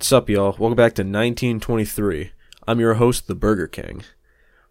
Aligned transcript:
What's 0.00 0.12
up, 0.12 0.30
y'all? 0.30 0.56
Welcome 0.58 0.76
back 0.76 0.94
to 0.94 1.02
1923. 1.02 2.30
I'm 2.66 2.80
your 2.80 2.94
host, 2.94 3.26
The 3.26 3.34
Burger 3.34 3.66
King. 3.66 4.02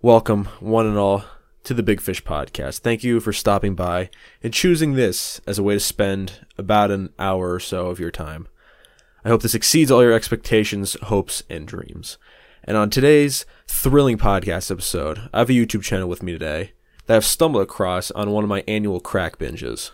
Welcome, 0.01 0.45
one 0.59 0.87
and 0.87 0.97
all, 0.97 1.23
to 1.65 1.75
the 1.75 1.83
Big 1.83 2.01
Fish 2.01 2.23
Podcast. 2.23 2.79
Thank 2.79 3.03
you 3.03 3.19
for 3.19 3.31
stopping 3.31 3.75
by 3.75 4.09
and 4.41 4.51
choosing 4.51 4.93
this 4.93 5.39
as 5.45 5.59
a 5.59 5.63
way 5.63 5.75
to 5.75 5.79
spend 5.79 6.47
about 6.57 6.89
an 6.89 7.13
hour 7.19 7.53
or 7.53 7.59
so 7.59 7.89
of 7.89 7.99
your 7.99 8.09
time. 8.09 8.47
I 9.23 9.29
hope 9.29 9.43
this 9.43 9.53
exceeds 9.53 9.91
all 9.91 10.01
your 10.01 10.13
expectations, 10.13 10.97
hopes, 11.03 11.43
and 11.47 11.67
dreams. 11.67 12.17
And 12.63 12.75
on 12.75 12.89
today's 12.89 13.45
thrilling 13.67 14.17
podcast 14.17 14.71
episode, 14.71 15.29
I 15.31 15.37
have 15.37 15.51
a 15.51 15.53
YouTube 15.53 15.83
channel 15.83 16.09
with 16.09 16.23
me 16.23 16.31
today 16.31 16.71
that 17.05 17.17
I've 17.17 17.23
stumbled 17.23 17.61
across 17.61 18.09
on 18.09 18.31
one 18.31 18.43
of 18.43 18.49
my 18.49 18.63
annual 18.67 18.99
crack 18.99 19.37
binges. 19.37 19.91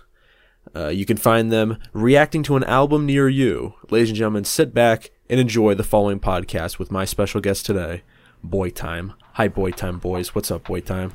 Uh, 0.73 0.87
you 0.87 1.05
can 1.05 1.17
find 1.17 1.51
them 1.51 1.77
reacting 1.91 2.41
to 2.43 2.55
an 2.55 2.63
album 2.63 3.05
near 3.05 3.27
you. 3.27 3.73
Ladies 3.89 4.09
and 4.09 4.17
gentlemen, 4.17 4.45
sit 4.45 4.73
back 4.73 5.11
and 5.29 5.39
enjoy 5.39 5.73
the 5.73 5.83
following 5.83 6.19
podcast 6.19 6.77
with 6.79 6.91
my 6.91 7.05
special 7.05 7.41
guest 7.41 7.65
today, 7.65 8.01
Boy 8.43 8.69
Time. 8.69 9.13
Hi, 9.33 9.47
Boy 9.47 9.71
Time 9.71 9.97
boys. 9.99 10.35
What's 10.35 10.51
up, 10.51 10.65
Boy 10.65 10.81
Time? 10.81 11.11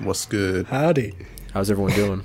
What's 0.00 0.26
good? 0.26 0.66
Howdy. 0.66 1.14
How's 1.52 1.70
everyone 1.70 1.92
doing? 1.92 2.22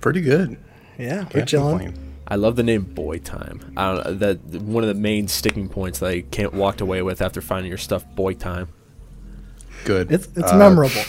Pretty 0.00 0.20
good. 0.20 0.56
Yeah, 0.98 1.26
we're 1.34 1.44
chilling. 1.44 1.78
complain. 1.78 2.14
I 2.28 2.36
love 2.36 2.56
the 2.56 2.62
name 2.64 2.82
Boy 2.82 3.18
Time. 3.18 3.72
I 3.76 3.94
don't 3.94 4.04
know, 4.06 4.14
that 4.14 4.38
one 4.62 4.82
of 4.82 4.88
the 4.88 4.94
main 5.00 5.28
sticking 5.28 5.68
points 5.68 6.00
that 6.00 6.10
I 6.10 6.20
can't 6.22 6.52
walked 6.54 6.80
away 6.80 7.02
with 7.02 7.22
after 7.22 7.40
finding 7.40 7.68
your 7.68 7.78
stuff. 7.78 8.04
Boy 8.14 8.34
Time. 8.34 8.68
Good. 9.84 10.10
It's 10.10 10.26
it's 10.34 10.50
Uh, 10.50 10.58
memorable. 10.58 11.02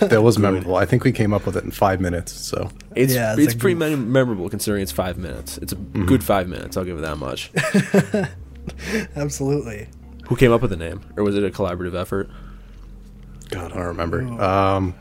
That 0.08 0.20
was 0.22 0.38
memorable. 0.38 0.76
I 0.76 0.84
think 0.84 1.04
we 1.04 1.12
came 1.12 1.32
up 1.32 1.46
with 1.46 1.56
it 1.56 1.64
in 1.64 1.70
five 1.70 2.00
minutes. 2.02 2.32
So 2.32 2.70
It's 2.94 3.14
Yeah, 3.14 3.32
it's, 3.32 3.40
it's 3.42 3.54
a 3.54 3.56
pretty 3.56 3.78
goof. 3.78 3.98
memorable 3.98 4.50
considering 4.50 4.82
it's 4.82 4.92
five 4.92 5.16
minutes. 5.16 5.56
It's 5.58 5.72
a 5.72 5.76
good 5.76 6.22
five 6.22 6.46
minutes. 6.48 6.76
I'll 6.76 6.84
give 6.84 6.98
it 6.98 7.02
that 7.02 7.16
much. 7.16 7.50
Absolutely. 9.16 9.88
Who 10.26 10.36
came 10.36 10.52
up 10.52 10.62
with 10.62 10.70
the 10.70 10.76
name, 10.76 11.00
or 11.16 11.24
was 11.24 11.36
it 11.36 11.44
a 11.44 11.50
collaborative 11.50 11.94
effort? 11.94 12.30
God, 13.48 13.72
I 13.72 13.76
don't 13.76 13.86
remember. 13.86 14.22
Um, 14.40 14.94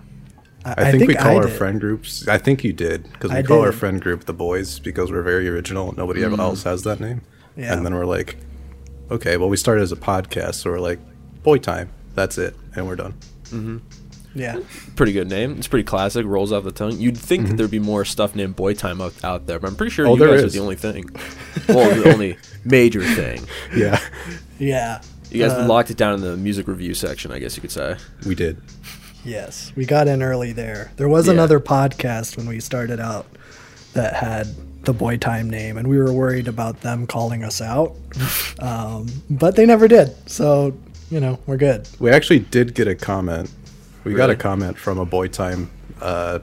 I, 0.66 0.74
I, 0.78 0.92
think, 0.92 1.08
we 1.08 1.16
call 1.16 1.32
I 1.32 1.36
our 1.36 1.48
did. 1.48 1.58
friend 1.58 1.80
groups. 1.80 2.28
I 2.28 2.38
think 2.38 2.64
you 2.64 2.74
did 2.74 3.04
because 3.12 3.32
we 3.32 3.38
I 3.38 3.44
call 3.44 3.62
our 3.62 3.72
friend 3.72 4.02
group 4.02 4.26
the 4.26 4.34
boys 4.34 4.80
because 4.80 5.12
we're 5.12 5.22
very 5.22 5.48
original. 5.48 5.94
Nobody 5.96 6.24
ever 6.24 6.40
else 6.40 6.64
has 6.64 6.84
that 6.84 7.00
name. 7.00 7.22
Yeah. 7.56 7.74
And 7.74 7.86
then 7.86 7.94
we're 7.94 8.06
like, 8.06 8.38
okay, 9.12 9.38
well, 9.38 9.50
we 9.50 9.58
started 9.58 9.82
as 9.82 9.92
a 9.92 9.98
podcast, 9.98 10.56
so 10.56 10.72
we're 10.72 10.80
like, 10.80 11.00
boy 11.44 11.58
time. 11.58 11.92
That's 12.16 12.38
it, 12.38 12.56
and 12.76 12.88
we're 12.88 12.96
done. 12.96 13.14
Yeah. 14.36 14.60
Pretty 14.96 15.12
good 15.12 15.28
name. 15.30 15.58
It's 15.58 15.68
pretty 15.68 15.84
classic. 15.86 16.26
Rolls 16.26 16.52
off 16.52 16.64
the 16.64 16.72
tongue. 16.72 17.00
You'd 17.00 17.18
think 17.18 17.48
that 17.48 17.58
there'd 17.58 17.72
be 17.72 17.80
more 17.80 18.06
stuff 18.06 18.36
named 18.36 18.56
Boy 18.56 18.74
Time 18.76 19.02
out, 19.02 19.14
out 19.24 19.48
there, 19.48 19.60
but 19.60 19.68
I'm 19.68 19.76
pretty 19.76 19.90
sure 19.92 20.06
Oh, 20.08 20.14
you 20.14 20.20
there 20.20 20.30
guys 20.30 20.44
are 20.44 20.50
the 20.50 20.60
only 20.60 20.76
thing. 20.76 21.10
well, 21.68 21.96
the 21.96 22.14
only 22.14 22.38
major 22.64 23.04
thing. 23.04 23.46
Yeah, 23.76 24.00
Yeah. 24.60 25.02
You 25.32 25.44
guys 25.44 25.52
Uh, 25.54 25.68
locked 25.68 25.92
it 25.92 25.98
down 25.98 26.16
in 26.16 26.22
the 26.22 26.36
music 26.38 26.68
review 26.68 26.94
section, 26.94 27.32
I 27.32 27.40
guess 27.40 27.56
you 27.56 27.62
could 27.62 27.72
say. 27.72 27.96
we 28.26 28.34
did. 28.36 28.58
Yes. 29.26 29.72
We 29.76 29.86
got 29.86 30.08
in 30.08 30.24
early 30.24 30.54
there. 30.54 30.92
There 30.98 31.10
was 31.10 31.28
Yeah. 31.28 31.34
another 31.34 31.60
podcast 31.60 32.38
when 32.38 32.48
we 32.48 32.60
started 32.60 33.00
out 33.00 33.28
that 33.94 34.14
had 34.16 34.48
the 34.86 34.94
Boy 34.94 35.18
Time 35.18 35.50
name, 35.50 35.78
and 35.78 35.88
we 35.88 35.98
were 35.98 36.14
worried 36.14 36.48
about 36.48 36.82
them 36.82 37.06
calling 37.06 37.44
us 37.44 37.62
out. 37.62 37.96
um, 38.60 39.08
but 39.30 39.56
they 39.56 39.66
never 39.66 39.88
did. 39.88 40.16
So, 40.30 40.74
you 41.12 41.20
know, 41.20 41.38
we're 41.48 41.58
good. 41.58 41.88
We 42.00 42.10
actually 42.12 42.40
did 42.40 42.74
get 42.74 42.88
a 42.88 42.96
comment. 42.96 43.52
We 44.10 44.16
got 44.16 44.30
a 44.32 44.36
comment 44.36 44.78
from 44.78 44.98
a 44.98 45.06
boy 45.06 45.28
time 45.28 45.70
uh, 46.02 46.40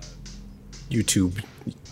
YouTube 0.89 1.33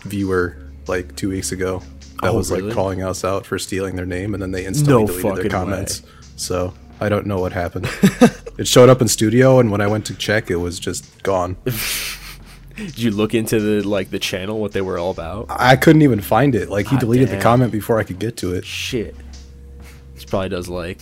viewer 0.03 0.57
like 0.87 1.15
two 1.15 1.29
weeks 1.29 1.51
ago 1.51 1.81
that 2.21 2.29
Oh, 2.31 2.37
was 2.37 2.49
really? 2.49 2.63
like 2.63 2.73
calling 2.73 3.03
us 3.03 3.25
out 3.25 3.45
for 3.45 3.59
stealing 3.59 3.95
their 3.97 4.05
name, 4.05 4.33
and 4.33 4.41
then 4.41 4.51
they 4.51 4.65
instantly 4.65 4.93
No 4.93 5.05
deleted 5.07 5.35
their 5.43 5.49
comments. 5.49 6.01
So 6.37 6.73
I 7.01 7.09
don't 7.09 7.25
know 7.27 7.39
what 7.39 7.51
happened. 7.51 7.89
it 8.57 8.67
showed 8.67 8.87
up 8.87 9.01
in 9.01 9.09
studio, 9.09 9.59
and 9.59 9.69
when 9.69 9.81
I 9.81 9.87
went 9.87 10.05
to 10.05 10.15
check, 10.15 10.49
it 10.49 10.55
was 10.55 10.79
just 10.79 11.21
gone. 11.23 11.57
Did 12.77 12.97
you 12.97 13.11
look 13.11 13.33
into 13.33 13.59
the 13.59 13.87
like 13.87 14.11
the 14.11 14.19
channel, 14.19 14.59
what 14.59 14.71
they 14.71 14.81
were 14.81 14.97
all 14.97 15.11
about? 15.11 15.47
I 15.49 15.75
couldn't 15.75 16.01
even 16.03 16.21
find 16.21 16.55
it. 16.55 16.69
Like 16.69 16.87
he 16.87 16.95
Ah, 16.95 16.99
deleted 16.99 17.27
damn. 17.29 17.37
the 17.37 17.43
comment 17.43 17.71
before 17.73 17.99
I 17.99 18.03
could 18.03 18.19
get 18.19 18.37
to 18.37 18.53
it. 18.53 18.65
Shit. 18.65 19.15
This 20.13 20.23
probably 20.25 20.49
does 20.49 20.69
like 20.69 21.01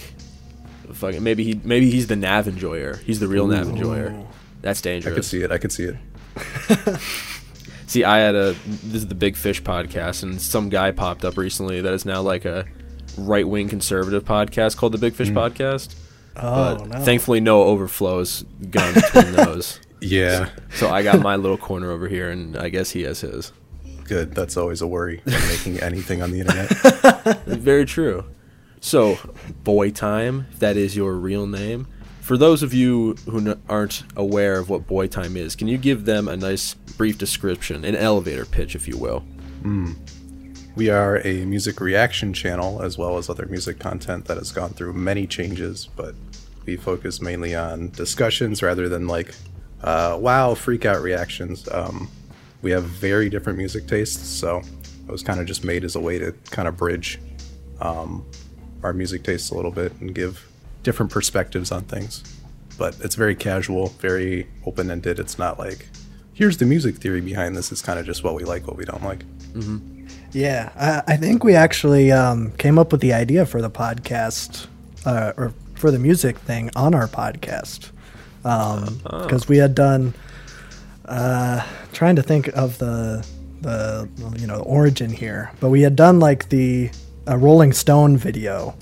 fucking 0.93 1.23
maybe 1.23 1.43
he 1.43 1.59
maybe 1.63 1.89
he's 1.91 2.07
the 2.07 2.15
nav 2.15 2.47
enjoyer. 2.47 2.97
He's 2.97 3.19
the 3.19 3.27
real 3.27 3.45
nav 3.47 3.69
enjoyer. 3.69 4.15
That's 4.63 4.81
dangerous. 4.81 5.05
I 5.05 5.09
dangerous. 5.09 5.29
could 5.29 5.29
see 5.29 5.43
it. 5.43 5.51
I 5.51 5.57
could 5.59 5.71
see 5.71 5.83
it. 6.95 6.99
See, 7.87 8.03
I 8.03 8.17
had 8.19 8.33
a 8.33 8.53
this 8.63 9.03
is 9.03 9.07
the 9.07 9.13
Big 9.13 9.35
Fish 9.35 9.61
podcast, 9.61 10.23
and 10.23 10.41
some 10.41 10.69
guy 10.69 10.89
popped 10.91 11.23
up 11.23 11.37
recently 11.37 11.81
that 11.81 11.93
is 11.93 12.05
now 12.05 12.21
like 12.23 12.43
a 12.45 12.65
right 13.19 13.47
wing 13.47 13.67
conservative 13.69 14.23
podcast 14.25 14.77
called 14.77 14.93
the 14.93 14.97
Big 14.97 15.13
Fish 15.13 15.29
hmm. 15.29 15.37
Podcast. 15.37 15.93
Oh, 16.35 16.77
But 16.77 16.87
no. 16.87 16.99
thankfully, 17.01 17.39
no 17.39 17.61
overflows 17.63 18.45
gone 18.71 18.95
between 18.95 19.33
those. 19.33 19.79
Yeah, 20.01 20.49
So 20.73 20.89
I 20.89 21.03
got 21.03 21.19
my 21.21 21.35
little 21.35 21.57
corner 21.57 21.91
over 21.91 22.07
here, 22.07 22.31
and 22.31 22.57
I 22.57 22.69
guess 22.69 22.89
he 22.89 23.03
has 23.03 23.21
his. 23.21 23.51
good. 24.05 24.33
That's 24.33 24.57
always 24.57 24.81
a 24.81 24.87
worry 24.87 25.21
when 25.23 25.39
making 25.47 25.79
anything 25.81 26.21
on 26.23 26.31
the 26.31 26.39
internet. 26.39 27.43
Very 27.45 27.85
true. 27.85 28.25
So, 28.81 29.17
Boy 29.63 29.91
Time, 29.91 30.47
if 30.51 30.59
that 30.59 30.75
is 30.77 30.95
your 30.95 31.13
real 31.13 31.45
name. 31.45 31.87
For 32.23 32.37
those 32.37 32.63
of 32.63 32.73
you 32.73 33.15
who 33.29 33.39
n- 33.39 33.61
aren't 33.67 34.03
aware 34.15 34.57
of 34.57 34.69
what 34.69 34.87
Boy 34.87 35.07
Time 35.07 35.35
is, 35.35 35.57
can 35.57 35.67
you 35.67 35.77
give 35.77 36.05
them 36.05 36.29
a 36.29 36.37
nice 36.37 36.73
brief 36.73 37.17
description, 37.17 37.83
an 37.83 37.97
elevator 37.97 38.45
pitch, 38.45 38.75
if 38.75 38.87
you 38.87 38.97
will? 38.97 39.25
We 40.77 40.89
are 40.89 41.17
a 41.27 41.43
music 41.43 41.81
reaction 41.81 42.33
channel 42.33 42.81
as 42.81 42.97
well 42.97 43.17
as 43.17 43.29
other 43.29 43.45
music 43.47 43.77
content 43.77 44.23
that 44.25 44.37
has 44.37 44.53
gone 44.53 44.69
through 44.69 44.93
many 44.93 45.27
changes, 45.27 45.89
but 45.97 46.15
we 46.65 46.77
focus 46.77 47.21
mainly 47.21 47.55
on 47.55 47.89
discussions 47.89 48.63
rather 48.63 48.87
than 48.87 49.05
like, 49.05 49.35
uh, 49.81 50.17
wow, 50.17 50.53
freak 50.53 50.85
out 50.85 51.01
reactions. 51.01 51.67
Um, 51.73 52.09
we 52.61 52.71
have 52.71 52.85
very 52.85 53.29
different 53.29 53.57
music 53.57 53.85
tastes, 53.85 54.25
so 54.25 54.61
it 55.05 55.11
was 55.11 55.23
kind 55.23 55.41
of 55.41 55.45
just 55.45 55.65
made 55.65 55.83
as 55.83 55.97
a 55.97 55.99
way 55.99 56.19
to 56.19 56.31
kind 56.51 56.69
of 56.69 56.77
bridge 56.77 57.19
um, 57.81 58.25
our 58.81 58.93
music 58.93 59.23
tastes 59.23 59.49
a 59.49 59.55
little 59.55 59.71
bit 59.71 59.91
and 59.99 60.15
give 60.15 60.49
different 60.83 61.11
perspectives 61.11 61.71
on 61.71 61.83
things. 61.83 62.23
But 62.77 62.95
it's 63.01 63.15
very 63.15 63.35
casual, 63.35 63.87
very 63.99 64.47
open 64.65 64.89
ended. 64.89 65.19
It's 65.19 65.37
not 65.37 65.59
like, 65.59 65.87
here's 66.33 66.57
the 66.57 66.65
music 66.65 66.97
theory 66.97 67.21
behind 67.21 67.55
this. 67.55 67.71
It's 67.71 67.81
kind 67.81 67.99
of 67.99 68.05
just 68.05 68.23
what 68.23 68.35
we 68.35 68.43
like, 68.43 68.67
what 68.67 68.77
we 68.77 68.85
don't 68.85 69.03
like. 69.03 69.23
Yeah, 70.31 70.71
I, 70.75 71.13
I 71.13 71.17
think 71.17 71.43
we 71.43 71.55
actually 71.55 72.11
um, 72.11 72.51
came 72.53 72.79
up 72.79 72.91
with 72.91 73.01
the 73.01 73.13
idea 73.13 73.45
for 73.45 73.61
the 73.61 73.69
podcast 73.69 74.67
uh, 75.05 75.33
or 75.37 75.53
for 75.75 75.91
the 75.91 75.99
music 75.99 76.37
thing 76.39 76.71
on 76.75 76.95
our 76.95 77.07
podcast 77.07 77.91
because 78.41 79.47
we 79.47 79.57
had 79.57 79.75
done. 79.75 80.13
Uh, 81.05 81.61
trying 81.91 82.15
to 82.15 82.23
think 82.23 82.47
of 82.55 82.77
the 82.77 83.27
the 83.61 84.09
you 84.39 84.47
know 84.47 84.61
origin 84.61 85.09
here, 85.11 85.51
but 85.59 85.69
we 85.69 85.81
had 85.81 85.95
done 85.95 86.19
like 86.19 86.47
the 86.49 86.89
a 87.27 87.37
Rolling 87.37 87.73
Stone 87.73 88.17
video 88.17 88.75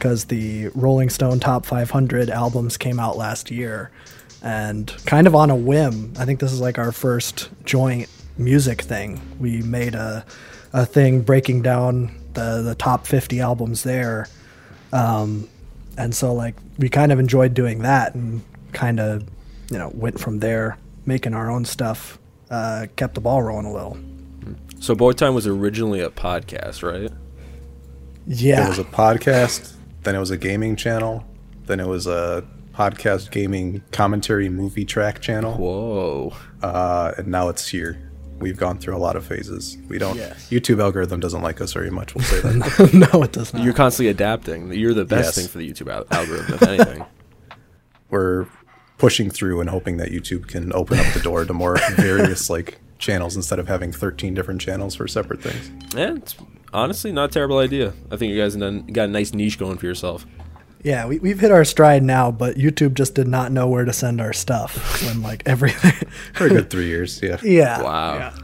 because 0.00 0.24
the 0.24 0.68
Rolling 0.68 1.10
Stone 1.10 1.40
Top 1.40 1.66
500 1.66 2.30
albums 2.30 2.78
came 2.78 2.98
out 2.98 3.18
last 3.18 3.50
year, 3.50 3.90
and 4.42 4.88
kind 5.04 5.26
of 5.26 5.34
on 5.34 5.50
a 5.50 5.54
whim, 5.54 6.14
I 6.18 6.24
think 6.24 6.40
this 6.40 6.52
is 6.52 6.60
like 6.60 6.78
our 6.78 6.90
first 6.90 7.50
joint 7.66 8.08
music 8.38 8.80
thing. 8.80 9.20
We 9.38 9.60
made 9.62 9.94
a 9.94 10.24
a 10.72 10.86
thing 10.86 11.20
breaking 11.20 11.62
down 11.62 12.14
the 12.32 12.62
the 12.62 12.74
top 12.74 13.06
50 13.06 13.40
albums 13.40 13.82
there, 13.82 14.26
um, 14.92 15.48
and 15.98 16.14
so 16.14 16.32
like 16.32 16.54
we 16.78 16.88
kind 16.88 17.12
of 17.12 17.18
enjoyed 17.20 17.52
doing 17.52 17.80
that 17.80 18.14
and 18.14 18.40
kind 18.72 19.00
of 19.00 19.24
you 19.70 19.76
know 19.76 19.90
went 19.92 20.18
from 20.18 20.38
there, 20.38 20.78
making 21.04 21.34
our 21.34 21.50
own 21.50 21.64
stuff. 21.66 22.18
Uh, 22.50 22.86
kept 22.96 23.14
the 23.14 23.20
ball 23.20 23.42
rolling 23.42 23.66
a 23.66 23.72
little. 23.72 23.96
So, 24.80 24.96
Boy 24.96 25.12
Time 25.12 25.34
was 25.34 25.46
originally 25.46 26.00
a 26.00 26.10
podcast, 26.10 26.82
right? 26.82 27.12
Yeah, 28.26 28.66
It 28.66 28.68
was 28.70 28.78
a 28.80 28.84
podcast, 28.84 29.74
then 30.02 30.14
it 30.14 30.18
was 30.18 30.30
a 30.30 30.36
gaming 30.36 30.76
channel, 30.76 31.24
then 31.66 31.80
it 31.80 31.86
was 31.86 32.06
a 32.06 32.44
podcast 32.74 33.30
gaming 33.30 33.82
commentary 33.92 34.48
movie 34.48 34.84
track 34.84 35.20
channel, 35.20 35.54
Whoa. 35.56 36.32
uh, 36.62 37.12
and 37.18 37.28
now 37.28 37.48
it's 37.48 37.68
here. 37.68 38.00
We've 38.38 38.56
gone 38.56 38.78
through 38.78 38.96
a 38.96 38.98
lot 38.98 39.16
of 39.16 39.24
phases. 39.26 39.76
We 39.88 39.98
don't. 39.98 40.16
Yes. 40.16 40.48
YouTube 40.50 40.80
algorithm 40.82 41.20
doesn't 41.20 41.42
like 41.42 41.60
us 41.60 41.74
very 41.74 41.90
much. 41.90 42.14
We'll 42.14 42.24
say 42.24 42.40
that. 42.40 43.10
no, 43.12 43.22
it 43.22 43.32
does 43.32 43.52
not. 43.52 43.62
You're 43.62 43.74
constantly 43.74 44.08
adapting. 44.10 44.72
You're 44.72 44.94
the 44.94 45.04
best 45.04 45.26
Yes. 45.26 45.34
thing 45.36 45.48
for 45.48 45.58
the 45.58 45.70
YouTube 45.70 45.92
al- 45.92 46.06
algorithm, 46.10 46.54
if 46.54 46.62
anything. 46.62 47.04
We're 48.10 48.46
pushing 48.96 49.30
through 49.30 49.60
and 49.60 49.68
hoping 49.70 49.98
that 49.98 50.10
YouTube 50.10 50.48
can 50.48 50.72
open 50.72 50.98
up 50.98 51.12
the 51.12 51.20
door 51.20 51.44
to 51.44 51.52
more 51.52 51.76
various 51.96 52.48
like 52.50 52.80
channels 52.98 53.36
instead 53.36 53.58
of 53.58 53.68
having 53.68 53.92
13 53.92 54.32
different 54.34 54.60
channels 54.60 54.94
for 54.94 55.06
separate 55.06 55.42
things. 55.42 55.70
Yeah, 55.94 56.14
it's 56.16 56.34
honestly 56.72 57.12
not 57.12 57.30
a 57.30 57.32
terrible 57.32 57.58
idea. 57.58 57.92
I 58.10 58.16
think 58.16 58.32
you 58.32 58.40
guys 58.40 58.56
done, 58.56 58.86
got 58.86 59.08
a 59.08 59.12
nice 59.12 59.32
niche 59.32 59.58
going 59.58 59.78
for 59.78 59.86
yourself. 59.86 60.26
Yeah, 60.82 61.06
we, 61.06 61.18
we've 61.18 61.38
hit 61.38 61.50
our 61.50 61.64
stride 61.64 62.02
now, 62.02 62.30
but 62.30 62.56
YouTube 62.56 62.94
just 62.94 63.14
did 63.14 63.28
not 63.28 63.52
know 63.52 63.68
where 63.68 63.84
to 63.84 63.92
send 63.92 64.20
our 64.20 64.32
stuff 64.32 65.02
when 65.04 65.20
like 65.20 65.42
everything. 65.44 66.08
For 66.34 66.46
a 66.46 66.48
good 66.48 66.70
three 66.70 66.86
years, 66.86 67.20
yeah. 67.22 67.36
yeah. 67.42 67.82
Wow. 67.82 68.14
yeah. 68.14 68.38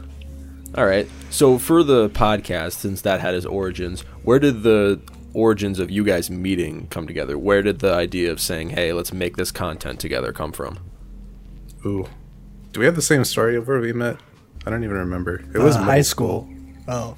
All 0.75 0.85
right. 0.85 1.09
So 1.31 1.57
for 1.57 1.81
the 1.81 2.09
podcast, 2.09 2.73
since 2.73 3.01
that 3.01 3.21
had 3.21 3.33
its 3.33 3.45
origins, 3.45 4.01
where 4.23 4.37
did 4.37 4.61
the 4.61 5.01
origins 5.33 5.79
of 5.79 5.89
you 5.89 6.03
guys 6.03 6.29
meeting 6.29 6.87
come 6.89 7.07
together? 7.07 7.37
Where 7.39 7.63
did 7.63 7.79
the 7.79 7.93
idea 7.93 8.31
of 8.31 8.39
saying, 8.39 8.69
"Hey, 8.69 8.93
let's 8.93 9.11
make 9.11 9.37
this 9.37 9.51
content 9.51 9.99
together" 9.99 10.31
come 10.31 10.51
from? 10.51 10.77
Ooh, 11.85 12.07
do 12.73 12.79
we 12.79 12.85
have 12.85 12.95
the 12.95 13.01
same 13.01 13.23
story 13.25 13.55
of 13.55 13.67
where 13.67 13.79
we 13.79 13.93
met? 13.93 14.17
I 14.65 14.69
don't 14.69 14.83
even 14.83 14.97
remember. 14.97 15.43
It 15.53 15.59
was 15.59 15.75
Uh, 15.75 15.79
middle 15.79 15.93
high 15.93 16.01
school. 16.01 16.49
Oh, 16.87 17.15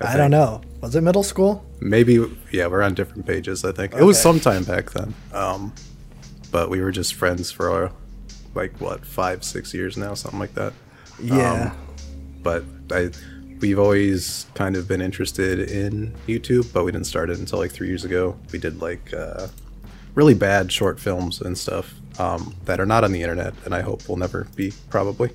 I, 0.00 0.16
don't 0.16 0.30
know. 0.30 0.62
Was 0.80 0.94
it 0.96 1.02
middle 1.02 1.22
school? 1.22 1.64
Maybe 1.80 2.24
yeah, 2.50 2.66
we're 2.66 2.82
on 2.82 2.94
different 2.94 3.26
pages. 3.26 3.64
I 3.64 3.72
think 3.72 3.94
it 3.94 4.02
was 4.02 4.20
sometime 4.20 4.64
back 4.64 4.90
then. 4.90 5.14
Um, 5.32 5.74
but 6.50 6.70
we 6.70 6.80
were 6.80 6.90
just 6.90 7.14
friends 7.14 7.50
for 7.50 7.86
uh, 7.86 7.92
like 8.54 8.80
what 8.80 9.04
five, 9.04 9.44
six 9.44 9.74
years 9.74 9.96
now, 9.96 10.14
something 10.14 10.40
like 10.40 10.54
that. 10.54 10.72
Yeah. 11.22 11.74
But 12.42 12.64
I, 12.90 13.10
we've 13.60 13.78
always 13.78 14.46
kind 14.54 14.76
of 14.76 14.88
been 14.88 15.00
interested 15.00 15.70
in 15.70 16.14
YouTube, 16.26 16.72
but 16.72 16.84
we 16.84 16.92
didn't 16.92 17.06
start 17.06 17.30
it 17.30 17.38
until 17.38 17.58
like 17.58 17.70
three 17.70 17.88
years 17.88 18.04
ago. 18.04 18.38
We 18.52 18.58
did 18.58 18.80
like 18.80 19.12
uh, 19.12 19.48
really 20.14 20.34
bad 20.34 20.72
short 20.72 20.98
films 20.98 21.40
and 21.40 21.56
stuff 21.56 21.94
um, 22.18 22.54
that 22.64 22.80
are 22.80 22.86
not 22.86 23.04
on 23.04 23.12
the 23.12 23.22
internet, 23.22 23.54
and 23.64 23.74
I 23.74 23.82
hope 23.82 24.08
will 24.08 24.16
never 24.16 24.46
be 24.56 24.72
probably. 24.88 25.30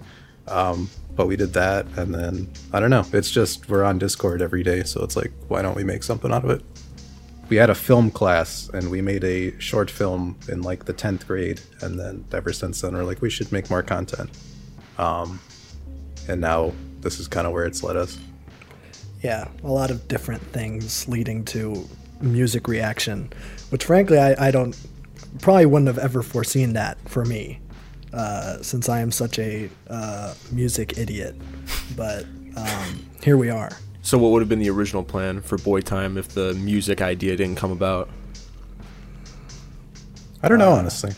Um, 0.48 0.90
but 1.16 1.28
we 1.28 1.36
did 1.36 1.54
that, 1.54 1.86
and 1.98 2.14
then 2.14 2.50
I 2.74 2.80
don't 2.80 2.90
know. 2.90 3.06
It's 3.14 3.32
just 3.32 3.70
we're 3.70 3.84
on 3.84 3.98
Discord 4.00 4.42
every 4.42 4.64
day, 4.64 4.84
so 4.84 5.04
it's 5.04 5.16
like, 5.16 5.32
why 5.48 5.62
don't 5.62 5.76
we 5.76 5.84
make 5.84 6.04
something 6.04 6.32
out 6.32 6.44
of 6.44 6.50
it? 6.50 6.62
We 7.48 7.58
had 7.58 7.70
a 7.70 7.76
film 7.76 8.12
class, 8.12 8.70
and 8.74 8.92
we 8.92 9.02
made 9.02 9.24
a 9.24 9.58
short 9.60 9.90
film 9.90 10.38
in 10.50 10.62
like 10.62 10.86
the 10.86 10.94
tenth 10.94 11.28
grade, 11.28 11.62
and 11.82 12.00
then 12.00 12.26
ever 12.32 12.52
since 12.52 12.82
then, 12.82 12.94
we're 12.94 13.04
like, 13.04 13.22
we 13.22 13.30
should 13.30 13.52
make 13.52 13.70
more 13.70 13.84
content. 13.84 14.30
Um, 14.98 15.40
and 16.28 16.42
now 16.42 16.74
this 17.02 17.20
is 17.20 17.28
kind 17.28 17.48
of 17.48 17.54
where 17.54 17.66
it's 17.66 17.84
led 17.84 17.96
us. 17.96 18.18
Yeah, 19.22 19.48
a 19.64 19.68
lot 19.72 19.92
of 19.92 20.08
different 20.08 20.42
things 20.42 21.08
leading 21.08 21.46
to 21.46 21.88
music 22.22 22.68
reaction, 22.68 23.32
which 23.70 23.86
frankly 23.86 24.18
I, 24.18 24.48
I 24.48 24.52
don't 24.52 24.78
probably 25.42 25.66
wouldn't 25.66 25.88
have 25.88 25.98
ever 25.98 26.22
foreseen 26.22 26.74
that 26.74 26.98
for 27.10 27.26
me, 27.26 27.60
uh, 28.16 28.62
since 28.64 28.90
I 28.90 29.00
am 29.02 29.12
such 29.12 29.38
a 29.40 29.70
uh, 29.90 30.34
music 30.52 30.98
idiot. 30.98 31.36
But 31.96 32.26
um, 32.56 33.06
here 33.22 33.38
we 33.38 33.50
are. 33.50 33.72
So, 34.02 34.18
what 34.18 34.32
would 34.32 34.42
have 34.42 34.50
been 34.50 34.60
the 34.60 34.70
original 34.70 35.04
plan 35.04 35.42
for 35.42 35.58
Boy 35.58 35.82
Time 35.82 36.18
if 36.18 36.30
the 36.30 36.54
music 36.56 37.02
idea 37.02 37.36
didn't 37.36 37.56
come 37.56 37.72
about? 37.72 38.10
I 40.42 40.48
don't 40.48 40.60
know, 40.60 40.72
honestly. 40.72 41.12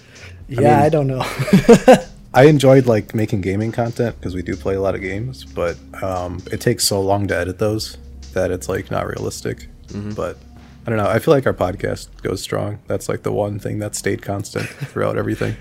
Yeah, 0.47 0.59
mean- 0.59 0.67
I 0.85 0.89
don't 0.89 1.07
know. 1.07 1.23
I 2.33 2.43
enjoyed 2.43 2.85
like 2.85 3.15
making 3.15 3.41
gaming 3.41 3.71
content 3.71 4.15
because 4.19 4.35
we 4.35 4.41
do 4.41 4.55
play 4.55 4.75
a 4.75 4.81
lot 4.81 4.95
of 4.95 5.01
games, 5.01 5.43
but 5.43 5.75
um, 6.03 6.39
it 6.51 6.61
takes 6.61 6.85
so 6.85 7.01
long 7.01 7.27
to 7.27 7.35
edit 7.35 7.57
those 7.57 7.97
that 8.33 8.51
it's 8.51 8.69
like 8.69 8.91
not 8.91 9.07
realistic. 9.07 9.67
But 10.15 10.37
I 10.85 10.89
don't 10.89 10.97
know. 10.97 11.07
I 11.09 11.19
feel 11.19 11.33
like 11.33 11.47
our 11.47 11.53
podcast 11.53 12.09
goes 12.21 12.41
strong. 12.41 12.79
That's 12.87 13.09
like 13.09 13.23
the 13.23 13.31
one 13.31 13.57
thing 13.59 13.79
that 13.79 13.95
stayed 13.95 14.21
constant 14.21 14.67
throughout 14.67 15.17
everything. 15.17 15.55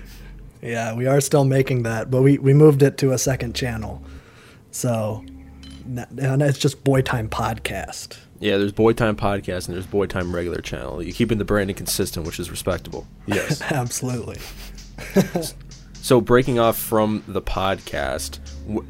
Yeah, 0.61 0.93
we 0.93 1.05
are 1.07 1.21
still 1.21 1.45
making 1.45 1.83
that, 1.83 2.09
but 2.09 2.21
we, 2.21 2.37
we 2.37 2.53
moved 2.53 2.81
it 2.83 2.97
to 2.99 3.11
a 3.11 3.17
second 3.17 3.55
channel. 3.55 4.01
So, 4.71 5.23
and 5.85 6.41
it's 6.41 6.57
just 6.57 6.83
Boy 6.83 7.01
Time 7.01 7.29
Podcast. 7.29 8.17
Yeah, 8.39 8.57
there's 8.57 8.71
Boy 8.71 8.93
Time 8.93 9.15
podcast 9.15 9.67
and 9.67 9.75
there's 9.75 9.87
Boy 9.87 10.05
Time 10.05 10.33
regular 10.33 10.61
channel. 10.61 11.01
You're 11.01 11.13
keeping 11.13 11.39
the 11.39 11.45
branding 11.45 11.75
consistent, 11.75 12.25
which 12.25 12.39
is 12.39 12.51
respectable. 12.51 13.07
Yes. 13.25 13.61
Absolutely. 13.71 14.37
So, 16.07 16.21
breaking 16.21 16.57
off 16.57 16.77
from 16.77 17.21
the 17.27 17.41
podcast, 17.41 18.39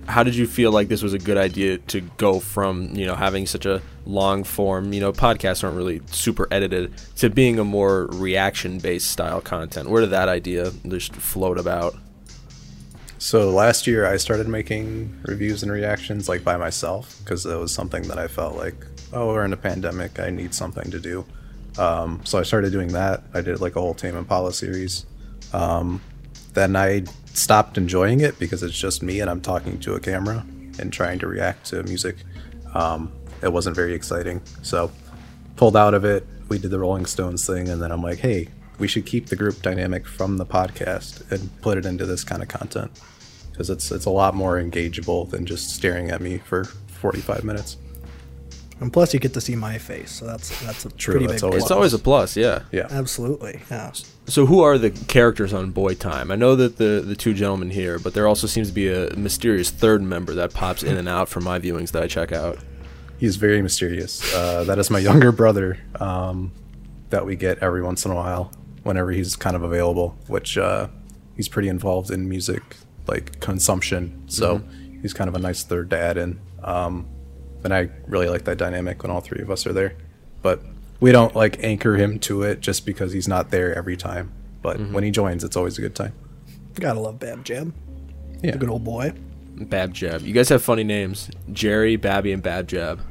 how 0.06 0.22
did 0.22 0.36
you 0.36 0.46
feel 0.46 0.72
like 0.72 0.88
this 0.88 1.02
was 1.02 1.14
a 1.14 1.18
good 1.18 1.36
idea 1.36 1.80
to 1.80 2.02
go 2.02 2.40
from 2.40 2.94
you 2.94 3.08
know 3.08 3.16
having 3.16 3.48
such 3.48 3.66
a 3.66 3.82
long 4.06 4.44
form, 4.44 4.94
you 4.94 5.00
know, 5.00 5.12
podcasts 5.12 5.64
aren't 5.64 5.78
really 5.78 6.00
super 6.12 6.48
edited, 6.52 6.94
to 7.16 7.32
being 7.32 7.58
a 7.58 7.64
more 7.64 8.06
reaction 8.12 8.78
based 8.78 9.10
style 9.10 9.42
content? 9.42 9.90
Where 9.90 10.02
did 10.02 10.12
that 10.12 10.30
idea 10.30 10.72
just 10.88 11.16
float 11.16 11.58
about? 11.58 11.96
So 13.18 13.50
last 13.50 13.88
year 13.88 14.06
I 14.06 14.18
started 14.18 14.48
making 14.48 15.20
reviews 15.24 15.64
and 15.64 15.72
reactions 15.72 16.30
like 16.30 16.44
by 16.44 16.56
myself 16.56 17.18
because 17.24 17.48
it 17.48 17.58
was 17.58 17.74
something 17.74 18.04
that 18.10 18.20
I 18.20 18.28
felt 18.28 18.58
like, 18.58 18.86
oh, 19.12 19.30
we're 19.30 19.44
in 19.44 19.54
a 19.54 19.58
pandemic, 19.58 20.20
I 20.20 20.30
need 20.30 20.54
something 20.54 20.92
to 20.92 21.00
do. 21.00 21.26
Um, 21.80 22.22
so 22.26 22.38
I 22.38 22.44
started 22.44 22.72
doing 22.72 22.90
that. 22.90 23.24
I 23.34 23.42
did 23.42 23.60
like 23.60 23.76
a 23.76 23.82
whole 23.82 23.96
Tame 23.96 24.16
Impala 24.16 24.54
series. 24.54 25.08
Um, 25.52 26.00
then 26.58 26.76
I 26.76 27.04
stopped 27.34 27.78
enjoying 27.78 28.22
it 28.22 28.40
because 28.40 28.64
it's 28.64 28.78
just 28.78 29.04
me 29.04 29.20
and 29.20 29.30
I'm 29.30 29.42
talking 29.42 29.80
to 29.82 29.94
a 29.94 30.00
camera 30.00 30.44
and 30.80 30.92
trying 30.92 31.20
to 31.20 31.28
react 31.28 31.68
to 31.68 31.84
music. 31.84 32.16
Um, 32.74 33.12
it 33.44 33.54
wasn't 33.54 33.76
very 33.76 33.94
exciting, 33.94 34.42
so 34.64 34.92
pulled 35.56 35.78
out 35.78 35.94
of 35.94 36.04
it. 36.04 36.26
We 36.50 36.58
did 36.58 36.72
the 36.72 36.80
Rolling 36.80 37.06
Stones 37.06 37.46
thing, 37.46 37.70
and 37.70 37.82
then 37.82 37.92
I'm 37.92 38.02
like, 38.02 38.20
hey, 38.20 38.48
we 38.80 38.88
should 38.88 39.06
keep 39.06 39.28
the 39.28 39.36
group 39.36 39.62
dynamic 39.62 40.08
from 40.08 40.38
the 40.38 40.46
podcast 40.46 41.30
and 41.32 41.50
put 41.62 41.78
it 41.78 41.86
into 41.86 42.06
this 42.06 42.24
kind 42.24 42.42
of 42.42 42.48
content 42.48 42.92
because 43.52 43.70
it's 43.70 43.92
it's 43.92 44.06
a 44.06 44.10
lot 44.12 44.34
more 44.36 44.56
engageable 44.62 45.30
than 45.30 45.46
just 45.46 45.70
staring 45.76 46.10
at 46.12 46.22
me 46.22 46.38
for 46.40 46.64
45 47.02 47.44
minutes. 47.44 47.78
And 48.80 48.94
plus, 48.94 49.14
you 49.14 49.20
get 49.20 49.34
to 49.34 49.42
see 49.42 49.56
my 49.56 49.78
face, 49.80 50.12
so 50.12 50.26
that's 50.26 50.50
that's 50.64 50.86
a 50.86 50.90
True, 50.92 51.14
pretty 51.16 51.28
that's 51.28 51.42
big. 51.42 51.48
always- 51.50 51.64
It's 51.64 51.72
always 51.72 51.94
a 51.94 52.00
plus, 52.00 52.36
yeah. 52.38 52.64
Yeah. 52.72 52.88
Absolutely, 52.90 53.62
yeah. 53.72 53.92
So 54.30 54.46
who 54.46 54.62
are 54.62 54.78
the 54.78 54.92
characters 54.92 55.54
on 55.54 55.72
Boy 55.72 55.94
Time? 55.94 56.32
I 56.32 56.36
know 56.36 56.56
that 56.58 56.76
the 56.76 57.02
the 57.06 57.16
two 57.16 57.34
gentlemen 57.34 57.70
here, 57.70 57.98
but 57.98 58.14
there 58.14 58.28
also 58.28 58.46
seems 58.46 58.68
to 58.68 58.74
be 58.74 58.90
a 58.90 59.16
mysterious 59.16 59.70
third 59.70 60.02
member 60.02 60.34
that 60.34 60.54
pops 60.54 60.84
in 60.84 60.98
and 60.98 61.08
out 61.08 61.30
from 61.30 61.46
my 61.46 61.60
viewings 61.60 61.92
that 61.92 62.04
I 62.04 62.08
check 62.08 62.34
out. 62.34 62.60
He's 63.18 63.38
very 63.38 63.62
mysterious. 63.62 64.34
Uh, 64.34 64.66
that 64.66 64.80
is 64.80 64.90
my 64.90 65.00
younger 65.10 65.32
brother 65.32 65.80
um, 66.02 66.52
that 67.10 67.26
we 67.26 67.38
get 67.38 67.60
every 67.60 67.82
once 67.82 68.04
in 68.06 68.12
a 68.12 68.16
while 68.16 68.52
whenever 68.84 69.12
he's 69.12 69.38
kind 69.38 69.56
of 69.56 69.64
available, 69.64 70.18
which 70.28 70.58
uh, 70.58 70.90
he's 71.38 71.48
pretty 71.48 71.70
involved 71.70 72.12
in 72.12 72.28
music 72.28 72.62
like 73.08 73.40
consumption. 73.40 74.24
So 74.28 74.62
he's 75.02 75.14
kind 75.14 75.30
of 75.30 75.36
a 75.36 75.40
nice 75.40 75.64
third 75.64 75.88
dad, 75.88 76.18
and 76.18 76.42
um, 76.62 77.08
and 77.64 77.74
I 77.74 77.90
really 78.08 78.28
like 78.28 78.44
that 78.44 78.58
dynamic 78.58 79.04
when 79.04 79.12
all 79.12 79.22
three 79.22 79.42
of 79.42 79.50
us 79.50 79.66
are 79.66 79.74
there. 79.74 79.96
But 80.42 80.62
we 81.00 81.12
don't 81.12 81.36
like 81.36 81.64
anchor 81.64 81.96
him 81.96 82.20
to 82.20 82.44
it 82.44 82.60
just 82.60 82.86
because 82.86 83.14
he's 83.14 83.28
not 83.28 83.52
there 83.52 83.76
every 83.76 83.98
time. 83.98 84.32
But 84.62 84.80
when 84.92 85.04
he 85.04 85.12
joins, 85.12 85.44
it's 85.44 85.56
always 85.56 85.78
a 85.78 85.82
good 85.82 85.96
time. 85.96 86.14
Gotta 86.76 87.00
love 87.00 87.20
Bab 87.20 87.44
Jab. 87.44 87.74
Yeah. 88.42 88.52
The 88.52 88.58
good 88.58 88.70
old 88.70 88.84
boy. 88.84 89.14
Bab 89.56 89.94
Jab. 89.94 90.22
You 90.22 90.34
guys 90.34 90.50
have 90.50 90.62
funny 90.62 90.84
names. 90.84 91.32
Jerry, 91.52 91.96
Babby, 91.96 92.32
and 92.32 92.44
Bab 92.44 92.68
Jab. 92.68 93.02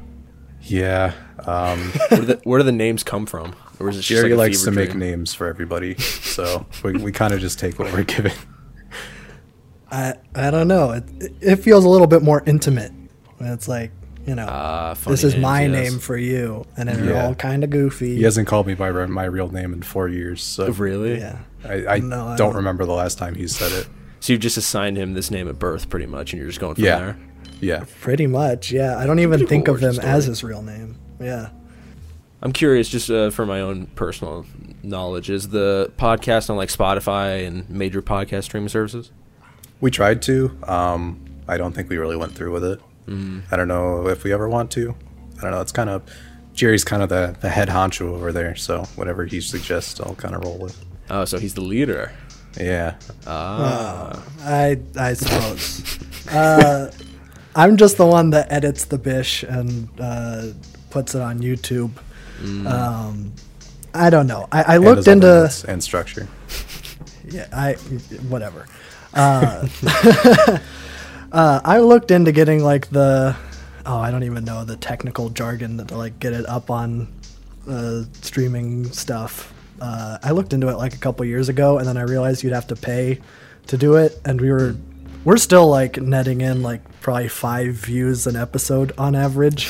Yeah. 0.61 1.13
Um, 1.45 1.79
Where 2.09 2.19
do 2.19 2.25
the, 2.25 2.41
where 2.43 2.59
do 2.59 2.63
the 2.63 2.71
names 2.71 3.03
come 3.03 3.25
from? 3.25 3.55
Or 3.79 3.89
is 3.89 3.97
it 3.97 3.99
just 4.01 4.09
Jerry 4.09 4.29
like 4.31 4.49
likes 4.49 4.63
to 4.63 4.71
fever 4.71 4.85
make 4.85 4.95
names 4.95 5.33
for 5.33 5.47
everybody, 5.47 5.95
so 5.99 6.65
we, 6.83 6.93
we 6.93 7.11
kind 7.11 7.33
of 7.33 7.39
just 7.39 7.59
take 7.59 7.77
what 7.77 7.93
we're 7.93 8.03
given. 8.03 8.31
I 9.91 10.15
I 10.33 10.49
don't 10.49 10.67
know. 10.67 10.91
It 10.91 11.03
it 11.41 11.55
feels 11.57 11.85
a 11.85 11.89
little 11.89 12.07
bit 12.07 12.23
more 12.23 12.43
intimate. 12.45 12.91
When 13.37 13.51
it's 13.51 13.67
like 13.67 13.91
you 14.27 14.35
know, 14.35 14.45
funny 14.95 15.13
this 15.13 15.23
is 15.23 15.33
names, 15.33 15.41
my 15.41 15.61
yes. 15.65 15.71
name 15.71 15.99
for 15.99 16.17
you, 16.17 16.65
and 16.75 16.87
then 16.89 17.05
they're 17.05 17.15
Yeah. 17.15 17.25
all 17.27 17.35
kind 17.35 17.63
of 17.63 17.69
goofy. 17.69 18.17
He 18.17 18.23
hasn't 18.23 18.47
called 18.47 18.67
me 18.67 18.73
by 18.75 18.87
re- 18.89 19.07
my 19.07 19.23
real 19.23 19.49
name 19.49 19.73
in 19.73 19.81
four 19.81 20.07
years, 20.09 20.43
so 20.43 20.69
Really? 20.71 21.17
Yeah. 21.19 21.39
I, 21.65 21.85
I 21.87 21.99
No, 21.99 22.27
I 22.27 22.35
don't 22.35 22.49
don't. 22.49 22.55
remember 22.57 22.85
the 22.85 22.93
last 22.93 23.17
time 23.17 23.33
he 23.35 23.47
said 23.47 23.71
it. 23.71 23.87
So 24.19 24.33
you 24.33 24.39
just 24.39 24.57
assigned 24.57 24.97
him 24.97 25.13
this 25.13 25.31
name 25.31 25.47
at 25.47 25.57
birth, 25.57 25.89
pretty 25.89 26.05
much, 26.05 26.33
and 26.33 26.39
you're 26.39 26.49
just 26.49 26.59
going 26.59 26.75
from 26.75 26.83
Yeah. 26.83 26.99
there. 26.99 27.17
Yeah, 27.61 27.85
Pretty 28.01 28.27
much. 28.27 28.71
Yeah. 28.71 28.97
I 28.99 29.07
don't 29.07 29.17
even 29.19 29.39
Pretty 29.39 29.45
think 29.47 29.65
cool 29.65 29.75
of 29.75 29.81
him 29.81 29.87
origin 29.95 30.03
as 30.05 30.25
his 30.25 30.43
real 30.43 30.61
name. 30.61 30.95
Yeah. 31.19 31.49
I'm 32.41 32.51
curious, 32.51 32.87
just 32.87 33.09
uh, 33.09 33.31
for 33.31 33.45
my 33.47 33.61
own 33.61 33.87
personal 33.95 34.45
knowledge, 34.83 35.29
is 35.31 35.49
the 35.49 35.91
podcast 35.97 36.51
on 36.51 36.57
like 36.57 36.69
Spotify 36.69 37.47
and 37.47 37.67
major 37.69 38.01
podcast 38.01 38.43
streaming 38.43 38.69
services? 38.69 39.11
we 39.79 39.89
tried 39.91 40.21
to. 40.23 40.55
Um, 40.63 41.19
I 41.47 41.57
don't 41.57 41.71
think 41.73 41.89
we 41.89 41.97
really 41.97 42.15
went 42.17 42.33
through 42.33 42.51
with 42.51 42.63
it. 42.63 42.79
I 43.07 43.55
don't 43.55 43.67
know 43.67 44.07
if 44.07 44.23
we 44.23 44.33
ever 44.33 44.49
want 44.49 44.71
to. 44.71 44.95
I 45.37 45.41
don't 45.41 45.51
know. 45.51 45.61
It's 45.61 45.71
kind 45.71 45.89
of 45.89 46.03
Jerry's 46.53 46.83
kind 46.83 47.01
of 47.03 47.09
the, 47.09 47.35
the 47.39 47.49
head 47.49 47.69
honcho 47.69 48.01
over 48.13 48.31
there, 48.31 48.55
so 48.55 48.83
whatever 48.95 49.25
he 49.25 49.39
suggests, 49.39 49.99
I'll 50.01 50.15
kind 50.15 50.35
of 50.35 50.43
roll 50.43 50.57
with. 50.57 50.83
Oh, 51.09 51.23
so 51.25 51.37
he's 51.39 51.53
the 51.53 51.61
leader. 51.61 52.11
Yeah, 52.59 52.95
Ah, 53.27 54.21
I 54.41 54.79
I 54.97 55.13
suppose. 55.13 55.99
uh, 56.31 56.91
I'm 57.55 57.77
just 57.77 57.97
the 57.97 58.05
one 58.05 58.31
that 58.31 58.51
edits 58.51 58.85
the 58.85 58.97
bish 58.97 59.43
and 59.43 59.87
uh, 59.99 60.47
puts 60.89 61.15
it 61.15 61.21
on 61.21 61.39
YouTube. 61.39 61.91
Um, 62.67 63.33
I 63.93 64.09
don't 64.09 64.27
know. 64.27 64.47
I, 64.51 64.75
I 64.75 64.77
looked 64.77 65.07
into 65.07 65.49
and 65.67 65.83
structure. 65.83 66.27
yeah. 67.29 67.47
I 67.53 67.73
whatever. 68.29 68.65
Uh, 69.13 69.67
uh, 71.31 71.61
I 71.63 71.79
looked 71.79 72.11
into 72.11 72.31
getting 72.31 72.63
like 72.63 72.89
the 72.89 73.35
oh 73.85 73.97
I 73.97 74.11
don't 74.11 74.23
even 74.23 74.43
know 74.45 74.63
the 74.65 74.75
technical 74.77 75.29
jargon 75.29 75.85
to 75.85 75.97
like 75.97 76.19
get 76.19 76.33
it 76.33 76.47
up 76.47 76.69
on 76.69 77.07
uh, 77.69 78.03
streaming 78.21 78.85
stuff. 78.91 79.53
Uh, 79.79 80.17
I 80.23 80.31
looked 80.31 80.53
into 80.53 80.69
it 80.69 80.77
like 80.77 80.95
a 80.95 80.97
couple 80.97 81.25
years 81.25 81.49
ago, 81.49 81.77
and 81.77 81.87
then 81.87 81.97
I 81.97 82.01
realized 82.03 82.43
you'd 82.43 82.53
have 82.53 82.67
to 82.67 82.75
pay 82.75 83.19
to 83.67 83.77
do 83.77 83.95
it, 83.95 84.19
and 84.25 84.39
we 84.41 84.51
were 84.51 84.75
we're 85.23 85.37
still 85.37 85.67
like 85.67 85.97
netting 86.01 86.41
in 86.41 86.61
like 86.63 86.81
probably 87.01 87.27
five 87.27 87.73
views 87.73 88.27
an 88.27 88.35
episode 88.35 88.91
on 88.97 89.15
average. 89.15 89.67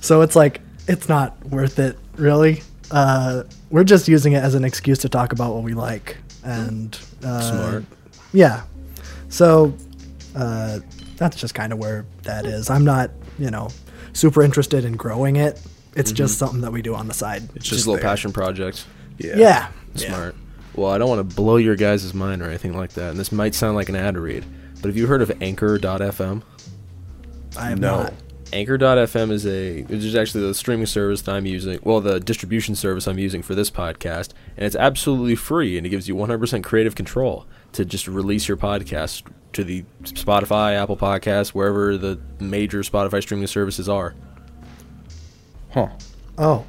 So 0.00 0.22
it's 0.22 0.36
like 0.36 0.60
it's 0.88 1.08
not 1.08 1.44
worth 1.46 1.78
it 1.78 1.98
really. 2.16 2.62
uh, 2.90 3.42
we're 3.70 3.84
just 3.84 4.06
using 4.08 4.32
it 4.34 4.42
as 4.44 4.54
an 4.54 4.64
excuse 4.64 4.98
to 5.00 5.08
talk 5.08 5.32
about 5.32 5.52
what 5.54 5.64
we 5.64 5.74
like 5.74 6.16
and 6.44 6.96
uh, 7.24 7.40
Smart. 7.40 7.84
Yeah. 8.32 8.62
So 9.28 9.74
uh, 10.36 10.78
that's 11.16 11.36
just 11.36 11.54
kind 11.54 11.72
of 11.72 11.78
where 11.78 12.06
that 12.22 12.46
is. 12.46 12.70
I'm 12.70 12.84
not, 12.84 13.10
you 13.38 13.50
know, 13.50 13.68
super 14.12 14.42
interested 14.42 14.84
in 14.84 14.96
growing 14.96 15.36
it. 15.36 15.60
It's 15.96 16.12
just 16.12 16.38
something 16.38 16.60
that 16.60 16.72
we 16.72 16.82
do 16.82 16.94
on 16.94 17.08
the 17.08 17.14
side. 17.14 17.42
It's 17.56 17.64
Just, 17.66 17.86
a 17.86 17.90
little 17.90 17.94
there. 17.94 18.02
passion 18.10 18.30
project. 18.32 18.84
Yeah. 19.16 19.36
Yeah. 19.36 19.68
Smart. 19.94 20.34
Well, 20.74 20.90
I 20.90 20.98
don't 20.98 21.08
want 21.08 21.28
to 21.30 21.34
blow 21.36 21.56
your 21.56 21.74
guys' 21.74 22.12
mind 22.12 22.42
or 22.42 22.44
anything 22.44 22.76
like 22.76 22.92
that, 22.92 23.10
and 23.12 23.18
this 23.18 23.32
might 23.32 23.54
sound 23.54 23.76
like 23.76 23.88
an 23.88 23.96
ad 23.96 24.18
read, 24.18 24.44
but 24.82 24.88
have 24.88 24.96
you 24.98 25.06
heard 25.06 25.22
of 25.22 25.32
Anchor.fm? 25.42 26.42
I 27.56 27.70
am 27.70 27.78
No. 27.80 28.02
not. 28.02 28.12
Anchor.fm 28.56 29.30
is 29.30 29.46
a 29.46 29.82
which 29.82 30.02
is 30.02 30.14
actually 30.16 30.46
the 30.46 30.54
streaming 30.54 30.86
service 30.86 31.20
that 31.22 31.34
I'm 31.34 31.44
using. 31.46 31.78
Well, 31.82 32.00
the 32.00 32.18
distribution 32.18 32.74
service 32.74 33.06
I'm 33.06 33.18
using 33.18 33.42
for 33.42 33.54
this 33.54 33.70
podcast, 33.70 34.30
and 34.56 34.64
it's 34.64 34.74
absolutely 34.76 35.34
free, 35.36 35.76
and 35.76 35.86
it 35.86 35.90
gives 35.90 36.08
you 36.08 36.14
100% 36.16 36.64
creative 36.64 36.94
control 36.94 37.46
to 37.72 37.84
just 37.84 38.08
release 38.08 38.48
your 38.48 38.56
podcast 38.56 39.24
to 39.52 39.62
the 39.62 39.84
Spotify, 40.04 40.74
Apple 40.74 40.96
Podcasts, 40.96 41.48
wherever 41.48 41.98
the 41.98 42.18
major 42.40 42.80
Spotify 42.80 43.20
streaming 43.22 43.46
services 43.46 43.88
are. 43.90 44.14
Huh. 45.72 45.88
Oh, 46.38 46.64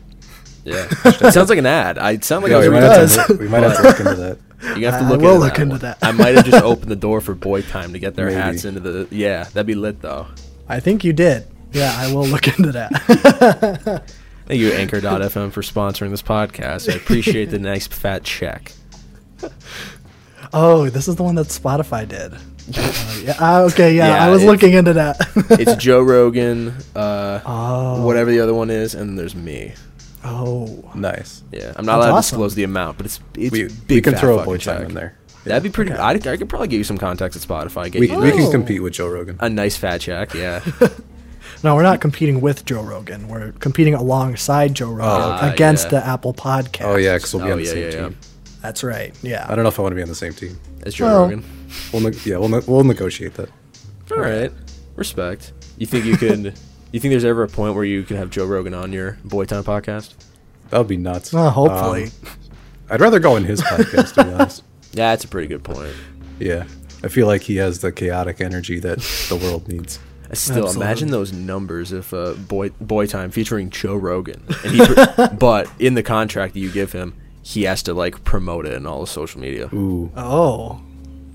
Yeah, 0.65 0.88
it 1.06 1.34
sounds 1.34 1.50
like 1.50 1.60
an 1.60 1.65
ad. 1.65 1.98
I 1.98 2.17
sound 2.20 2.44
like 2.44 2.50
Yeah, 2.51 2.58
I 2.58 2.60
was 2.60 2.67
we, 2.67 2.74
might 2.74 2.82
reading 2.82 3.17
have 3.17 3.27
to, 3.27 3.34
we 3.38 3.48
might 3.48 3.63
have 3.63 3.77
to 3.77 3.84
look 3.84 4.00
into 4.00 4.15
that. 4.15 4.38
You 4.75 4.88
have 4.88 5.00
to 5.00 5.06
I- 5.06 5.10
I 5.13 5.17
will 5.17 5.38
look 5.39 5.53
that 5.53 5.62
into 5.62 5.74
one. 5.74 5.79
that. 5.82 6.00
I 6.01 6.12
might 6.12 6.36
have 6.36 6.44
just 6.44 6.63
opened 6.63 6.89
the 6.91 6.96
door 6.96 7.22
for 7.22 7.36
boy 7.36 7.62
time 7.62 7.94
to 7.94 8.00
get 8.00 8.15
their 8.15 8.25
Maybe. 8.25 8.41
hats 8.41 8.65
into 8.65 8.79
the. 8.79 9.08
Yeah, 9.12 9.44
that'd 9.44 9.67
be 9.67 9.75
lit 9.75 10.01
though. 10.01 10.25
I 10.67 10.79
think 10.79 11.03
you 11.03 11.13
did. 11.13 11.46
Yeah, 11.74 11.93
I 11.97 12.13
will 12.13 12.25
look 12.27 12.47
into 12.47 12.71
that. 12.71 14.03
Thank 14.47 14.59
you, 14.62 14.71
Anchor.fm, 14.71 15.51
for 15.51 15.62
sponsoring 15.62 16.09
this 16.12 16.21
podcast. 16.21 16.91
I 16.91 16.95
appreciate 16.95 17.45
the 17.51 17.59
nice 17.59 17.86
fat 17.88 18.24
check. 18.24 18.71
oh, 20.53 20.89
this 20.89 21.07
is 21.07 21.15
the 21.17 21.24
one 21.24 21.36
that 21.36 21.47
Spotify 21.47 22.07
did. 22.07 22.33
Uh, 22.33 23.19
yeah. 23.24 23.36
ah, 23.39 23.62
okay. 23.62 23.95
Yeah, 23.95 24.07
Yeah, 24.07 24.25
I 24.25 24.29
was 24.29 24.43
it- 24.43 24.45
looking 24.45 24.74
into 24.74 24.93
that. 24.93 25.17
It's 25.59 25.75
Joe 25.75 26.01
Rogan, 26.01 26.74
uh, 26.95 27.39
oh. 27.45 28.05
whatever 28.05 28.31
the 28.31 28.39
other 28.41 28.53
one 28.53 28.69
is, 28.69 28.93
and 28.95 29.09
then 29.09 29.15
there's 29.15 29.36
me. 29.36 29.74
Oh. 30.24 30.91
Nice. 30.95 31.43
Yeah, 31.51 31.74
I'm 31.75 31.86
not 31.86 31.97
That's 31.97 32.05
allowed 32.05 32.05
to 32.07 32.12
awesome. 32.13 32.36
disclose 32.36 32.55
the 32.55 32.63
amount, 32.63 32.97
but 32.97 33.05
it's 33.05 33.19
it's 33.36 33.51
We, 33.51 33.63
big. 33.63 33.71
we 33.89 34.01
can 34.01 34.13
fat 34.13 34.19
throw 34.19 34.33
a 34.36 34.38
fucking 34.39 34.51
boy 34.53 34.57
time 34.57 34.79
check. 34.79 34.89
in 34.89 34.95
there. 34.95 35.17
That'd 35.45 35.63
be 35.63 35.69
pretty. 35.69 35.93
Okay. 35.93 36.01
I, 36.01 36.12
I 36.12 36.36
could 36.38 36.50
probably 36.50 36.67
give 36.67 36.79
you 36.79 36.83
some 36.83 36.97
contacts 36.97 37.38
at 37.38 37.41
Spotify. 37.47 37.89
Get 37.89 38.00
We, 38.01 38.09
you 38.12 38.17
we 38.19 38.31
can 38.31 38.41
Oh. 38.41 38.51
compete 38.51 38.83
with 38.83 38.93
Joe 38.93 39.07
Rogan. 39.07 39.38
a 39.39 39.50
nice 39.50 39.77
fat 39.77 40.01
check. 40.01 40.33
Yeah. 40.33 40.62
No, 41.64 41.76
we're 41.76 41.84
not 41.84 42.02
competing 42.02 42.40
with 42.42 42.66
Joe 42.66 42.82
Rogan. 42.84 43.28
We're 43.28 43.52
competing 43.54 43.94
alongside 43.94 44.74
Joe 44.76 44.90
Rogan 44.92 45.06
Ah, 45.06 45.52
against 45.52 45.86
yeah. 45.86 46.00
the 46.00 46.06
Apple 46.08 46.34
Podcast. 46.34 46.86
Oh 46.86 46.96
yeah, 46.98 47.16
because 47.16 47.34
we'll 47.34 47.44
be 47.46 47.50
Oh, 47.50 47.54
on 47.54 47.58
the 47.60 47.64
yeah, 47.66 47.72
same 47.72 47.84
yeah, 47.84 47.90
yeah. 47.96 48.02
team. 48.10 48.18
That's 48.62 48.84
right. 48.84 49.16
Yeah. 49.24 49.46
I 49.50 49.56
don't 49.56 49.64
know 49.64 49.70
if 49.70 49.80
I 49.80 49.82
want 49.82 49.92
to 49.92 49.96
be 49.96 50.02
on 50.02 50.08
the 50.10 50.16
same 50.16 50.34
team. 50.34 50.60
As 50.84 50.94
Joe 50.94 51.06
Well- 51.06 51.22
Rogan. 51.24 51.44
We'll 51.92 52.02
ne- 52.04 52.18
yeah, 52.26 52.38
we'll 52.38 52.50
ne- 52.50 52.62
we'll 52.68 52.84
negotiate 52.84 53.34
that. 53.36 53.50
All 54.12 54.18
right. 54.20 54.52
Respect. 54.96 55.52
You 55.78 55.86
think 55.86 56.06
you 56.06 56.16
could? 56.18 56.58
you 56.92 57.00
think 57.00 57.12
there's 57.12 57.26
ever 57.26 57.44
a 57.44 57.48
point 57.48 57.76
where 57.76 57.84
you 57.86 58.04
can 58.04 58.18
have 58.18 58.30
Joe 58.30 58.46
Rogan 58.46 58.74
on 58.74 58.94
your 58.94 59.18
Boy 59.26 59.46
Time 59.46 59.64
podcast? 59.64 60.14
That 60.70 60.78
would 60.80 60.88
be 60.88 60.98
nuts. 60.98 61.34
Well, 61.34 61.50
hopefully. 61.50 62.06
Um, 62.06 62.12
I'd 62.90 63.02
rather 63.02 63.20
go 63.20 63.36
on 63.36 63.44
his 63.46 63.62
podcast 63.62 64.14
to 64.16 64.24
be 64.24 64.32
honest. 64.34 64.64
Yeah, 64.94 65.10
that's 65.12 65.24
a 65.26 65.28
pretty 65.28 65.48
good 65.48 65.64
point. 65.64 65.94
Yeah, 66.40 66.66
I 67.04 67.08
feel 67.10 67.28
like 67.28 67.42
he 67.42 67.58
has 67.58 67.80
the 67.80 67.92
chaotic 67.92 68.40
energy 68.42 68.80
that 68.80 69.00
the 69.30 69.36
world 69.36 69.68
needs. 69.68 70.00
I 70.29 70.34
Still, 70.34 70.65
Absolutely. 70.65 70.81
imagine 70.86 71.12
those 71.12 71.31
numbers 71.31 71.91
if 71.93 72.13
uh, 72.13 72.34
Boy 72.34 72.69
Boy 72.81 73.05
Time 73.07 73.31
featuring 73.31 73.69
Joe 73.69 73.96
Rogan, 73.96 74.43
and 74.63 74.74
he, 74.74 74.81
but 75.39 75.69
in 75.79 75.93
the 75.93 76.03
contract 76.03 76.53
that 76.53 76.60
you 76.60 76.72
give 76.72 76.91
him, 76.91 77.13
he 77.41 77.63
has 77.63 77.81
to 77.84 77.93
like 77.93 78.24
promote 78.24 78.65
it 78.65 78.74
in 78.74 78.86
all 78.86 79.00
the 79.01 79.07
social 79.07 79.39
media. 79.39 79.69
Ooh, 79.74 80.12
oh, 80.17 80.81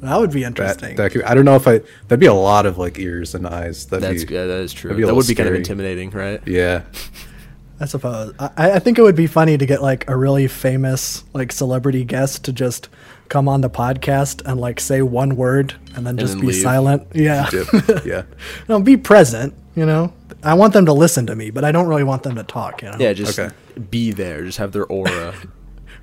that 0.00 0.18
would 0.18 0.30
be 0.32 0.44
interesting. 0.44 0.96
that 0.96 1.12
could, 1.12 1.22
I 1.22 1.34
don't 1.34 1.44
know 1.44 1.54
if 1.56 1.66
I. 1.66 1.78
That'd 2.08 2.20
be 2.20 2.26
a 2.26 2.34
lot 2.34 2.66
of 2.66 2.76
like 2.76 2.98
ears 2.98 3.34
and 3.34 3.46
eyes. 3.46 3.86
That'd 3.86 4.02
That's 4.08 4.24
be, 4.24 4.34
yeah, 4.34 4.44
that 4.46 4.58
is 4.60 4.72
true. 4.72 4.88
that'd 4.88 5.00
be 5.00 5.06
That 5.06 5.14
would 5.14 5.26
be 5.26 5.34
kind 5.34 5.48
of 5.48 5.54
intimidating, 5.54 6.10
right? 6.10 6.40
Yeah, 6.46 6.82
I 7.82 7.86
suppose. 7.86 8.32
I, 8.38 8.52
I 8.72 8.78
think 8.78 8.98
it 8.98 9.02
would 9.02 9.16
be 9.16 9.26
funny 9.26 9.58
to 9.58 9.66
get 9.66 9.82
like 9.82 10.08
a 10.08 10.16
really 10.16 10.46
famous 10.46 11.24
like 11.34 11.50
celebrity 11.50 12.04
guest 12.04 12.44
to 12.44 12.52
just 12.52 12.88
come 13.28 13.48
on 13.48 13.60
the 13.60 13.68
podcast 13.70 14.40
and 14.46 14.60
like 14.60 14.78
say 14.78 15.02
one 15.02 15.34
word 15.36 15.74
and 15.96 16.06
then 16.06 16.16
just 16.16 16.34
then 16.34 16.40
be 16.42 16.46
leave. 16.48 16.62
silent. 16.62 17.06
Yeah. 17.14 17.48
dip. 17.50 17.66
yeah. 18.04 18.22
no, 18.68 18.80
be 18.80 18.96
present. 18.96 19.54
You 19.74 19.86
know, 19.86 20.12
I 20.42 20.54
want 20.54 20.74
them 20.74 20.86
to 20.86 20.92
listen 20.92 21.26
to 21.26 21.34
me, 21.34 21.50
but 21.50 21.64
I 21.64 21.72
don't 21.72 21.88
really 21.88 22.04
want 22.04 22.22
them 22.22 22.36
to 22.36 22.44
talk. 22.44 22.82
You 22.82 22.90
know. 22.90 22.96
Yeah, 23.00 23.12
just 23.14 23.38
Okay. 23.38 23.52
be 23.90 24.12
there. 24.12 24.44
Just 24.44 24.58
have 24.58 24.72
their 24.72 24.86
aura. 24.86 25.34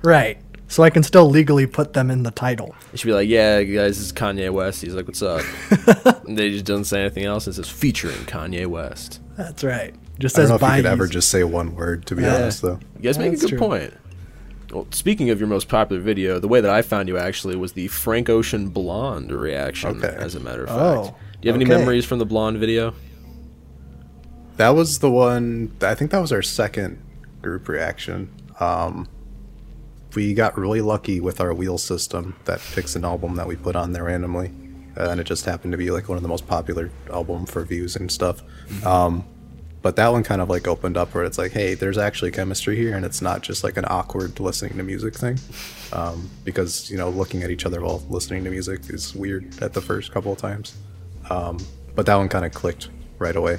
Right. 0.02 0.38
So 0.68 0.82
I 0.82 0.88
can 0.90 1.02
still 1.02 1.28
legally 1.28 1.66
put 1.66 1.92
them 1.92 2.10
in 2.10 2.22
the 2.22 2.30
title. 2.30 2.74
It 2.92 2.98
should 3.00 3.06
be 3.08 3.12
like, 3.12 3.28
yeah, 3.28 3.62
guys, 3.62 3.98
this 3.98 4.06
is 4.06 4.12
Kanye 4.14 4.50
West. 4.50 4.80
He's 4.80 4.94
like, 4.94 5.06
what's 5.06 5.20
up? 5.20 5.42
and 6.26 6.38
they 6.38 6.50
just 6.50 6.64
don't 6.64 6.84
say 6.84 7.00
anything 7.00 7.24
else. 7.24 7.46
It 7.46 7.52
says 7.54 7.68
featuring 7.68 8.16
Kanye 8.24 8.66
West. 8.66 9.20
That's 9.36 9.62
right. 9.62 9.94
Just 10.20 10.38
I 10.38 10.42
don't 10.42 10.50
know 10.50 10.54
if 10.56 10.60
you 10.62 10.68
could 10.68 10.82
Bayes. 10.84 10.92
ever 10.92 11.06
just 11.06 11.28
say 11.30 11.42
one 11.44 11.74
word. 11.74 12.06
To 12.06 12.14
be 12.14 12.22
Yeah. 12.22 12.36
honest, 12.36 12.62
though. 12.62 12.78
You 12.96 13.02
guys 13.02 13.18
make 13.18 13.32
a 13.32 13.36
good 13.36 13.48
true. 13.48 13.58
point. 13.58 13.94
Well, 14.72 14.86
speaking 14.92 15.30
of 15.30 15.40
your 15.40 15.48
most 15.48 15.68
popular 15.68 16.00
video, 16.00 16.38
the 16.38 16.46
way 16.46 16.60
that 16.60 16.70
I 16.70 16.82
found 16.82 17.08
you 17.08 17.18
actually 17.18 17.56
was 17.56 17.72
the 17.72 17.88
Frank 17.88 18.28
Ocean 18.28 18.68
Blonde 18.68 19.32
reaction. 19.32 19.96
Okay. 20.04 20.14
As 20.16 20.34
a 20.36 20.40
matter 20.40 20.62
of 20.64 20.70
Oh, 20.70 21.02
fact, 21.04 21.16
do 21.40 21.48
you 21.48 21.52
have 21.52 21.60
any 21.60 21.68
memories 21.68 22.04
from 22.04 22.18
the 22.20 22.26
Blonde 22.26 22.58
video? 22.58 22.94
That 24.58 24.70
was 24.70 24.98
the 24.98 25.10
one. 25.10 25.72
I 25.80 25.94
think 25.94 26.10
that 26.10 26.20
was 26.20 26.32
our 26.32 26.42
second 26.42 26.98
group 27.42 27.66
reaction. 27.66 28.28
Um, 28.60 29.08
we 30.14 30.34
got 30.34 30.58
really 30.58 30.82
lucky 30.82 31.18
with 31.20 31.40
our 31.40 31.54
wheel 31.54 31.78
system 31.78 32.36
that 32.44 32.60
picks 32.74 32.94
an 32.94 33.04
album 33.04 33.36
that 33.36 33.46
we 33.46 33.56
put 33.56 33.74
on 33.74 33.92
there 33.92 34.04
randomly, 34.04 34.52
uh, 34.98 35.08
and 35.10 35.18
it 35.20 35.24
just 35.24 35.46
happened 35.46 35.72
to 35.72 35.78
be 35.78 35.90
like 35.90 36.08
one 36.08 36.16
of 36.16 36.22
the 36.22 36.28
most 36.28 36.46
popular 36.46 36.90
album 37.10 37.46
for 37.46 37.64
views 37.64 37.96
and 37.96 38.10
stuff. 38.12 38.42
Um, 38.84 39.24
but 39.82 39.96
that 39.96 40.08
one 40.08 40.22
kind 40.22 40.40
of 40.40 40.48
like 40.50 40.66
opened 40.68 40.96
up 40.96 41.14
where 41.14 41.24
it's 41.24 41.38
like, 41.38 41.52
hey, 41.52 41.74
there's 41.74 41.98
actually 41.98 42.30
chemistry 42.30 42.76
here, 42.76 42.94
and 42.96 43.04
it's 43.04 43.22
not 43.22 43.42
just 43.42 43.64
like 43.64 43.76
an 43.76 43.84
awkward 43.88 44.38
listening 44.40 44.76
to 44.76 44.82
music 44.82 45.14
thing. 45.14 45.38
Um, 45.92 46.28
because 46.44 46.90
you 46.90 46.96
know, 46.96 47.08
looking 47.10 47.42
at 47.42 47.50
each 47.50 47.66
other 47.66 47.80
while 47.80 48.02
listening 48.08 48.44
to 48.44 48.50
music 48.50 48.90
is 48.90 49.14
weird 49.14 49.62
at 49.62 49.72
the 49.72 49.80
first 49.80 50.12
couple 50.12 50.32
of 50.32 50.38
times. 50.38 50.76
Um, 51.28 51.58
but 51.94 52.06
that 52.06 52.16
one 52.16 52.28
kind 52.28 52.44
of 52.44 52.52
clicked 52.52 52.88
right 53.18 53.36
away 53.36 53.58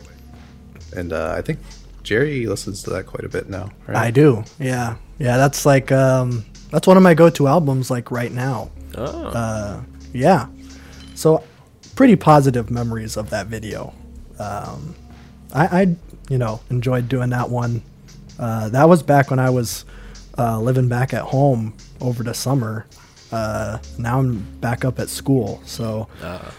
and 0.96 1.14
uh, 1.14 1.34
I 1.38 1.42
think 1.42 1.60
Jerry 2.04 2.46
listens 2.48 2.84
to 2.84 2.90
that 2.92 3.06
quite 3.06 3.24
a 3.24 3.30
bit 3.30 3.50
now. 3.50 3.70
Right? 3.88 3.98
I 3.98 4.12
do. 4.12 4.44
Yeah. 4.60 4.96
Yeah. 5.20 5.38
That's 5.38 5.66
like 5.66 5.92
um, 5.92 6.46
that's 6.70 6.88
one 6.88 6.98
of 6.98 7.04
my 7.04 7.14
go-to 7.14 7.48
albums. 7.48 7.90
Like 7.92 8.12
right 8.12 8.32
now. 8.32 8.72
Oh, 8.98 9.28
Uh, 9.28 9.82
yeah. 10.14 10.48
So 11.16 11.44
pretty 11.96 12.16
positive 12.16 12.72
memories 12.72 13.18
of 13.18 13.30
that 13.30 13.48
video. 13.48 13.94
Um, 14.40 14.96
I, 15.54 15.82
I 15.82 15.96
you 16.32 16.38
know 16.38 16.62
enjoyed 16.70 17.10
doing 17.10 17.30
that 17.32 17.50
one. 17.50 17.82
Uh, 18.40 18.70
that 18.70 18.88
was 18.88 19.04
back 19.04 19.30
when 19.30 19.38
I 19.38 19.50
was 19.50 19.84
uh, 20.38 20.60
living 20.60 20.88
back 20.88 21.14
at 21.14 21.24
home 21.24 21.74
over 22.00 22.24
the 22.24 22.34
summer. 22.34 22.88
Uh, 23.34 23.80
now 24.00 24.20
I'm 24.20 24.40
back 24.62 24.86
up 24.86 24.98
at 24.98 25.10
school, 25.10 25.62
so 25.66 26.08
uh, 26.24 26.50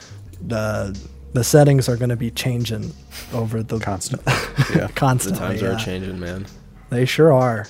the 0.47 0.99
the 1.33 1.43
settings 1.43 1.88
are 1.88 1.97
going 1.97 2.11
to 2.11 2.17
be 2.17 2.31
changing 2.31 2.93
over 3.33 3.62
the 3.62 3.79
Constant. 3.79 4.23
Yeah. 4.76 4.88
constantly. 4.95 5.41
the 5.41 5.47
times 5.49 5.62
yeah. 5.62 5.69
are 5.69 5.79
changing, 5.79 6.21
man. 6.21 6.47
They 6.91 7.07
sure 7.07 7.33
are. 7.33 7.67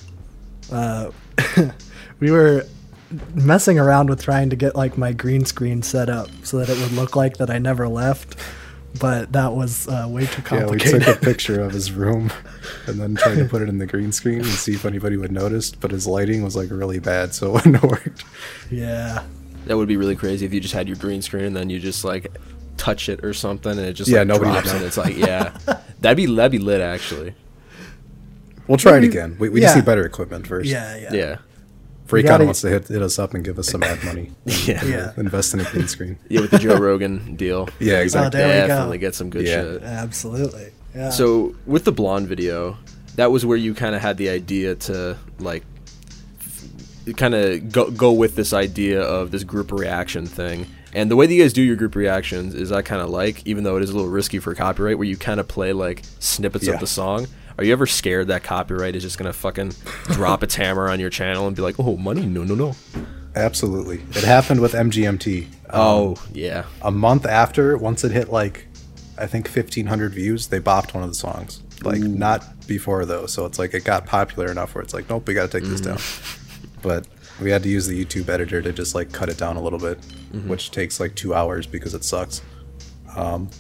Uh, 0.71 1.11
we 2.21 2.30
were 2.30 2.66
messing 3.35 3.78
around 3.78 4.11
with 4.11 4.23
trying 4.23 4.50
to 4.50 4.56
get 4.56 4.75
like 4.75 4.99
my 4.99 5.12
green 5.12 5.44
screen 5.44 5.82
set 5.82 6.09
up 6.09 6.28
so 6.42 6.59
that 6.59 6.68
it 6.68 6.78
would 6.80 6.92
look 6.92 7.14
like 7.14 7.37
that 7.37 7.50
I 7.50 7.59
never 7.59 7.88
left, 7.88 8.37
but 9.00 9.32
that 9.32 9.52
was 9.52 9.88
uh, 9.88 10.06
way 10.08 10.26
too 10.26 10.42
complicated. 10.42 10.92
Yeah, 10.92 10.99
we 10.99 11.04
took 11.04 11.16
a 11.16 11.20
picture 11.25 11.61
of 11.62 11.72
his 11.72 11.92
room 11.92 12.30
and 12.87 13.00
then 13.00 13.14
tried 13.16 13.37
to 13.37 13.44
put 13.46 13.62
it 13.62 13.68
in 13.68 13.78
the 13.78 13.87
green 13.87 14.12
screen 14.12 14.38
and 14.40 14.46
see 14.46 14.75
if 14.75 14.84
anybody 14.84 15.16
would 15.16 15.32
notice, 15.32 15.70
but 15.72 15.90
his 15.90 16.06
lighting 16.06 16.42
was 16.42 16.54
like 16.56 16.70
really 16.70 16.99
bad, 16.99 17.34
so 17.34 17.49
it 17.49 17.52
wouldn't 17.52 17.76
have 17.80 17.90
worked. 17.90 18.25
yeah, 18.70 19.25
That 19.66 19.76
would 19.76 19.88
be 19.88 19.96
really 19.96 20.16
crazy 20.16 20.44
if 20.46 20.52
you 20.52 20.61
just 20.61 20.75
had 20.75 20.88
your 20.88 20.96
green 20.96 21.22
screen 21.22 21.44
and 21.44 21.56
then 21.56 21.70
you 21.70 21.78
just 21.80 22.04
like 22.04 22.28
touch 22.76 23.08
it 23.08 23.25
or 23.25 23.32
something 23.34 23.72
and 23.72 23.80
it 23.80 23.92
just 23.94 24.11
Yeah, 24.11 24.18
like 24.20 24.28
nobody 24.28 24.50
would 24.50 24.62
drops 24.64 24.72
and 24.72 24.84
it's 24.84 24.96
like 24.96 25.16
yeah, 25.16 25.56
that'd 26.00 26.16
be 26.16 26.26
that'd 26.26 26.52
be 26.52 26.58
lit 26.58 26.80
actually. 26.80 27.34
We'll 28.68 28.78
try 28.78 28.99
it 28.99 29.04
again. 29.04 29.37
We, 29.38 29.49
we 29.49 29.61
just 29.61 29.75
need 29.76 29.84
better 29.84 30.04
equipment 30.06 30.46
first. 30.46 30.68
yeah, 30.68 30.96
yeah, 30.96 31.12
Yeah, 31.12 31.37
Free 32.12 32.23
gotta- 32.23 32.45
wants 32.45 32.61
to 32.61 32.69
hit, 32.69 32.88
hit 32.88 33.02
us 33.02 33.19
up 33.19 33.35
and 33.35 33.42
give 33.45 33.59
us 33.59 33.69
some 33.69 33.83
ad 33.83 34.02
money. 34.04 34.31
yeah, 34.45 34.81
uh, 34.83 34.87
Yeah. 34.87 35.12
Invest 35.16 35.54
in 35.54 35.61
a 35.61 35.64
green 35.64 35.88
screen. 35.88 36.19
Yeah, 36.28 36.40
with 36.42 36.50
the 36.50 36.59
Joe 36.59 36.76
Rogan 36.78 37.37
deal. 37.37 37.69
Yeah, 37.81 38.00
exactly. 38.00 38.38
Oh, 38.40 38.47
there 38.47 38.62
we 38.62 38.69
go. 38.69 38.69
Definitely 38.69 38.99
get 38.99 39.14
some 39.14 39.31
good 39.31 39.47
Yeah. 39.47 39.62
shit. 39.62 39.83
Absolutely. 39.83 40.73
Yeah. 40.95 41.11
So 41.11 41.54
with 41.66 41.85
the 41.85 41.92
blonde 41.92 42.28
video, 42.28 42.76
that 43.16 43.31
was 43.31 43.45
where 43.47 43.57
you 43.57 43.75
kind 43.75 43.95
of 43.95 44.00
had 44.02 44.16
the 44.19 44.28
idea 44.28 44.75
to 44.75 45.16
like 45.38 45.64
kind 47.16 47.35
of 47.35 47.73
go 47.73 47.90
go 47.90 48.12
with 48.12 48.37
this 48.37 48.52
idea 48.52 49.02
of 49.02 49.31
this 49.31 49.42
group 49.45 49.73
reaction 49.73 50.26
thing. 50.26 50.66
And 50.95 51.11
the 51.11 51.16
way 51.16 51.26
that 51.26 51.33
you 51.33 51.42
guys 51.42 51.54
do 51.54 51.62
your 51.62 51.76
group 51.76 51.95
reactions 51.95 52.54
is 52.54 52.71
I 52.71 52.83
kind 52.83 53.00
of 53.00 53.09
like, 53.09 53.47
even 53.47 53.64
though 53.64 53.78
it 53.78 53.83
is 53.83 53.88
a 53.90 53.95
little 53.97 54.11
risky 54.11 54.38
for 54.38 54.54
copyright, 54.54 54.99
where 54.99 55.09
you 55.09 55.16
kind 55.16 55.40
of 55.40 55.49
play 55.49 55.73
like 55.73 56.02
snippets 56.19 56.66
Yeah. 56.66 56.75
of 56.75 56.81
the 56.81 56.87
song. 56.87 57.26
Are 57.62 57.64
you 57.64 57.73
ever 57.75 57.87
scared 57.87 58.26
that 58.26 58.42
copyright 58.42 58.97
is 58.97 59.04
just 59.04 59.19
gonna 59.19 59.33
fucking 59.33 59.73
drop 60.07 60.42
its 60.42 60.57
hammer 60.57 60.88
on 60.90 60.99
your 60.99 61.11
channel 61.11 61.47
and 61.47 61.54
be 61.54 61.62
like, 61.62 61.76
oh, 61.78 61.97
money? 61.97 62.26
No, 62.26 62.42
no, 62.42 62.57
no. 62.57 62.75
Absolutely. 63.37 64.02
It 64.19 64.25
happened 64.25 64.59
with 64.61 64.73
MGMT. 64.73 65.45
Um, 65.45 65.50
Oh, 65.71 66.16
yeah. 66.33 66.64
a 66.83 66.90
month 66.90 67.25
after, 67.25 67.76
once 67.78 68.02
it 68.02 68.11
hit 68.11 68.31
like, 68.33 68.66
I 69.16 69.26
think 69.28 69.47
1,500 69.49 70.12
views, 70.12 70.49
they 70.49 70.59
bopped 70.59 70.92
one 70.92 71.04
of 71.04 71.09
the 71.09 71.14
songs. 71.14 71.62
Like, 71.85 72.00
not 72.00 72.66
before 72.66 73.04
though. 73.07 73.26
So 73.26 73.47
it's 73.47 73.61
like 73.61 73.75
it 73.75 73.85
got 73.85 74.07
popular 74.07 74.50
enough 74.50 74.75
where 74.75 74.83
it's 74.83 74.92
like, 74.92 75.09
nope, 75.09 75.28
we 75.28 75.33
got 75.33 75.49
to 75.49 75.61
take 75.61 75.69
this 75.71 75.81
down. 75.81 75.99
But 76.83 77.07
we 77.40 77.52
had 77.52 77.62
to 77.62 77.69
use 77.69 77.87
the 77.87 78.04
YouTube 78.04 78.28
editor 78.28 78.61
to 78.61 78.73
just 78.73 78.92
like 78.97 79.12
cut 79.12 79.28
it 79.28 79.38
down 79.38 79.57
a 79.57 79.62
little 79.62 79.78
bit, 79.78 80.00
which 80.49 80.73
takes 80.73 80.99
like 80.99 81.14
two 81.14 81.33
hours 81.33 81.69
because 81.69 81.95
it 81.95 82.02
sucks. 82.02 82.42
Um, 83.14 83.50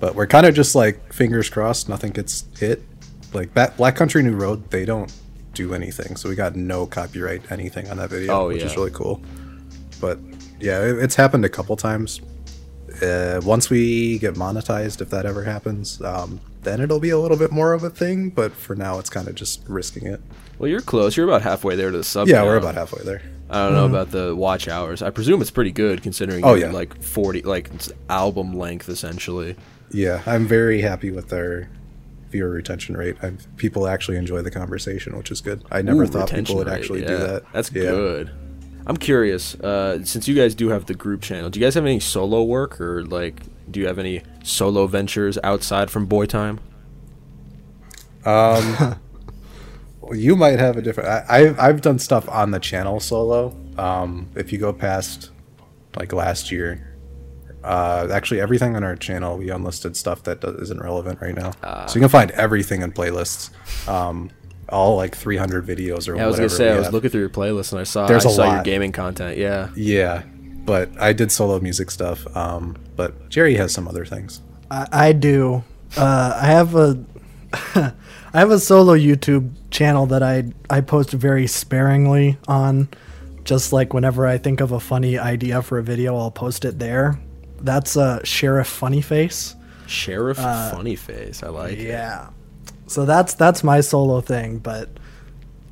but 0.00 0.16
we're 0.16 0.26
kind 0.26 0.46
of 0.46 0.54
just 0.56 0.74
like 0.74 1.12
fingers 1.12 1.48
crossed, 1.48 1.88
nothing 1.88 2.10
gets 2.10 2.44
hit. 2.58 2.82
Like 3.32 3.52
Ba- 3.54 3.72
Black 3.76 3.96
Country 3.96 4.22
New 4.22 4.34
Road, 4.34 4.70
they 4.70 4.84
don't 4.84 5.12
do 5.54 5.74
anything, 5.74 6.16
so 6.16 6.28
we 6.28 6.34
got 6.34 6.54
no 6.56 6.86
copyright 6.86 7.50
anything 7.50 7.88
on 7.90 7.96
that 7.98 8.10
video, 8.10 8.32
Oh, 8.32 8.46
which 8.48 8.62
is 8.62 8.76
really 8.76 8.90
cool. 8.90 9.20
But 10.00 10.18
yeah, 10.60 10.82
it, 10.82 10.98
it's 10.98 11.14
happened 11.16 11.44
a 11.44 11.48
couple 11.48 11.76
times. 11.76 12.20
Uh, 13.02 13.40
once 13.44 13.68
we 13.68 14.18
get 14.18 14.34
monetized, 14.34 15.00
if 15.00 15.10
that 15.10 15.26
ever 15.26 15.44
happens, 15.44 16.00
um, 16.02 16.40
then 16.62 16.80
it'll 16.80 17.00
be 17.00 17.10
a 17.10 17.18
little 17.18 17.36
bit 17.36 17.50
more 17.52 17.72
of 17.74 17.82
a 17.84 17.90
thing. 17.90 18.30
But 18.30 18.52
for 18.52 18.74
now, 18.74 18.98
it's 18.98 19.10
kind 19.10 19.28
of 19.28 19.34
just 19.34 19.62
risking 19.68 20.06
it. 20.06 20.20
Well, 20.58 20.70
you're 20.70 20.80
close. 20.80 21.16
You're 21.16 21.26
about 21.28 21.42
halfway 21.42 21.76
there 21.76 21.90
to 21.90 21.98
the 21.98 22.04
sub. 22.04 22.28
Yeah, 22.28 22.42
we're 22.42 22.56
about 22.56 22.74
halfway 22.74 23.02
there. 23.02 23.20
I 23.50 23.64
don't 23.64 23.74
know 23.74 23.86
about 23.86 24.10
the 24.10 24.34
watch 24.34 24.66
hours. 24.66 25.02
I 25.02 25.10
presume 25.10 25.40
it's 25.40 25.50
pretty 25.50 25.70
good 25.72 26.02
considering 26.02 26.44
Oh, 26.44 26.54
yeah. 26.54 26.70
like 26.72 27.00
40, 27.02 27.42
like 27.42 27.70
album 28.08 28.54
length 28.54 28.88
essentially. 28.88 29.56
Yeah, 29.92 30.22
I'm 30.26 30.46
very 30.46 30.80
happy 30.80 31.10
with 31.12 31.32
our 31.32 31.68
viewer 32.30 32.50
retention 32.50 32.96
rate. 32.96 33.16
i 33.22 33.32
people 33.56 33.86
actually 33.86 34.16
enjoy 34.16 34.42
the 34.42 34.50
conversation, 34.50 35.16
which 35.16 35.30
is 35.30 35.40
good. 35.40 35.64
I 35.70 35.82
never 35.82 36.02
Ooh, 36.02 36.06
thought 36.06 36.30
people 36.30 36.56
would 36.56 36.66
rate, 36.68 36.74
actually 36.78 37.02
yeah. 37.02 37.08
do 37.08 37.18
that. 37.18 37.42
That's 37.52 37.72
Yeah. 37.72 37.82
good. 37.90 38.30
I'm 38.88 38.96
curious, 38.96 39.54
uh, 39.56 40.04
since 40.04 40.28
you 40.28 40.34
guys 40.36 40.54
do 40.54 40.68
have 40.68 40.86
the 40.86 40.94
group 40.94 41.20
channel, 41.20 41.50
do 41.50 41.58
you 41.58 41.66
guys 41.66 41.74
have 41.74 41.84
any 41.84 41.98
solo 41.98 42.42
work 42.44 42.80
or 42.80 43.04
like 43.04 43.42
do 43.70 43.80
you 43.80 43.86
have 43.88 43.98
any 43.98 44.22
solo 44.44 44.86
ventures 44.86 45.38
outside 45.42 45.90
from 45.90 46.06
Boy 46.06 46.26
Time? 46.26 46.60
Um, 48.24 48.96
well, 50.00 50.14
you 50.14 50.36
might 50.36 50.58
have 50.58 50.76
a 50.76 50.82
different. 50.82 51.08
I, 51.08 51.24
I've 51.28 51.58
I've 51.58 51.80
done 51.80 51.98
stuff 51.98 52.28
on 52.28 52.50
the 52.50 52.60
channel 52.60 53.00
solo. 53.00 53.56
Um, 53.76 54.28
if 54.34 54.52
you 54.52 54.58
go 54.58 54.72
past 54.72 55.30
like 55.96 56.12
last 56.12 56.50
year, 56.52 56.95
uh, 57.66 58.08
actually 58.12 58.40
everything 58.40 58.76
on 58.76 58.84
our 58.84 58.96
channel 58.96 59.36
we 59.38 59.50
unlisted 59.50 59.96
stuff 59.96 60.22
that 60.22 60.40
do- 60.40 60.56
isn't 60.60 60.80
relevant 60.80 61.20
right 61.20 61.34
now. 61.34 61.52
Ah. 61.62 61.86
so 61.86 61.96
you 61.96 62.00
can 62.00 62.08
find 62.08 62.30
everything 62.32 62.82
in 62.82 62.92
playlists. 62.92 63.50
Um, 63.88 64.30
all 64.68 64.96
like 64.96 65.14
300 65.14 65.64
videos 65.66 66.08
or 66.08 66.16
Yeah, 66.16 66.24
I 66.24 66.26
was 66.26 66.36
gonna 66.36 66.48
say 66.48 66.70
I 66.72 66.78
was 66.78 66.92
looking 66.92 67.10
through 67.10 67.20
your 67.20 67.30
playlist 67.30 67.72
and 67.72 67.80
I 67.80 67.84
saw 67.84 68.06
There's 68.06 68.26
I 68.26 68.30
a 68.30 68.32
saw 68.32 68.44
your 68.46 68.56
lot. 68.56 68.64
gaming 68.64 68.92
content. 68.92 69.36
Yeah, 69.38 69.68
Yeah, 69.76 70.22
but 70.64 70.90
I 71.00 71.12
did 71.12 71.30
solo 71.30 71.60
music 71.60 71.90
stuff. 71.90 72.26
Um, 72.36 72.76
but 72.96 73.28
Jerry 73.28 73.54
has 73.56 73.72
some 73.72 73.86
other 73.86 74.04
things. 74.04 74.40
I, 74.70 74.86
I 74.92 75.12
do. 75.12 75.62
Uh, 75.96 76.38
I 76.42 76.46
have 76.46 76.74
a 76.74 76.98
I 77.52 77.92
have 78.40 78.50
a 78.50 78.58
solo 78.58 78.94
YouTube 78.96 79.50
channel 79.70 80.06
that 80.06 80.22
I 80.22 80.44
I 80.68 80.80
post 80.80 81.10
very 81.12 81.46
sparingly 81.46 82.36
on. 82.48 82.88
Just 83.44 83.72
like 83.72 83.94
whenever 83.94 84.26
I 84.26 84.38
think 84.38 84.60
of 84.60 84.72
a 84.72 84.80
funny 84.80 85.16
idea 85.16 85.62
for 85.62 85.78
a 85.78 85.82
video, 85.82 86.16
I'll 86.16 86.32
post 86.32 86.64
it 86.64 86.80
there. 86.80 87.20
That's 87.60 87.96
uh, 87.96 88.22
Sheriff 88.24 88.66
Funny 88.68 89.00
Face. 89.00 89.54
Sheriff 89.86 90.38
Funny 90.38 90.96
Face. 90.96 91.42
I 91.42 91.48
like. 91.48 91.72
it. 91.78 91.86
Uh, 91.86 91.88
Yeah. 91.88 92.28
So 92.88 93.04
that's 93.04 93.34
that's 93.34 93.64
my 93.64 93.80
solo 93.80 94.20
thing, 94.20 94.58
but 94.58 94.88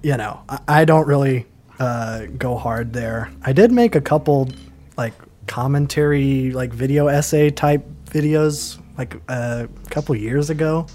you 0.02 0.16
know, 0.16 0.40
I, 0.48 0.58
I 0.68 0.84
don't 0.84 1.06
really 1.06 1.46
uh, 1.78 2.26
go 2.38 2.56
hard 2.56 2.92
there. 2.92 3.30
I 3.42 3.52
did 3.52 3.70
make 3.70 3.94
a 3.94 4.00
couple 4.00 4.48
like 4.96 5.14
commentary, 5.46 6.50
like 6.50 6.72
video 6.72 7.06
essay 7.06 7.50
type 7.50 7.86
videos, 8.06 8.80
like 8.98 9.14
uh, 9.28 9.66
a 9.68 9.90
couple 9.90 10.14
years 10.16 10.50
ago, 10.50 10.86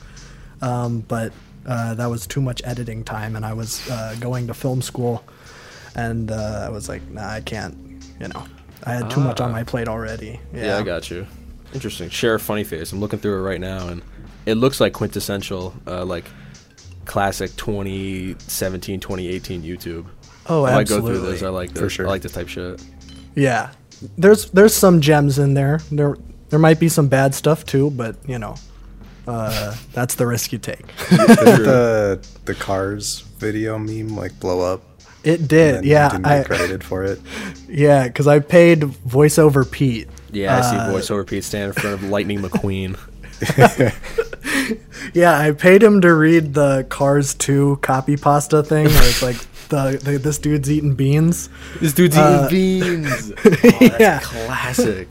um, 0.62 1.02
but 1.02 1.32
uh, 1.66 1.94
that 1.96 2.08
was 2.08 2.28
too 2.28 2.42
much 2.42 2.62
editing 2.66 3.04
time, 3.04 3.36
and 3.36 3.46
I 3.46 3.54
was 3.54 3.90
uh, 3.90 4.16
going 4.20 4.48
to 4.48 4.54
film 4.54 4.82
school, 4.82 5.24
and 5.96 6.32
uh, 6.32 6.64
I 6.66 6.70
was 6.70 6.90
like, 6.90 7.08
nah, 7.10 7.30
I 7.30 7.42
can't. 7.42 7.76
You 8.20 8.28
know, 8.28 8.44
I 8.84 8.94
had 8.94 9.10
too 9.10 9.20
much 9.20 9.40
on 9.42 9.50
Ah. 9.50 9.54
my 9.54 9.64
plate 9.64 9.88
already. 9.88 10.40
Yeah, 10.54 10.78
I 10.78 10.84
got 10.84 11.10
you. 11.12 11.28
Interesting. 11.74 12.10
Sheriff 12.10 12.42
Funny 12.42 12.64
Face. 12.64 12.92
I'm 12.92 13.00
looking 13.00 13.20
through 13.20 13.38
it 13.40 13.42
right 13.48 13.60
now, 13.62 13.88
and 13.90 14.02
it 14.46 14.56
looks 14.56 14.80
like 14.80 14.94
quintessential, 14.94 15.74
uh, 15.86 16.04
like 16.06 16.26
classic 17.06 17.56
2017, 17.58 19.00
2018 19.00 19.64
YouTube. 19.64 20.06
Oh, 20.48 20.66
I 20.66 20.74
might 20.76 20.88
go 20.88 20.98
through 21.00 21.10
absolutely. 21.10 21.32
this. 21.34 21.44
I 21.44 21.50
like 21.50 21.70
this. 21.74 21.80
For 21.84 21.90
sure. 21.90 22.08
I 22.08 22.10
like 22.10 22.22
this 22.22 22.32
type 22.32 22.48
shit. 22.48 22.82
Yeah, 23.36 23.70
there's 24.18 24.50
there's 24.52 24.74
some 24.74 25.02
gems 25.02 25.38
in 25.40 25.54
there. 25.54 25.80
There 25.92 26.18
there 26.50 26.60
might 26.60 26.80
be 26.80 26.90
some 26.90 27.08
bad 27.08 27.36
stuff 27.36 27.66
too, 27.66 27.92
but 27.92 28.16
you 28.28 28.40
know, 28.40 28.56
uh, 29.28 29.76
that's 29.94 30.16
the 30.16 30.26
risk 30.26 30.52
you 30.52 30.58
take. 30.58 30.88
Did 31.10 31.20
the 31.38 32.28
the 32.46 32.56
cars 32.56 33.20
video 33.38 33.78
meme 33.78 34.16
like 34.16 34.40
blow 34.40 34.62
up? 34.62 34.82
It 35.24 35.40
and 35.42 35.50
did, 35.50 35.76
then 35.76 35.84
you 35.84 35.90
yeah, 35.92 36.10
didn't 36.10 36.26
I, 36.26 36.44
credited 36.44 36.84
for 36.84 37.04
it. 37.04 37.20
yeah, 37.70 38.08
because 38.08 38.28
I 38.28 38.40
paid 38.40 38.82
voiceover 38.82 39.70
Pete. 39.70 40.08
Yeah, 40.32 40.56
I 40.56 40.60
Uh, 40.60 40.64
see 40.64 40.76
voiceover 40.78 41.26
Pete 41.28 41.44
standing 41.44 41.70
in 41.70 41.74
front 41.74 41.94
of 41.96 42.04
Lightning 42.10 42.40
McQueen. 42.42 42.98
Yeah, 45.14 45.38
I 45.40 45.52
paid 45.52 45.82
him 45.82 46.02
to 46.02 46.14
read 46.14 46.54
the 46.54 46.86
Cars 46.90 47.34
2 47.34 47.80
copy 47.82 48.16
pasta 48.18 48.62
thing, 48.62 48.86
where 48.86 49.04
it's 49.10 49.24
like 49.24 49.38
the, 49.70 50.00
the 50.04 50.18
this 50.20 50.38
dude's 50.38 50.70
eating 50.70 50.94
beans. 50.94 51.50
This 51.80 51.94
dude's 51.94 52.18
Uh, 52.18 52.48
eating 52.52 53.02
beans. 53.04 53.32
Oh, 53.32 53.50
that's 53.50 54.00
Yeah. 54.00 54.20
classic. 54.22 55.08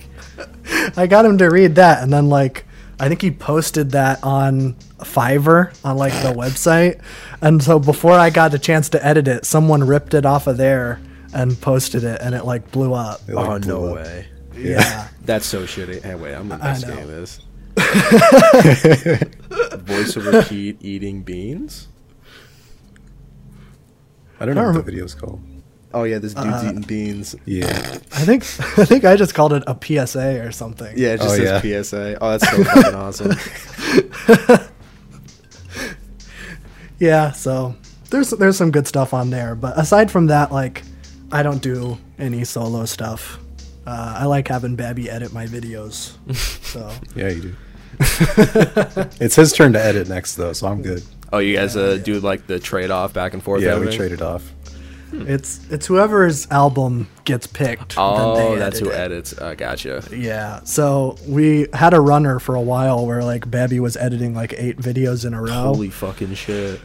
I 0.96 1.06
got 1.06 1.24
him 1.24 1.38
to 1.38 1.46
read 1.48 1.74
that, 1.76 2.02
and 2.02 2.12
then 2.12 2.28
like 2.28 2.64
I 3.00 3.08
think 3.08 3.22
he 3.22 3.30
posted 3.30 3.92
that 3.92 4.22
on 4.24 4.74
Fiverr 4.98 5.72
on 5.84 5.96
like 5.96 6.12
the 6.14 6.32
website, 6.36 7.00
and 7.40 7.62
so 7.62 7.78
before 7.78 8.12
I 8.14 8.30
got 8.30 8.52
a 8.54 8.58
chance 8.58 8.88
to 8.90 9.04
edit 9.06 9.28
it, 9.28 9.44
someone 9.44 9.84
ripped 9.84 10.14
it 10.14 10.26
off 10.26 10.46
of 10.46 10.56
there 10.56 11.00
and 11.32 11.60
posted 11.60 12.02
it, 12.04 12.20
and 12.20 12.34
it 12.34 12.44
like 12.44 12.70
blew 12.72 12.94
up. 12.94 13.20
It, 13.28 13.34
like, 13.34 13.48
oh 13.48 13.58
blew 13.60 13.68
no 13.68 13.86
up. 13.88 13.96
way. 13.96 14.26
Yeah, 14.56 15.08
That's 15.22 15.46
so 15.46 15.62
shitty. 15.64 16.02
Hey, 16.02 16.14
wait, 16.16 16.34
I'm 16.34 16.50
I 16.50 16.54
investigating 16.56 17.06
know. 17.06 17.20
this. 17.20 17.40
Voiceover 19.86 20.48
Pete 20.48 20.78
eating 20.80 21.22
beans. 21.22 21.86
I 24.40 24.46
don't 24.46 24.54
know 24.56 24.62
I 24.62 24.66
what 24.66 24.72
the 24.72 24.78
don't 24.78 24.86
video's 24.86 25.14
called. 25.14 25.40
Oh 25.94 26.04
yeah, 26.04 26.18
this 26.18 26.34
dude's 26.34 26.64
eating 26.64 26.82
beans. 26.82 27.34
Yeah, 27.46 27.68
I 28.12 28.24
think 28.24 28.42
I 28.78 28.84
think 28.84 29.04
I 29.04 29.16
just 29.16 29.34
called 29.34 29.52
it 29.54 29.62
a 29.66 29.74
PSA 30.06 30.44
or 30.46 30.52
something. 30.52 30.92
Yeah, 30.96 31.14
it 31.14 31.20
just 31.20 31.30
Oh, 31.30 31.36
says 31.36 31.64
yeah. 31.64 31.82
PSA. 31.82 32.18
Oh, 32.20 32.30
that's 32.36 32.50
so 32.50 32.64
fucking 32.64 32.94
awesome. 32.94 34.68
yeah. 36.98 37.32
So 37.32 37.74
there's 38.10 38.30
there's 38.30 38.56
some 38.56 38.70
good 38.70 38.86
stuff 38.86 39.14
on 39.14 39.30
there, 39.30 39.54
but 39.54 39.78
aside 39.78 40.10
from 40.10 40.26
that, 40.26 40.52
like 40.52 40.82
I 41.32 41.42
don't 41.42 41.62
do 41.62 41.98
any 42.18 42.44
solo 42.44 42.84
stuff. 42.84 43.38
Uh, 43.86 44.16
I 44.18 44.24
like 44.26 44.48
having 44.48 44.76
Babby 44.76 45.08
edit 45.08 45.32
my 45.32 45.46
videos. 45.46 46.12
So 46.64 46.92
yeah, 47.16 47.28
you 47.28 47.40
do. 47.42 47.54
it's 49.20 49.36
his 49.36 49.52
turn 49.52 49.72
to 49.72 49.82
edit 49.82 50.08
next 50.08 50.34
though, 50.36 50.52
so 50.52 50.66
I'm 50.68 50.82
good. 50.82 51.02
Oh, 51.32 51.38
you 51.38 51.56
guys 51.56 51.76
uh, 51.76 51.96
do 52.02 52.20
like 52.20 52.46
the 52.46 52.58
trade 52.58 52.90
off 52.90 53.12
back 53.14 53.32
and 53.34 53.42
forth. 53.42 53.62
Yeah, 53.62 53.74
we 53.76 53.82
editing? 53.82 53.98
traded 53.98 54.22
off. 54.22 54.52
It's 55.12 55.60
it's 55.70 55.86
whoever's 55.86 56.50
album 56.50 57.08
gets 57.24 57.46
picked. 57.46 57.96
then 57.96 58.04
Oh, 58.04 58.52
they 58.52 58.58
that's 58.58 58.78
who 58.78 58.90
it. 58.90 58.94
edits. 58.94 59.36
Uh, 59.38 59.54
gotcha. 59.54 60.02
Yeah. 60.14 60.60
So 60.64 61.16
we 61.26 61.66
had 61.72 61.94
a 61.94 62.00
runner 62.00 62.38
for 62.38 62.54
a 62.54 62.60
while 62.60 63.06
where 63.06 63.22
like 63.24 63.50
Babby 63.50 63.80
was 63.80 63.96
editing 63.96 64.34
like 64.34 64.54
eight 64.56 64.76
videos 64.78 65.24
in 65.24 65.34
a 65.34 65.42
row. 65.42 65.50
Holy 65.52 65.90
fucking 65.90 66.34
shit. 66.34 66.80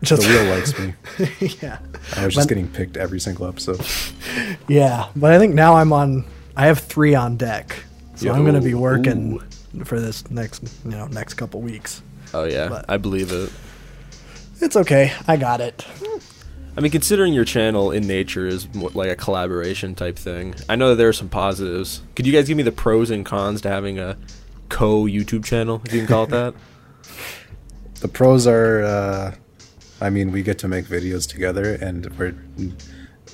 The 0.00 0.06
just 0.06 0.26
wheel 0.28 0.44
likes 0.44 0.78
me. 0.78 0.94
yeah. 1.62 1.78
I 2.16 2.24
was 2.26 2.34
just 2.34 2.48
But- 2.48 2.54
getting 2.54 2.68
picked 2.68 2.96
every 2.96 3.20
single 3.20 3.46
episode. 3.46 3.80
Yeah, 4.68 5.08
but 5.16 5.32
I 5.32 5.38
think 5.38 5.54
now 5.54 5.74
I'm 5.76 5.92
on. 5.92 6.24
I 6.56 6.66
have 6.66 6.80
three 6.80 7.14
on 7.14 7.36
deck, 7.36 7.76
so 8.16 8.32
I'm 8.32 8.44
gonna 8.44 8.60
be 8.60 8.70
Yo, 8.70 8.78
working 8.78 9.38
for 9.84 10.00
this 10.00 10.28
next, 10.30 10.64
you 10.84 10.90
know, 10.90 11.06
next 11.06 11.34
couple 11.34 11.60
weeks. 11.62 12.02
Oh 12.34 12.44
yeah, 12.44 12.68
But- 12.68 12.84
I 12.88 12.96
believe 12.96 13.30
it. 13.32 13.50
It's 14.60 14.74
okay. 14.76 15.12
I 15.28 15.36
got 15.36 15.60
it. 15.60 15.86
I 16.76 16.80
mean, 16.82 16.92
considering 16.92 17.32
your 17.32 17.44
channel 17.46 17.90
in 17.90 18.06
nature 18.06 18.46
is 18.46 18.68
like 18.94 19.08
a 19.10 19.16
collaboration 19.16 19.94
type 19.94 20.16
thing, 20.18 20.54
I 20.68 20.76
know 20.76 20.90
that 20.90 20.96
there 20.96 21.08
are 21.08 21.12
some 21.14 21.28
positives. 21.30 22.02
Could 22.14 22.26
you 22.26 22.32
guys 22.32 22.48
give 22.48 22.56
me 22.56 22.62
the 22.62 22.72
pros 22.72 23.10
and 23.10 23.24
cons 23.24 23.62
to 23.62 23.68
having 23.70 23.98
a 23.98 24.16
co 24.68 25.04
YouTube 25.04 25.44
channel, 25.44 25.80
if 25.86 25.92
you 25.94 26.00
can 26.00 26.06
call 26.08 26.24
it 26.24 26.30
that? 26.30 26.54
The 28.00 28.08
pros 28.08 28.46
are, 28.46 28.82
uh, 28.82 29.34
I 30.02 30.10
mean, 30.10 30.30
we 30.30 30.42
get 30.42 30.58
to 30.58 30.68
make 30.68 30.84
videos 30.84 31.26
together, 31.26 31.74
and 31.80 32.04
we're 32.18 32.34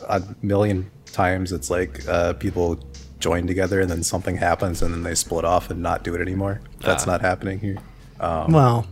a 0.08 0.22
million 0.40 0.88
times 1.06 1.50
it's 1.50 1.68
like 1.68 2.06
uh, 2.08 2.34
people 2.34 2.78
join 3.18 3.48
together, 3.48 3.80
and 3.80 3.90
then 3.90 4.04
something 4.04 4.36
happens, 4.36 4.80
and 4.80 4.94
then 4.94 5.02
they 5.02 5.16
split 5.16 5.44
off 5.44 5.68
and 5.68 5.82
not 5.82 6.04
do 6.04 6.14
it 6.14 6.20
anymore. 6.20 6.60
That's 6.80 7.08
Ah. 7.08 7.10
not 7.10 7.20
happening 7.22 7.58
here. 7.58 7.78
well, 8.20 8.86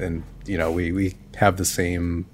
And 0.00 0.22
you 0.46 0.56
know, 0.56 0.72
we 0.72 0.92
we 0.92 1.14
have 1.36 1.58
the 1.58 1.66
same 1.66 2.24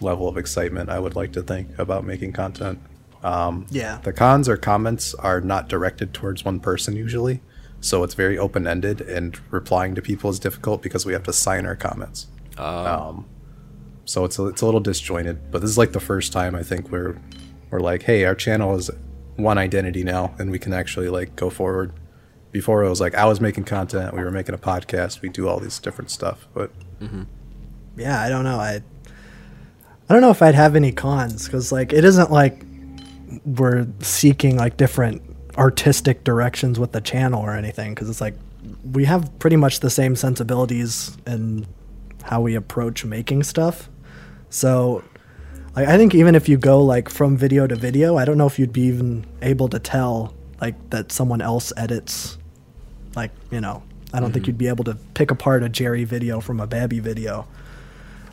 level 0.00 0.28
of 0.28 0.36
excitement. 0.36 0.90
I 0.90 0.98
would 0.98 1.16
like 1.16 1.32
to 1.32 1.42
think 1.42 1.78
about 1.78 2.04
making 2.04 2.32
content. 2.32 2.78
Um, 3.22 3.66
Yeah. 3.70 3.98
The 4.02 4.12
cons 4.12 4.48
or 4.48 4.56
comments 4.56 5.14
are 5.14 5.40
not 5.40 5.68
directed 5.68 6.12
towards 6.12 6.44
one 6.44 6.60
person 6.60 6.94
usually, 6.96 7.40
so 7.80 8.02
it's 8.04 8.14
very 8.14 8.38
open 8.38 8.66
ended, 8.66 9.00
and 9.00 9.38
replying 9.50 9.94
to 9.94 10.02
people 10.02 10.30
is 10.30 10.38
difficult 10.38 10.82
because 10.82 11.04
we 11.06 11.12
have 11.12 11.24
to 11.24 11.32
sign 11.32 11.66
our 11.66 11.76
comments. 11.76 12.28
Um, 12.58 13.26
so 14.04 14.24
it's 14.24 14.38
a, 14.38 14.46
it's 14.46 14.62
a 14.62 14.64
little 14.64 14.80
disjointed. 14.80 15.50
But 15.50 15.60
this 15.62 15.70
is 15.70 15.78
like 15.78 15.92
the 15.92 16.00
first 16.00 16.32
time 16.32 16.54
I 16.54 16.62
think 16.62 16.90
we're 16.90 17.16
we're 17.70 17.80
like, 17.80 18.02
hey, 18.02 18.24
our 18.24 18.34
channel 18.34 18.76
is 18.76 18.90
one 19.36 19.58
identity 19.58 20.04
now, 20.04 20.34
and 20.38 20.50
we 20.50 20.58
can 20.58 20.72
actually 20.72 21.08
like 21.08 21.34
go 21.36 21.50
forward. 21.50 21.92
Before 22.52 22.84
it 22.84 22.88
was 22.88 23.00
like 23.00 23.14
I 23.14 23.26
was 23.26 23.40
making 23.40 23.64
content, 23.64 24.14
we 24.14 24.22
were 24.22 24.30
making 24.30 24.54
a 24.54 24.58
podcast, 24.58 25.20
we 25.20 25.28
do 25.28 25.48
all 25.48 25.58
these 25.60 25.78
different 25.78 26.10
stuff, 26.10 26.46
but 26.54 26.70
yeah, 27.96 28.22
I 28.22 28.28
don't 28.28 28.44
know. 28.44 28.58
I 28.58 28.82
I 30.08 30.12
don't 30.12 30.20
know 30.20 30.30
if 30.30 30.42
I'd 30.42 30.54
have 30.54 30.76
any 30.76 30.92
cons 30.92 31.46
because 31.46 31.72
like 31.72 31.92
it 31.92 32.04
isn't 32.04 32.30
like 32.30 32.64
we're 33.44 33.86
seeking 34.00 34.56
like 34.56 34.76
different 34.76 35.22
artistic 35.58 36.22
directions 36.22 36.78
with 36.78 36.92
the 36.92 37.00
channel 37.00 37.42
or 37.42 37.54
anything 37.54 37.94
because 37.94 38.08
it's 38.08 38.20
like 38.20 38.34
we 38.92 39.04
have 39.04 39.36
pretty 39.38 39.56
much 39.56 39.80
the 39.80 39.90
same 39.90 40.14
sensibilities 40.14 41.16
and 41.26 41.66
how 42.22 42.40
we 42.40 42.54
approach 42.54 43.04
making 43.04 43.42
stuff. 43.42 43.88
So 44.48 45.02
like 45.74 45.88
I 45.88 45.96
think 45.96 46.14
even 46.14 46.34
if 46.34 46.48
you 46.48 46.56
go 46.56 46.82
like 46.82 47.08
from 47.08 47.36
video 47.36 47.66
to 47.66 47.74
video, 47.74 48.16
I 48.16 48.24
don't 48.24 48.38
know 48.38 48.46
if 48.46 48.58
you'd 48.58 48.72
be 48.72 48.82
even 48.82 49.26
able 49.42 49.68
to 49.68 49.78
tell 49.78 50.34
like 50.60 50.90
that 50.90 51.10
someone 51.10 51.40
else 51.40 51.72
edits 51.76 52.38
like, 53.16 53.32
you 53.50 53.60
know, 53.60 53.82
I 54.12 54.20
don't 54.20 54.30
think 54.30 54.46
you'd 54.46 54.58
be 54.58 54.68
able 54.68 54.84
to 54.84 54.94
pick 55.14 55.30
apart 55.30 55.62
a 55.62 55.68
Jerry 55.68 56.04
video 56.04 56.40
from 56.40 56.60
a 56.60 56.66
Babby 56.66 57.00
video. 57.00 57.48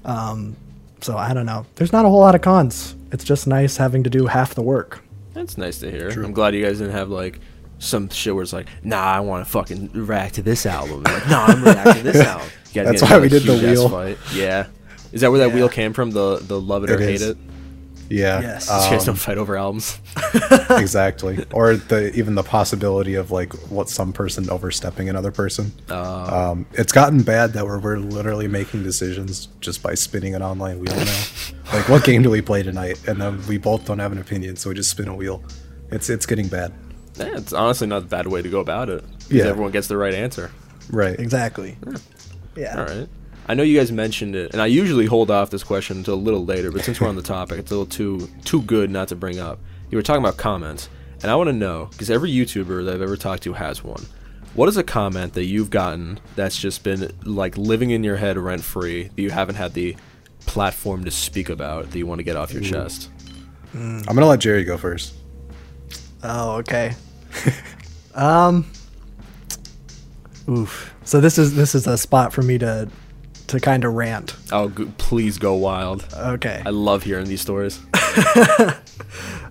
Um, 0.06 0.58
so 1.04 1.18
I 1.18 1.34
don't 1.34 1.46
know. 1.46 1.66
There's 1.76 1.92
not 1.92 2.06
a 2.06 2.10
whole 2.10 2.20
lot 2.22 2.36
of 2.36 2.42
cons. 2.42 2.96
It's 3.12 3.24
just 3.24 3.46
nice 3.48 3.78
having 3.78 4.04
to 4.04 4.10
do 4.10 4.26
half 4.28 4.56
the 4.56 4.62
work. 4.64 5.04
That's 5.34 5.58
nice 5.58 5.80
to 5.80 5.92
hear. 5.92 6.10
I'm 6.10 6.32
glad 6.32 6.56
you 6.56 6.64
guys 6.66 6.80
didn't 6.80 6.94
have 6.94 7.10
like 7.10 7.40
some 7.80 8.10
shit 8.10 8.34
where 8.34 8.44
it's 8.44 8.54
like, 8.54 8.68
nah, 8.84 8.98
I 9.02 9.20
want 9.20 9.46
to 9.46 9.52
fucking 9.52 9.92
react 9.94 10.36
to 10.36 10.42
this 10.42 10.66
album. 10.66 11.04
Like, 11.04 11.28
nah, 11.28 11.46
I'm 11.46 11.64
reacting 11.64 12.04
to 12.04 12.12
this 12.12 12.22
album. 12.28 12.48
You 12.72 12.84
guys 12.84 13.00
That's 13.00 13.12
why 13.12 13.20
we 13.20 13.30
did 13.30 13.44
the 13.44 13.54
wheel. 13.54 13.90
Fight. 13.90 14.18
Yeah. 14.34 14.68
Is 15.12 15.22
that 15.22 15.30
where 15.30 15.40
that 15.40 15.50
Yeah. 15.50 15.56
wheel 15.56 15.70
came 15.70 15.94
from? 15.94 16.12
The 16.12 16.38
the 16.38 16.60
love 16.60 16.84
it 16.86 16.90
or 16.90 17.00
It 17.00 17.02
hate 17.02 17.22
it? 17.22 17.38
Yeah, 18.10 18.42
Yes. 18.42 18.68
you 18.68 18.92
guys 18.92 19.02
um, 19.02 19.06
don't 19.08 19.16
fight 19.16 19.38
over 19.38 19.58
albums. 19.58 20.00
exactly. 20.70 21.46
Or 21.52 21.76
the 21.76 22.12
even 22.16 22.36
the 22.36 22.44
possibility 22.44 23.16
of 23.16 23.32
like 23.32 23.54
what 23.70 23.90
some 23.90 24.14
person 24.14 24.50
overstepping 24.50 25.10
another 25.10 25.32
person. 25.32 25.72
Uh, 25.90 26.52
Um, 26.52 26.66
it's 26.74 26.92
gotten 26.92 27.22
bad 27.24 27.54
that 27.54 27.66
we're 27.66 27.80
we're 27.80 27.98
literally 27.98 28.48
making 28.48 28.84
decisions 28.84 29.48
just 29.62 29.82
by 29.84 29.94
spinning 29.96 30.36
an 30.36 30.42
online 30.42 30.80
wheel 30.80 30.96
now. 30.96 31.24
like, 31.74 31.90
what 31.90 32.04
game 32.04 32.22
do 32.22 32.30
we 32.30 32.42
play 32.42 32.64
tonight? 32.64 33.00
And 33.08 33.20
then 33.22 33.46
we 33.48 33.58
both 33.58 33.86
don't 33.86 34.00
have 34.00 34.12
an 34.12 34.18
opinion, 34.20 34.56
so 34.56 34.70
we 34.70 34.76
just 34.76 34.90
spin 34.90 35.08
a 35.08 35.16
wheel. 35.16 35.44
It's 35.92 36.10
it's 36.10 36.26
getting 36.26 36.48
bad. 36.48 36.74
yeah, 37.16 37.38
it's 37.38 37.54
honestly 37.54 37.88
not 37.88 38.04
a 38.04 38.06
bad 38.06 38.28
way 38.28 38.42
to 38.42 38.50
go 38.50 38.60
about 38.60 38.90
it. 38.90 39.02
'cause 39.04 39.32
Yeah. 39.32 39.46
Everyone 39.46 39.72
gets 39.72 39.88
the 39.88 39.98
right 39.98 40.14
answer. 40.14 40.52
Right. 40.90 41.18
Exactly. 41.20 41.78
Yeah. 42.56 42.78
All 42.80 42.86
right. 42.86 43.08
I 43.48 43.54
know 43.56 43.64
you 43.64 43.78
guys 43.78 43.92
mentioned 43.92 44.36
it, 44.36 44.54
and 44.54 44.62
I 44.62 44.68
usually 44.68 45.06
hold 45.06 45.30
off 45.30 45.50
this 45.50 45.64
question 45.64 45.98
until 45.98 46.14
a 46.14 46.16
little 46.16 46.46
later, 46.46 46.72
but 46.72 46.84
since 46.84 47.02
we're 47.02 47.10
on 47.10 47.16
the 47.16 47.22
topic, 47.22 47.60
it's 47.60 47.72
a 47.72 47.76
little 47.76 47.86
too 47.86 48.30
too 48.46 48.62
good 48.62 48.90
not 48.90 49.10
to 49.10 49.16
bring 49.16 49.40
up. 49.40 49.60
You 49.90 49.98
were 49.98 50.02
talking 50.02 50.24
about 50.24 50.38
comments, 50.38 50.90
and 51.22 51.30
I 51.30 51.36
want 51.36 51.50
to 51.50 51.54
know 51.54 51.88
because 51.92 52.10
every 52.10 52.32
YouTuber 52.32 52.86
that 52.86 52.96
I've 52.96 53.02
ever 53.02 53.18
talked 53.18 53.44
to 53.44 53.54
has 53.54 53.84
one. 53.84 54.06
What 54.54 54.70
is 54.70 54.78
a 54.78 54.84
comment 54.84 55.34
that 55.34 55.46
you've 55.46 55.72
gotten 55.72 56.20
that's 56.36 56.56
just 56.58 56.84
been 56.84 57.12
like 57.24 57.58
living 57.58 57.90
in 57.90 58.04
your 58.04 58.18
head 58.18 58.38
rent 58.38 58.64
free 58.64 59.04
that 59.04 59.22
you 59.22 59.32
haven't 59.32 59.56
had 59.56 59.74
the 59.74 59.98
platform 60.46 61.04
to 61.06 61.12
speak 61.12 61.50
about 61.50 61.90
that 61.90 61.98
you 61.98 62.06
want 62.06 62.20
to 62.20 62.24
get 62.24 62.36
off 62.36 62.54
your 62.54 62.62
chest? 62.62 63.10
I'm 63.74 64.04
gonna 64.04 64.28
let 64.28 64.40
Jerry 64.40 64.64
go 64.64 64.78
first. 64.78 65.16
Oh, 66.22 66.58
okay. 66.58 66.96
um. 68.16 68.66
Oof. 70.48 70.94
So 71.04 71.20
this 71.20 71.38
is 71.38 71.56
this 71.56 71.76
is 71.76 71.88
a 71.88 71.98
spot 71.98 72.32
for 72.32 72.42
me 72.42 72.58
to 72.60 72.88
to 73.48 73.60
kind 73.60 73.84
of 73.84 73.94
rant. 73.94 74.36
Oh, 74.52 74.70
g- 74.70 74.92
please 74.98 75.38
go 75.38 75.54
wild! 75.56 76.06
Okay. 76.16 76.62
I 76.66 76.70
love 76.70 77.04
hearing 77.04 77.28
these 77.28 77.42
stories. 77.42 77.80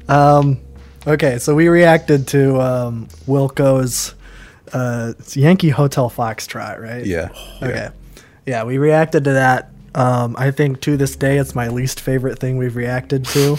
Um, 0.08 0.60
okay, 1.06 1.38
so 1.38 1.54
we 1.54 1.68
reacted 1.68 2.26
to 2.28 2.60
um, 2.60 3.08
Wilco's 3.26 4.14
uh, 4.72 5.12
it's 5.18 5.36
Yankee 5.36 5.68
Hotel 5.68 6.10
Foxtrot, 6.10 6.80
right? 6.80 7.04
Yeah. 7.04 7.28
Okay. 7.62 7.90
Yeah, 8.46 8.64
we 8.64 8.78
reacted 8.78 9.24
to 9.24 9.32
that. 9.34 9.70
Um, 9.94 10.34
I 10.38 10.50
think 10.50 10.80
to 10.82 10.96
this 10.96 11.14
day, 11.14 11.38
it's 11.38 11.54
my 11.54 11.68
least 11.68 12.00
favorite 12.00 12.38
thing 12.38 12.56
we've 12.56 12.74
reacted 12.76 13.24
to. 13.26 13.56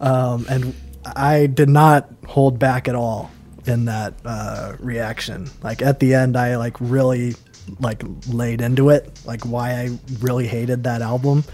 Um, 0.00 0.44
and 0.50 0.74
I 1.06 1.46
did 1.46 1.68
not 1.68 2.10
hold 2.26 2.58
back 2.58 2.88
at 2.88 2.94
all 2.94 3.30
in 3.66 3.84
that 3.84 4.14
uh, 4.24 4.74
reaction. 4.80 5.48
Like 5.62 5.82
at 5.82 6.00
the 6.00 6.14
end, 6.14 6.36
I 6.36 6.56
like 6.56 6.76
really 6.80 7.36
like 7.80 8.02
laid 8.28 8.60
into 8.60 8.90
it, 8.90 9.10
like 9.24 9.42
why 9.44 9.72
I 9.72 9.98
really 10.20 10.46
hated 10.46 10.84
that 10.84 11.02
album. 11.02 11.44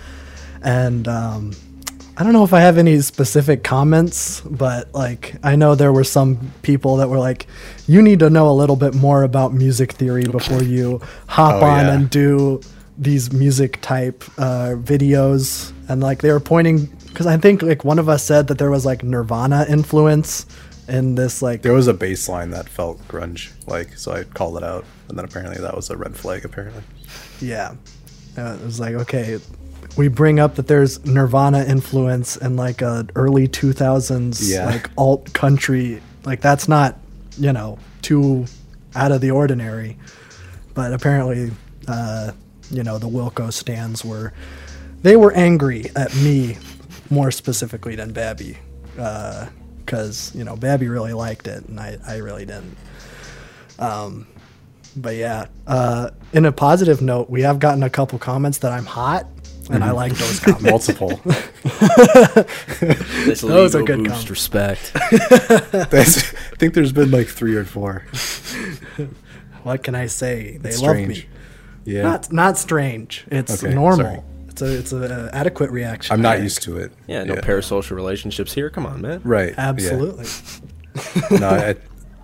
And 0.63 1.07
um, 1.07 1.53
I 2.17 2.23
don't 2.25 2.33
know 2.33 2.45
if 2.45 2.53
I 2.53 2.61
have 2.61 2.79
any 2.79 3.01
specific 3.01 3.63
comments, 3.63 4.41
but 4.41 4.93
like 4.95 5.35
I 5.43 5.57
know 5.57 5.75
there 5.75 5.93
were 5.93 6.05
some 6.05 6.53
people 6.63 6.97
that 6.97 7.09
were 7.09 7.19
like, 7.19 7.47
"You 7.87 8.01
need 8.03 8.21
to 8.21 8.31
know 8.31 8.49
a 8.51 8.55
little 8.55 8.77
bit 8.77 8.95
more 8.95 9.23
about 9.23 9.53
music 9.53 9.93
theory 9.93 10.25
before 10.25 10.63
you 10.63 11.01
hop 11.27 11.63
Oh, 11.63 11.67
on 11.67 11.87
yeah. 11.87 11.95
and 11.95 12.11
do 12.11 12.61
these 12.99 13.33
music 13.33 13.81
type 13.83 14.25
uh, 14.39 14.71
videos." 14.77 15.73
And 15.89 16.01
like 16.01 16.23
they 16.23 16.33
were 16.33 16.41
pointing 16.41 16.87
because 17.09 17.27
I 17.27 17.37
think 17.37 17.63
like 17.63 17.85
one 17.85 17.99
of 17.99 18.09
us 18.09 18.25
said 18.25 18.49
that 18.49 18.59
there 18.59 18.71
was 18.71 18.85
like 18.87 19.03
Nirvana 19.05 19.67
influence 19.69 20.47
in 20.89 21.15
this 21.15 21.43
like 21.43 21.63
There 21.63 21.73
was 21.73 21.89
a 21.89 21.95
bass 21.95 22.29
line 22.29 22.51
that 22.51 22.69
felt 22.69 23.07
grunge, 23.09 23.53
like 23.67 23.97
so 23.97 24.13
I 24.13 24.25
called 24.25 24.57
it 24.57 24.63
out, 24.65 24.85
and 25.09 25.19
then 25.19 25.25
apparently 25.25 25.61
that 25.61 25.75
was 25.75 25.91
a 25.91 25.97
red 25.97 26.17
flag. 26.17 26.45
Apparently, 26.45 26.83
Yeah. 27.41 27.75
Uh, 28.39 28.57
it 28.61 28.65
was 28.65 28.79
like, 28.79 28.95
okay, 28.95 29.39
we 29.97 30.09
bring 30.09 30.39
up 30.39 30.57
that 30.57 30.67
there's 30.67 31.05
Nirvana 31.07 31.65
influence 31.65 32.37
and 32.37 32.57
like 32.57 32.83
a 32.83 33.07
early 33.15 33.49
2000s 33.49 34.51
Yeah. 34.51 34.67
like 34.67 34.91
alt 34.99 35.33
country. 35.33 36.03
Like 36.25 36.41
that's 36.43 36.69
not, 36.69 36.99
you 37.39 37.53
know, 37.53 37.79
too 38.03 38.45
out 38.95 39.11
of 39.13 39.21
the 39.23 39.31
ordinary. 39.31 39.97
But 40.75 40.93
apparently, 40.93 41.51
uh, 41.89 42.33
you 42.71 42.83
know, 42.83 42.99
the 42.99 43.09
Wilco 43.09 43.51
stans 43.53 44.05
were 44.05 44.33
they 45.03 45.17
were 45.17 45.33
angry 45.33 45.91
at 45.97 46.15
me 46.17 46.59
more 47.09 47.31
specifically 47.31 47.95
than 47.97 48.13
Babby. 48.13 48.59
Because, 49.87 50.33
you 50.35 50.45
know, 50.45 50.57
Babby 50.57 50.89
really 50.89 51.13
liked 51.13 51.47
it 51.47 51.65
and 51.67 51.79
I, 51.81 51.99
I 52.07 52.17
really 52.17 52.45
didn't. 52.45 52.77
Um, 53.79 54.27
but 54.97 55.15
yeah, 55.17 55.47
uh, 55.67 56.11
in 56.33 56.45
a 56.45 56.53
positive 56.53 57.01
note, 57.01 57.31
we 57.31 57.43
have 57.43 57.59
gotten 57.61 57.83
a 57.83 57.91
couple 57.91 58.19
comments 58.19 58.59
that 58.59 58.73
I'm 58.73 58.87
hot, 58.87 59.27
and 59.71 59.85
I 59.85 59.91
like 59.93 60.13
those 60.15 60.41
comments. 60.45 60.63
multiple. 60.65 61.09
Those 63.43 63.75
are 63.75 63.83
good 63.83 64.05
comments. 64.07 64.31
respect. 64.31 64.93
That's, 64.93 66.35
I 66.35 66.57
think 66.57 66.75
there's 66.75 66.93
been 66.93 67.11
like 67.11 67.29
three 67.29 67.57
or 67.57 67.65
four. 67.65 68.05
what 69.63 69.83
can 69.83 69.95
I 69.95 70.07
say? 70.07 70.57
They 70.59 70.71
It's 70.71 70.81
love 70.81 70.91
strange. 70.93 71.09
me. 71.09 71.27
Yeah, 71.85 72.03
Not 72.03 72.33
not 72.33 72.59
strange. 72.59 73.25
It's 73.31 73.63
Okay, 73.63 73.75
normal. 73.75 74.07
sorry. 74.07 74.21
It's 74.57 74.63
a 74.63 74.79
it's 74.79 74.93
a 74.95 75.31
adequate 75.35 75.71
reaction. 75.71 76.15
I'm 76.15 76.23
not 76.23 76.41
used 76.41 76.63
to 76.63 76.79
it. 76.79 76.91
Yeah, 77.07 77.25
no 77.25 77.35
parasocial 77.35 77.91
relationships 77.95 78.55
here. 78.55 78.71
Come 78.71 78.87
on, 78.87 79.03
man. 79.03 79.21
Right. 79.23 79.51
yeah. 79.51 79.69
Absolutely. 79.69 80.25
no, 81.39 81.49
I, 81.51 81.75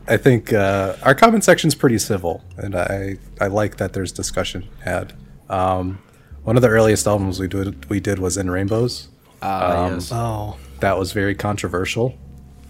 I 0.09 0.17
think 0.17 0.51
uh, 0.51 0.97
our 1.03 1.15
comment 1.15 1.45
section's 1.45 1.75
pretty 1.75 1.99
civil, 1.99 2.43
and 2.57 2.75
I 2.75 3.19
I 3.39 3.49
like 3.49 3.77
that 3.77 3.93
there's 3.93 4.13
discussion 4.13 4.67
had. 4.83 5.13
Um, 5.51 5.99
one 6.45 6.57
of 6.57 6.63
the 6.63 6.69
earliest 6.69 7.07
albums 7.07 7.39
we 7.39 7.49
did 7.49 7.85
we 7.91 8.01
did 8.01 8.19
was 8.19 8.39
in 8.39 8.51
Rainbows. 8.51 9.09
Ah, 9.43 9.85
Um, 9.85 9.95
yes. 9.95 10.11
Oh, 10.11 10.57
That 10.81 10.99
was 10.99 11.13
very 11.13 11.35
controversial 11.35 12.15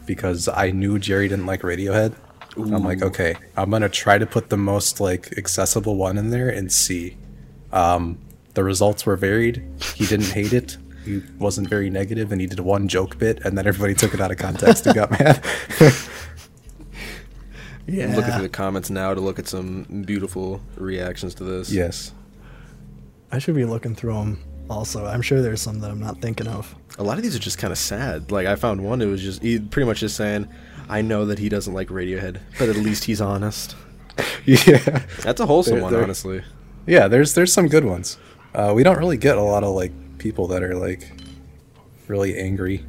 because 0.06 0.48
I 0.48 0.72
knew 0.72 0.98
Jerry 0.98 1.28
didn't 1.28 1.46
like 1.46 1.62
Radiohead. 1.62 2.14
I'm 2.56 2.82
like, 2.84 3.00
okay, 3.00 3.36
I'm 3.56 3.70
gonna 3.70 3.88
try 3.88 4.18
to 4.18 4.26
put 4.26 4.50
the 4.50 4.56
most 4.56 4.98
like 5.00 5.38
accessible 5.38 5.94
one 5.96 6.18
in 6.18 6.30
there 6.30 6.48
and 6.48 6.72
see. 6.72 7.16
Um, 7.72 8.18
the 8.54 8.64
results 8.64 9.04
were 9.06 9.16
varied. 9.16 9.62
He 9.94 10.06
didn't 10.06 10.30
hate 10.32 10.52
it. 10.52 10.76
He 11.04 11.20
wasn't 11.38 11.68
very 11.68 11.90
negative, 11.90 12.30
and 12.32 12.40
he 12.40 12.46
did 12.46 12.60
one 12.60 12.86
joke 12.88 13.18
bit, 13.18 13.40
and 13.44 13.58
then 13.58 13.66
everybody 13.66 13.94
took 13.94 14.14
it 14.14 14.20
out 14.20 14.30
of 14.30 14.38
context 14.38 14.86
and 14.86 14.94
got 14.94 15.10
mad. 15.18 15.44
yeah. 17.86 18.04
I'm 18.06 18.14
looking 18.14 18.32
through 18.32 18.42
the 18.42 18.48
comments 18.48 18.90
now 18.90 19.12
to 19.14 19.20
look 19.20 19.38
at 19.38 19.48
some 19.48 20.04
beautiful 20.06 20.60
reactions 20.76 21.34
to 21.36 21.44
this. 21.44 21.70
yes. 21.72 22.12
I 23.30 23.38
should 23.38 23.54
be 23.54 23.64
looking 23.64 23.94
through 23.94 24.12
them. 24.14 24.38
Also, 24.68 25.06
I'm 25.06 25.22
sure 25.22 25.40
there's 25.42 25.60
some 25.62 25.80
that 25.80 25.90
I'm 25.90 25.98
not 26.00 26.20
thinking 26.20 26.46
of. 26.46 26.74
A 26.98 27.02
lot 27.02 27.16
of 27.16 27.22
these 27.24 27.34
are 27.34 27.38
just 27.40 27.58
kind 27.58 27.72
of 27.72 27.78
sad. 27.78 28.30
Like 28.30 28.46
I 28.46 28.56
found 28.56 28.84
one. 28.84 29.00
It 29.02 29.06
was 29.06 29.22
just 29.22 29.42
he 29.42 29.58
pretty 29.58 29.86
much 29.86 30.00
just 30.00 30.16
saying, 30.16 30.48
"I 30.88 31.00
know 31.02 31.24
that 31.26 31.38
he 31.38 31.48
doesn't 31.48 31.72
like 31.72 31.88
Radiohead, 31.88 32.40
but 32.58 32.68
at 32.68 32.76
least 32.76 33.04
he's 33.04 33.20
honest." 33.20 33.74
Yeah. 34.44 34.78
That's 35.22 35.40
a 35.40 35.46
wholesome 35.46 35.74
They're- 35.76 35.82
one, 35.82 35.92
they're- 35.94 36.02
honestly. 36.02 36.42
Yeah, 36.86 37.08
there's 37.08 37.34
there's 37.34 37.52
some 37.52 37.68
good 37.68 37.84
ones. 37.84 38.18
Uh, 38.54 38.72
we 38.74 38.82
don't 38.82 38.98
really 38.98 39.16
get 39.16 39.38
a 39.38 39.42
lot 39.42 39.64
of 39.64 39.74
like 39.74 39.92
people 40.18 40.46
that 40.48 40.62
are 40.62 40.74
like 40.76 41.10
really 42.08 42.38
angry. 42.38 42.84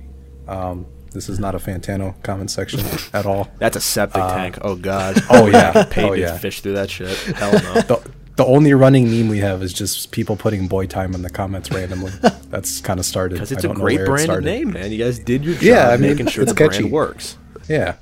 Um, 0.47 0.85
this 1.11 1.29
is 1.29 1.39
not 1.39 1.55
a 1.55 1.59
Fantano 1.59 2.21
comment 2.23 2.49
section 2.51 2.81
at 3.13 3.25
all. 3.25 3.49
That's 3.59 3.77
a 3.77 3.81
septic 3.81 4.21
tank. 4.23 4.57
Oh 4.61 4.75
god. 4.75 5.21
oh, 5.29 5.47
yeah. 5.47 5.83
Paid 5.89 6.03
Oh, 6.05 6.15
to 6.15 6.21
yeah. 6.21 6.37
fish 6.37 6.61
through 6.61 6.73
that 6.73 6.89
shit. 6.89 7.15
Hell 7.35 7.51
no. 7.53 7.81
The, 7.81 8.11
the 8.35 8.45
only 8.45 8.73
running 8.73 9.09
meme 9.11 9.29
we 9.29 9.37
have 9.39 9.61
is 9.61 9.71
just 9.73 10.11
people 10.11 10.35
putting 10.35 10.67
boy 10.67 10.87
time 10.87 11.13
in 11.13 11.21
the 11.21 11.29
comments 11.29 11.69
randomly. 11.71 12.11
That's 12.49 12.81
kind 12.81 12.99
of 12.99 13.05
started. 13.05 13.35
Because 13.35 13.51
it's 13.51 13.63
a 13.63 13.69
great 13.69 14.03
brand 14.05 14.31
it 14.31 14.41
name, 14.41 14.71
man. 14.71 14.91
You 14.91 14.97
guys 14.97 15.19
did 15.19 15.45
your 15.45 15.53
job 15.53 15.63
Yeah, 15.63 15.89
I 15.89 15.97
mean, 15.97 16.09
making 16.11 16.27
sure 16.27 16.41
it's 16.43 16.51
the 16.51 16.55
brand 16.55 16.73
catchy. 16.73 16.89
works. 16.89 17.37
Yeah, 17.69 17.95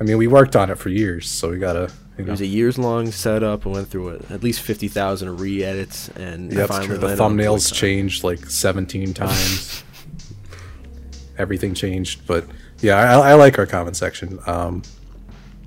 I 0.00 0.04
mean 0.04 0.18
we 0.18 0.26
worked 0.26 0.56
on 0.56 0.70
it 0.70 0.76
for 0.78 0.88
years, 0.90 1.28
so 1.28 1.50
we 1.50 1.58
gotta. 1.58 1.90
You 2.18 2.24
It 2.24 2.30
was 2.30 2.40
a 2.40 2.46
years 2.46 2.78
long 2.78 3.10
setup 3.10 3.66
I 3.66 3.70
went 3.70 3.88
through 3.88 4.08
it. 4.10 4.30
At 4.30 4.42
least 4.42 4.62
fifty 4.62 4.88
thousand 4.88 5.38
re 5.38 5.62
edits 5.62 6.08
and 6.10 6.50
yeah, 6.50 6.60
that's 6.60 6.70
finally 6.70 6.86
true. 6.88 6.96
The 6.98 7.14
thumbnails 7.16 7.72
changed 7.74 8.24
like 8.24 8.46
17 8.46 9.12
times. 9.22 9.84
Everything 11.38 11.74
changed, 11.74 12.26
but 12.26 12.46
yeah, 12.80 12.96
I, 12.96 13.30
I 13.30 13.34
like 13.34 13.58
our 13.58 13.66
comment 13.66 13.96
section. 13.96 14.38
Um, 14.46 14.82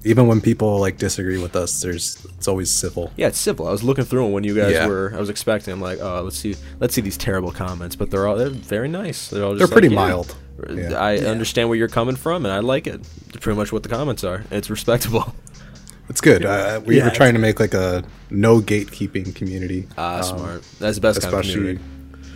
even 0.03 0.27
when 0.27 0.41
people 0.41 0.79
like 0.79 0.97
disagree 0.97 1.37
with 1.37 1.55
us, 1.55 1.81
there's 1.81 2.25
it's 2.37 2.47
always 2.47 2.71
civil. 2.71 3.11
Yeah, 3.17 3.27
it's 3.27 3.37
civil. 3.37 3.67
I 3.67 3.71
was 3.71 3.83
looking 3.83 4.05
through 4.05 4.23
them 4.23 4.31
when 4.31 4.43
you 4.43 4.55
guys 4.55 4.73
Yeah. 4.73 4.87
were. 4.87 5.11
I 5.15 5.19
was 5.19 5.29
expecting. 5.29 5.73
I'm 5.73 5.81
like, 5.81 5.99
oh, 6.01 6.21
let's 6.23 6.37
see, 6.37 6.55
let's 6.79 6.95
see 6.95 7.01
these 7.01 7.17
terrible 7.17 7.51
comments, 7.51 7.95
but 7.95 8.09
they're 8.09 8.25
all 8.27 8.35
they're 8.37 8.49
very 8.49 8.87
nice. 8.87 9.27
They're 9.29 9.43
all 9.43 9.51
just 9.55 9.59
They're 9.59 9.67
like, 9.67 9.73
pretty 9.73 9.89
yeah, 9.89 10.01
mild. 10.01 10.35
Yeah. 10.69 10.93
I 10.93 11.17
understand 11.19 11.69
where 11.69 11.77
you're 11.77 11.87
coming 11.87 12.15
from, 12.15 12.45
and 12.45 12.51
I 12.53 12.59
like 12.59 12.87
it. 12.87 13.01
It's 13.27 13.37
pretty 13.37 13.57
much 13.57 13.71
what 13.71 13.83
the 13.83 13.89
comments 13.89 14.23
are. 14.23 14.43
It's 14.49 14.69
respectable. 14.69 15.35
It's 16.09 16.21
good. 16.21 16.43
Uh, 16.45 16.81
we 16.85 16.97
Yeah, 16.97 17.05
were 17.05 17.11
trying 17.11 17.33
to 17.33 17.39
make 17.39 17.59
like 17.59 17.73
a 17.73 18.03
no 18.31 18.59
gatekeeping 18.61 19.33
community. 19.35 19.87
Ah, 19.97 20.17
Um, 20.17 20.23
smart. 20.23 20.63
That's 20.79 20.95
the 20.95 21.01
best 21.01 21.21
kind 21.21 21.33
of 21.33 21.39
especially 21.39 21.77
community. 21.77 21.83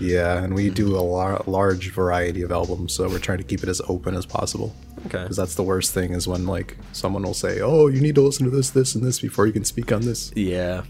yeah 0.01 0.43
and 0.43 0.53
we 0.55 0.69
do 0.69 0.95
a 0.95 1.01
lar- 1.01 1.41
large 1.47 1.91
variety 1.91 2.41
of 2.41 2.51
albums 2.51 2.93
so 2.93 3.07
we're 3.07 3.19
trying 3.19 3.37
to 3.37 3.43
keep 3.43 3.61
it 3.63 3.69
as 3.69 3.79
open 3.87 4.15
as 4.15 4.25
possible 4.25 4.75
Okay. 5.05 5.21
because 5.21 5.37
that's 5.37 5.53
the 5.55 5.61
worst 5.63 5.93
thing 5.93 6.13
is 6.13 6.27
when 6.27 6.47
like 6.47 6.77
someone 6.93 7.21
will 7.23 7.35
say 7.35 7.61
oh 7.61 7.87
you 7.87 8.01
need 8.01 8.15
to 8.15 8.21
listen 8.21 8.43
to 8.45 8.49
this 8.49 8.71
this 8.71 8.95
and 8.95 9.03
this 9.03 9.19
before 9.19 9.45
you 9.47 9.53
can 9.53 9.63
speak 9.63 9.91
on 9.91 10.01
this 10.01 10.31
Yeah, 10.35 10.81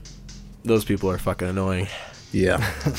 those 0.63 0.85
people 0.85 1.11
are 1.11 1.17
fucking 1.17 1.47
annoying. 1.49 1.87
yeah 2.31 2.57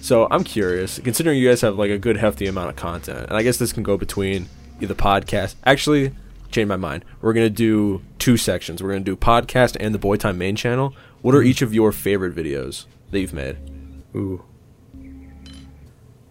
So 0.00 0.26
I'm 0.30 0.42
curious, 0.44 0.98
considering 0.98 1.38
you 1.38 1.46
guys 1.48 1.60
have 1.60 1.76
like 1.78 1.90
a 1.90 1.98
good 1.98 2.16
hefty 2.16 2.46
amount 2.46 2.70
of 2.70 2.76
content, 2.76 3.26
and 3.28 3.32
I 3.36 3.42
guess 3.42 3.58
this 3.58 3.72
can 3.74 3.82
go 3.82 3.98
between 3.98 4.48
the 4.80 4.94
podcast. 4.94 5.54
Actually, 5.66 6.12
change 6.50 6.68
my 6.68 6.76
mind. 6.76 7.04
We're 7.20 7.32
gonna 7.32 7.50
do 7.50 8.02
two 8.18 8.36
sections. 8.36 8.82
We're 8.82 8.90
gonna 8.90 9.04
do 9.04 9.16
podcast 9.16 9.76
and 9.80 9.94
the 9.94 9.98
Boytime 9.98 10.36
main 10.36 10.56
channel. 10.56 10.94
What 11.22 11.34
are 11.34 11.42
each 11.42 11.62
of 11.62 11.74
your 11.74 11.92
favorite 11.92 12.34
videos 12.34 12.86
that 13.10 13.20
you've 13.20 13.34
made? 13.34 13.56
ooh 14.14 14.42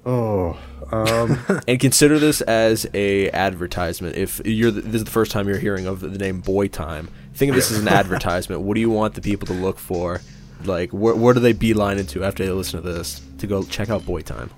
oh 0.06 0.58
um 0.92 1.38
And 1.68 1.80
consider 1.80 2.18
this 2.18 2.42
as 2.42 2.88
a 2.94 3.30
advertisement. 3.32 4.16
If 4.16 4.42
you're 4.46 4.72
the, 4.72 4.82
this 4.82 4.96
is 4.96 5.04
the 5.04 5.12
first 5.12 5.32
time 5.32 5.48
you're 5.48 5.60
hearing 5.60 5.86
of 5.86 6.00
the 6.00 6.10
name 6.10 6.42
Boytime, 6.42 7.10
think 7.34 7.50
of 7.50 7.56
this 7.56 7.72
as 7.72 7.80
an 7.80 7.88
advertisement. 8.02 8.62
What 8.62 8.76
do 8.76 8.82
you 8.82 8.90
want 8.90 9.14
the 9.14 9.22
people 9.22 9.46
to 9.48 9.54
look 9.54 9.78
for? 9.78 10.22
Like, 10.64 10.90
where, 10.92 11.14
where 11.14 11.34
do 11.36 11.40
they 11.40 11.54
beeline 11.54 12.00
into 12.00 12.24
after 12.24 12.44
they 12.44 12.52
listen 12.52 12.82
to 12.82 12.92
this 12.92 13.22
to 13.38 13.46
go 13.48 13.64
check 13.64 13.90
out 13.90 14.02
Boytime? 14.04 14.50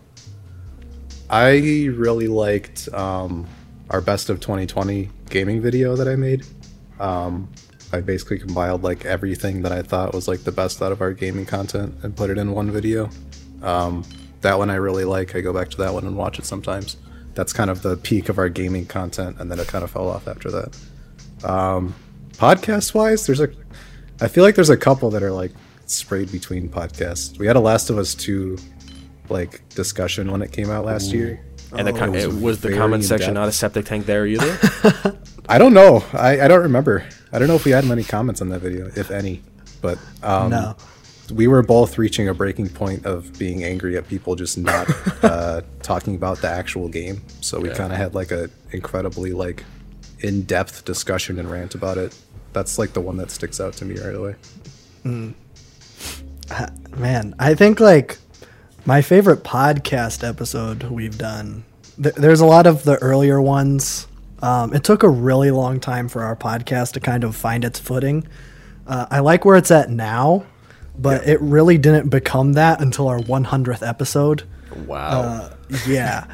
i 1.32 1.58
really 1.94 2.28
liked 2.28 2.90
um 2.94 3.48
our 3.90 4.02
best 4.02 4.30
of 4.30 4.40
2020 4.40 5.10
gaming 5.30 5.62
video 5.62 5.96
that 5.96 6.08
i 6.08 6.16
made. 6.16 6.46
Um 7.00 7.50
i 7.92 8.02
basically 8.02 8.38
compiled 8.38 8.84
like 8.84 9.06
everything 9.06 9.64
that 9.64 9.72
i 9.72 9.82
thought 9.82 10.14
was 10.14 10.28
like 10.28 10.44
the 10.44 10.52
best 10.52 10.82
out 10.82 10.92
of 10.92 11.02
our 11.02 11.12
gaming 11.12 11.46
content 11.46 11.96
and 12.04 12.16
put 12.16 12.30
it 12.30 12.38
in 12.38 12.52
one 12.52 12.72
video. 12.72 13.10
Um 13.64 14.04
that 14.42 14.58
one 14.58 14.70
i 14.70 14.76
really 14.76 15.06
like. 15.06 15.36
I 15.36 15.42
go 15.42 15.54
back 15.54 15.70
to 15.72 15.78
that 15.78 15.94
one 15.94 16.06
and 16.06 16.16
watch 16.16 16.40
it 16.40 16.46
sometimes. 16.46 16.98
That's 17.34 17.54
kind 17.54 17.70
of 17.70 17.82
the 17.82 17.98
peak 17.98 18.30
of 18.30 18.38
our 18.38 18.50
gaming 18.50 18.86
content 18.86 19.38
and 19.40 19.52
then 19.52 19.60
it 19.60 19.68
kind 19.68 19.84
of 19.84 19.92
fell 19.92 20.08
off 20.10 20.28
after 20.28 20.52
that. 20.52 20.78
Um 21.44 21.96
podcast 22.34 22.94
wise 22.94 23.26
there's 23.26 23.42
a 23.42 23.50
i 24.22 24.28
feel 24.30 24.46
like 24.46 24.56
there's 24.56 24.70
a 24.70 24.78
couple 24.78 25.10
that 25.10 25.22
are 25.22 25.32
like 25.32 25.52
sprayed 25.88 26.32
between 26.32 26.70
podcasts. 26.70 27.38
We 27.40 27.48
had 27.48 27.56
a 27.56 27.60
last 27.60 27.90
of 27.90 27.98
us 27.98 28.14
2 28.14 28.58
like 29.30 29.68
discussion 29.70 30.32
when 30.32 30.42
it 30.42 30.52
came 30.52 30.70
out 30.70 30.86
last 30.86 31.12
year 31.12 31.42
And 31.76 31.88
the 31.88 31.94
com- 31.94 32.10
Oh, 32.12 32.14
it 32.16 32.24
it 32.24 32.28
was 32.28 32.36
was, 32.38 32.62
the 32.62 32.70
very 32.70 32.80
comment 32.80 33.04
section 33.04 33.34
not 33.36 33.48
a 33.48 33.52
septic 33.52 33.86
tank 33.86 34.06
there 34.06 34.26
either? 34.26 34.58
I 35.50 35.58
don't 35.58 35.74
know. 35.74 36.04
I, 36.14 36.42
I 36.42 36.48
don't 36.48 36.62
remember. 36.64 37.06
I 37.32 37.40
don't 37.40 37.48
know 37.48 37.56
if 37.56 37.66
we 37.66 37.72
had 37.72 37.86
many 37.86 38.04
comments 38.04 38.42
on 38.42 38.50
that 38.50 38.60
video, 38.60 38.88
if 38.96 39.12
any. 39.12 39.42
But 39.82 39.98
um, 40.24 40.50
No. 40.50 40.76
we 41.32 41.48
were 41.48 41.62
both 41.62 41.98
reaching 41.98 42.28
a 42.28 42.34
breaking 42.34 42.70
point 42.70 43.06
of 43.06 43.38
being 43.38 43.64
angry 43.64 43.98
at 43.98 44.08
people 44.08 44.36
just 44.36 44.58
not 44.58 44.88
uh, 45.24 45.62
talking 45.84 46.16
about 46.16 46.40
the 46.42 46.50
actual 46.50 46.88
game. 46.90 47.22
So 47.42 47.60
we 47.60 47.70
Yeah. 47.70 47.76
kind 47.76 47.92
of 47.94 47.98
had 48.00 48.16
like 48.16 48.32
a 48.32 48.50
incredibly 48.72 49.32
like 49.34 49.64
in-depth 50.20 50.86
discussion 50.86 51.40
and 51.40 51.50
rant 51.50 51.76
about 51.76 51.98
it. 51.98 52.16
That's 52.52 52.78
like 52.80 52.94
the 52.94 53.02
one 53.02 53.18
that 53.18 53.30
sticks 53.32 53.60
out 53.62 53.74
to 53.74 53.86
me 53.86 54.00
right 54.00 54.16
away. 54.16 54.36
Man, 56.98 57.36
I 57.40 57.54
think 57.54 57.80
like 57.80 58.18
my 58.90 59.04
favorite 59.04 59.44
podcast 59.44 60.28
episode 60.28 60.82
we've 60.86 61.16
done. 61.16 61.64
Th- 62.02 62.16
there's 62.16 62.40
a 62.40 62.46
lot 62.48 62.66
of 62.66 62.86
the 62.86 62.96
earlier 63.04 63.40
ones. 63.40 64.08
Um, 64.42 64.74
it 64.74 64.84
took 64.84 65.04
a 65.04 65.08
really 65.08 65.52
long 65.52 65.80
time 65.80 66.10
for 66.10 66.24
our 66.24 66.36
podcast 66.36 66.94
to 66.94 67.00
kind 67.00 67.24
of 67.24 67.36
find 67.36 67.64
its 67.64 67.78
footing. 67.78 68.28
Uh, 68.88 69.06
I 69.12 69.20
like 69.20 69.46
where 69.46 69.58
it's 69.58 69.70
at 69.70 69.92
now, 69.92 70.48
but 70.98 71.28
it 71.28 71.40
really 71.40 71.78
didn't 71.78 72.10
become 72.10 72.54
that 72.54 72.82
until 72.82 73.08
our 73.08 73.20
100th 73.20 73.88
episode. 73.88 74.42
Wow. 74.88 75.22
Uh, 75.22 75.56
yeah. 75.88 76.26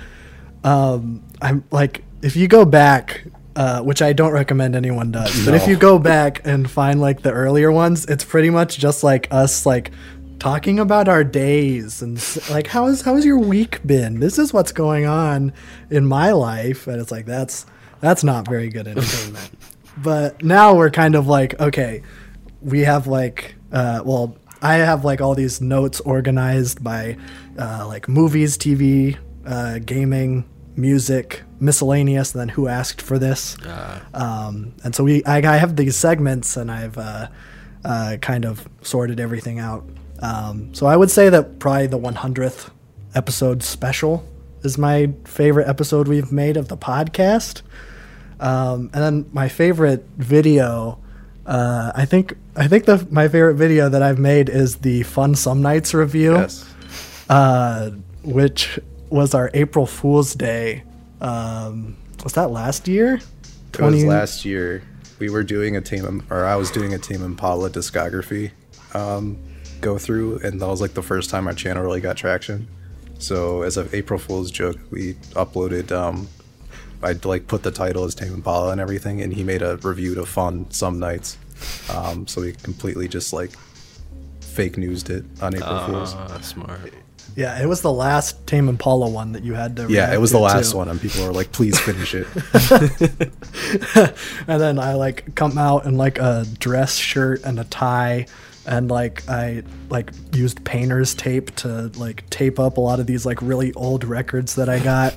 Um, 0.64 1.26
I'm 1.42 1.66
like, 1.72 2.06
if 2.22 2.38
you 2.38 2.48
go 2.48 2.64
back, 2.64 3.26
uh, 3.58 3.82
which 3.82 4.02
I 4.02 4.14
don't 4.14 4.32
recommend 4.32 4.78
anyone 4.78 5.12
does, 5.12 5.44
but 5.44 5.56
if 5.56 5.68
you 5.68 5.76
go 5.76 6.00
back 6.00 6.40
and 6.46 6.72
find 6.72 7.02
like 7.02 7.22
the 7.22 7.34
earlier 7.34 7.70
ones, 7.70 8.06
it's 8.06 8.24
pretty 8.24 8.50
much 8.50 8.78
just 8.78 9.04
like 9.04 9.28
us 9.30 9.66
like 9.66 9.92
talking 10.40 10.80
about 10.80 11.08
our 11.08 11.24
days 11.24 12.02
and 12.02 12.22
like 12.50 12.68
how 12.68 12.88
is 12.88 13.02
how 13.02 13.16
has 13.16 13.26
your 13.26 13.40
week 13.40 13.86
been? 13.86 14.20
This 14.20 14.38
is 14.38 14.54
what's 14.54 14.72
going 14.72 15.06
on 15.06 15.54
in 15.90 16.06
my 16.06 16.32
life, 16.32 16.88
and 16.88 17.00
it's 17.02 17.12
like 17.12 17.26
that's 17.26 17.66
that's 18.02 18.24
not 18.24 18.48
very 18.48 18.70
good 18.70 18.88
entertainment. 18.88 19.52
but 19.98 20.44
now 20.44 20.76
we're 20.76 20.92
kind 20.92 21.16
of 21.16 21.28
like 21.28 21.60
okay, 21.60 22.02
we 22.66 22.82
have 22.82 23.08
like 23.08 23.56
uh, 23.72 24.02
well 24.04 24.36
i 24.62 24.76
have 24.76 25.06
like 25.06 25.22
all 25.22 25.36
these 25.36 25.62
notes 25.62 26.00
organized 26.02 26.84
by 26.84 27.16
uh, 27.60 27.86
like 27.88 28.10
movies 28.10 28.58
tv 28.58 29.18
uh, 29.46 29.80
gaming 29.80 30.44
music 30.76 31.44
miscellaneous 31.60 32.34
and 32.34 32.42
then 32.42 32.50
who 32.50 32.68
asked 32.68 33.02
for 33.02 33.20
this 33.20 33.56
um, 34.14 34.74
and 34.84 34.96
so 34.96 35.04
we 35.04 35.24
I, 35.26 35.38
I 35.38 35.58
have 35.58 35.76
these 35.76 35.96
segments 35.96 36.58
and 36.58 36.72
i've 36.72 36.98
uh, 36.98 37.28
uh, 37.86 38.18
kind 38.22 38.46
of 38.46 38.68
sorted 38.82 39.20
everything 39.20 39.60
out 39.60 39.86
um, 40.22 40.74
so 40.74 40.86
i 40.86 40.96
would 40.96 41.12
say 41.12 41.30
that 41.30 41.60
probably 41.60 41.88
the 41.88 42.00
100th 42.00 42.70
episode 43.14 43.62
special 43.64 44.24
is 44.64 44.78
my 44.78 45.12
favorite 45.26 45.68
episode 45.68 46.08
we've 46.08 46.32
made 46.32 46.58
of 46.58 46.68
the 46.68 46.78
podcast 46.78 47.62
um, 48.40 48.90
and 48.94 49.02
then 49.04 49.30
my 49.32 49.48
favorite 49.48 50.06
video, 50.18 51.00
uh, 51.46 51.94
I 51.96 52.04
think 52.06 52.34
I 52.58 52.68
think 52.68 52.84
the 52.84 53.08
my 53.10 53.30
favorite 53.30 53.56
video 53.56 53.88
that 53.88 54.04
I've 54.04 54.20
made 54.20 54.50
is 54.50 54.76
the 54.78 55.04
Fun 55.04 55.36
Some 55.36 55.62
Nights 55.62 55.94
review, 55.94 56.34
Yes. 56.34 56.70
uh, 57.30 57.92
which 58.24 58.78
was 59.10 59.34
our 59.34 59.50
April 59.54 59.86
Fool's 59.86 60.34
Day. 60.36 60.84
Um, 61.22 61.96
was 62.26 62.34
that 62.34 62.52
last 62.52 62.90
year? 62.90 63.22
It 63.74 63.82
was 63.82 64.04
last 64.04 64.44
year. 64.44 64.84
We 65.20 65.30
were 65.30 65.44
doing 65.44 65.78
a 65.78 65.82
team, 65.82 66.24
or 66.30 66.44
I 66.46 66.58
was 66.58 66.70
doing 66.72 66.94
a 66.94 66.98
Tame 66.98 67.24
Impala 67.24 67.70
discography 67.70 68.52
um, 68.94 69.38
go 69.82 69.98
through, 69.98 70.40
and 70.40 70.62
that 70.62 70.68
was 70.68 70.82
like 70.82 70.94
the 70.94 71.04
first 71.04 71.30
time 71.30 71.48
our 71.48 71.54
channel 71.54 71.84
really 71.84 72.02
got 72.02 72.18
traction. 72.18 72.68
So 73.20 73.62
as 73.62 73.78
an 73.78 73.90
April 73.94 74.20
Fool's 74.20 74.52
joke, 74.52 74.78
we 74.92 75.14
uploaded. 75.34 75.92
Um, 75.92 76.28
I 77.02 77.14
like 77.24 77.48
put 77.48 77.64
the 77.64 77.72
title 77.72 78.04
as 78.04 78.16
Tame 78.16 78.34
Impala 78.34 78.72
and 78.72 78.82
everything, 78.82 79.22
and 79.22 79.34
he 79.34 79.44
made 79.44 79.62
a 79.62 79.78
review 79.78 80.16
to 80.16 80.26
Fun 80.26 80.70
some 80.72 81.00
nights. 81.00 81.38
Um, 81.90 82.28
so 82.28 82.42
we 82.42 82.54
completely 82.54 83.08
just 83.08 83.32
like 83.32 83.52
fake 84.42 84.78
newsed 84.78 85.10
it 85.10 85.26
on 85.42 85.56
April 85.56 85.80
Fool's. 85.86 86.14
Ah, 86.16 86.40
smart. 86.42 86.94
Yeah, 87.36 87.62
it 87.62 87.66
was 87.66 87.82
the 87.82 87.92
last 87.92 88.48
Tame 88.48 88.70
Impala 88.70 89.10
one 89.10 89.34
that 89.34 89.44
you 89.44 89.56
had 89.56 89.76
to. 89.76 89.88
Yeah, 89.90 90.14
it 90.14 90.22
was 90.22 90.32
the 90.32 90.40
last 90.40 90.72
too. 90.72 90.78
one, 90.78 90.88
and 90.88 91.02
people 91.02 91.26
were 91.26 91.34
like, 91.34 91.52
"Please 91.52 91.78
finish 91.78 92.16
it." 92.16 92.28
and 94.48 94.62
then 94.62 94.80
I 94.80 94.94
like 94.94 95.36
come 95.36 95.58
out 95.58 95.86
in 95.86 95.98
like 95.98 96.18
a 96.18 96.46
dress 96.60 96.96
shirt 96.96 97.44
and 97.44 97.60
a 97.60 97.66
tie 97.66 98.28
and 98.68 98.90
like 98.90 99.28
I 99.30 99.64
like 99.90 100.12
used 100.34 100.64
painter's 100.66 101.14
tape 101.14 101.56
to 101.58 101.92
like 101.98 102.30
tape 102.30 102.60
up 102.60 102.78
a 102.78 102.82
lot 102.82 103.00
of 103.00 103.08
these 103.08 103.26
like 103.26 103.42
really 103.42 103.74
old 103.74 104.04
records 104.04 104.56
that 104.56 104.70
I 104.70 104.80
got 104.80 105.16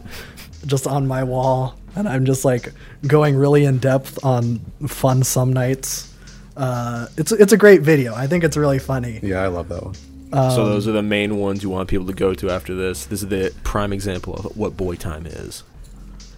just 0.67 0.87
on 0.87 1.07
my 1.07 1.25
wall 1.25 1.79
and 1.97 2.09
I'm 2.09 2.25
just 2.25 2.45
like 2.45 2.73
going 3.07 3.37
really 3.37 3.65
in 3.65 3.79
depth 3.79 4.25
on 4.25 4.59
fun 4.87 5.23
some 5.23 5.53
nights. 5.53 6.15
Uh, 6.57 7.07
it's 7.17 7.33
it's 7.33 7.53
a 7.53 7.57
great 7.57 7.83
video. 7.83 8.15
I 8.15 8.27
think 8.27 8.45
it's 8.45 8.57
really 8.57 8.79
funny. 8.79 9.21
yeah, 9.23 9.43
I 9.43 9.47
love 9.47 9.69
that 9.69 9.83
one. 9.83 9.95
so 10.33 10.67
those 10.67 10.87
are 10.89 10.93
the 10.93 11.03
main 11.03 11.39
ones 11.39 11.63
you 11.63 11.71
want 11.71 11.89
people 11.89 12.07
to 12.07 12.13
go 12.13 12.35
to 12.35 12.51
after 12.51 12.75
this. 12.75 13.07
This 13.07 13.23
is 13.23 13.29
the 13.29 13.53
prime 13.65 13.93
example 13.93 14.35
of 14.35 14.57
what 14.57 14.77
boy 14.77 14.97
time 14.97 15.27
is. 15.27 15.63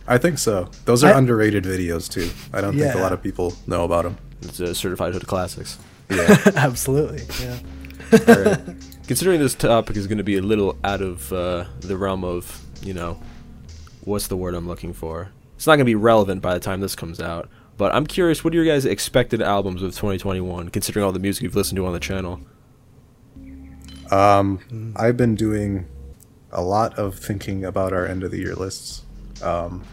I 0.07 0.19
think 0.19 0.39
so. 0.39 0.69
Those 0.85 1.05
are 1.05 1.13
I- 1.15 1.19
underrated 1.19 1.65
videos 1.65 2.09
too. 2.09 2.31
I 2.53 2.61
don't 2.61 2.77
think 2.77 2.95
a 2.95 2.99
lot 2.99 3.13
of 3.13 3.23
people 3.23 3.55
know 3.67 3.85
about 3.85 4.05
them. 4.05 4.19
It's 4.43 4.61
a 4.61 4.75
certified 4.75 5.13
hood 5.13 5.27
classics. 5.27 5.79
Yeah. 6.11 6.37
Absolutely. 6.57 7.23
Yeah. 7.41 7.59
All 8.29 8.43
right. 8.45 8.61
Considering 9.07 9.41
this 9.41 9.55
topic 9.55 9.97
is 9.97 10.07
going 10.07 10.19
to 10.19 10.25
be 10.25 10.37
a 10.37 10.43
little 10.43 10.77
out 10.85 11.01
of 11.01 11.33
uh, 11.33 11.65
the 11.81 11.97
realm 11.97 12.25
of, 12.25 12.61
you 12.83 12.95
know, 12.95 13.21
what's 14.05 14.29
the 14.29 14.37
word 14.37 14.55
I'm 14.55 14.69
looking 14.69 14.93
for? 14.93 15.31
It's 15.57 15.67
not 15.67 15.73
going 15.73 15.81
to 15.81 15.85
be 15.85 15.95
relevant 15.95 16.43
by 16.43 16.55
the 16.55 16.61
time 16.61 16.81
this 16.81 16.95
comes 16.97 17.21
out. 17.21 17.49
But 17.77 17.95
I'm 17.95 18.07
curious, 18.07 18.45
what 18.45 18.53
are 18.53 18.57
your 18.57 18.67
guys' 18.67 18.85
expected 18.85 19.41
albums 19.41 19.83
of 19.83 19.91
2021, 19.93 20.69
considering 20.69 21.05
all 21.05 21.13
the 21.13 21.19
music 21.19 21.43
you've 21.43 21.57
listened 21.57 21.77
to 21.77 21.87
on 21.87 21.93
the 21.93 22.01
channel? 22.01 22.41
Um, 24.11 24.93
I've 24.97 25.17
been 25.17 25.35
doing 25.35 25.87
a 26.53 26.63
lot 26.63 26.99
of 26.99 27.15
thinking 27.15 27.65
about 27.65 27.93
our 27.93 28.07
end 28.07 28.23
of 28.25 28.31
the 28.33 28.39
year 28.39 28.55
lists. 28.55 29.03
Um, 29.43 29.85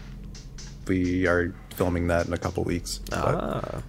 we 0.86 1.26
are 1.26 1.54
filming 1.74 2.08
that 2.08 2.26
in 2.26 2.32
a 2.32 2.38
couple 2.38 2.64
weeks. 2.64 2.98
but 3.10 3.16
Ah, 3.16 3.82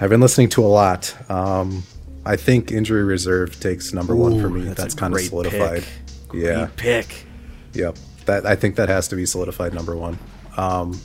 I've 0.00 0.10
been 0.10 0.20
listening 0.20 0.48
to 0.50 0.64
a 0.64 0.66
lot. 0.68 1.14
Um, 1.30 1.82
I 2.24 2.36
think 2.36 2.70
Injury 2.72 3.04
Reserve 3.04 3.58
takes 3.60 3.92
number 3.92 4.14
one 4.14 4.40
for 4.40 4.50
me. 4.50 4.62
that's 4.64 4.78
That's, 4.78 4.94
kind 4.94 5.14
of 5.14 5.20
solidified. 5.20 5.84
pick. 5.84 6.34
Yeah. 6.34 6.54
great 6.66 6.76
pick. 6.76 7.26
Yep. 7.74 7.96
That 8.26 8.44
I 8.46 8.56
think 8.56 8.76
that 8.76 8.88
has 8.88 9.08
to 9.08 9.16
be 9.16 9.24
solidified 9.26 9.72
number 9.72 9.96
one. 9.96 10.18
Um, 10.56 11.00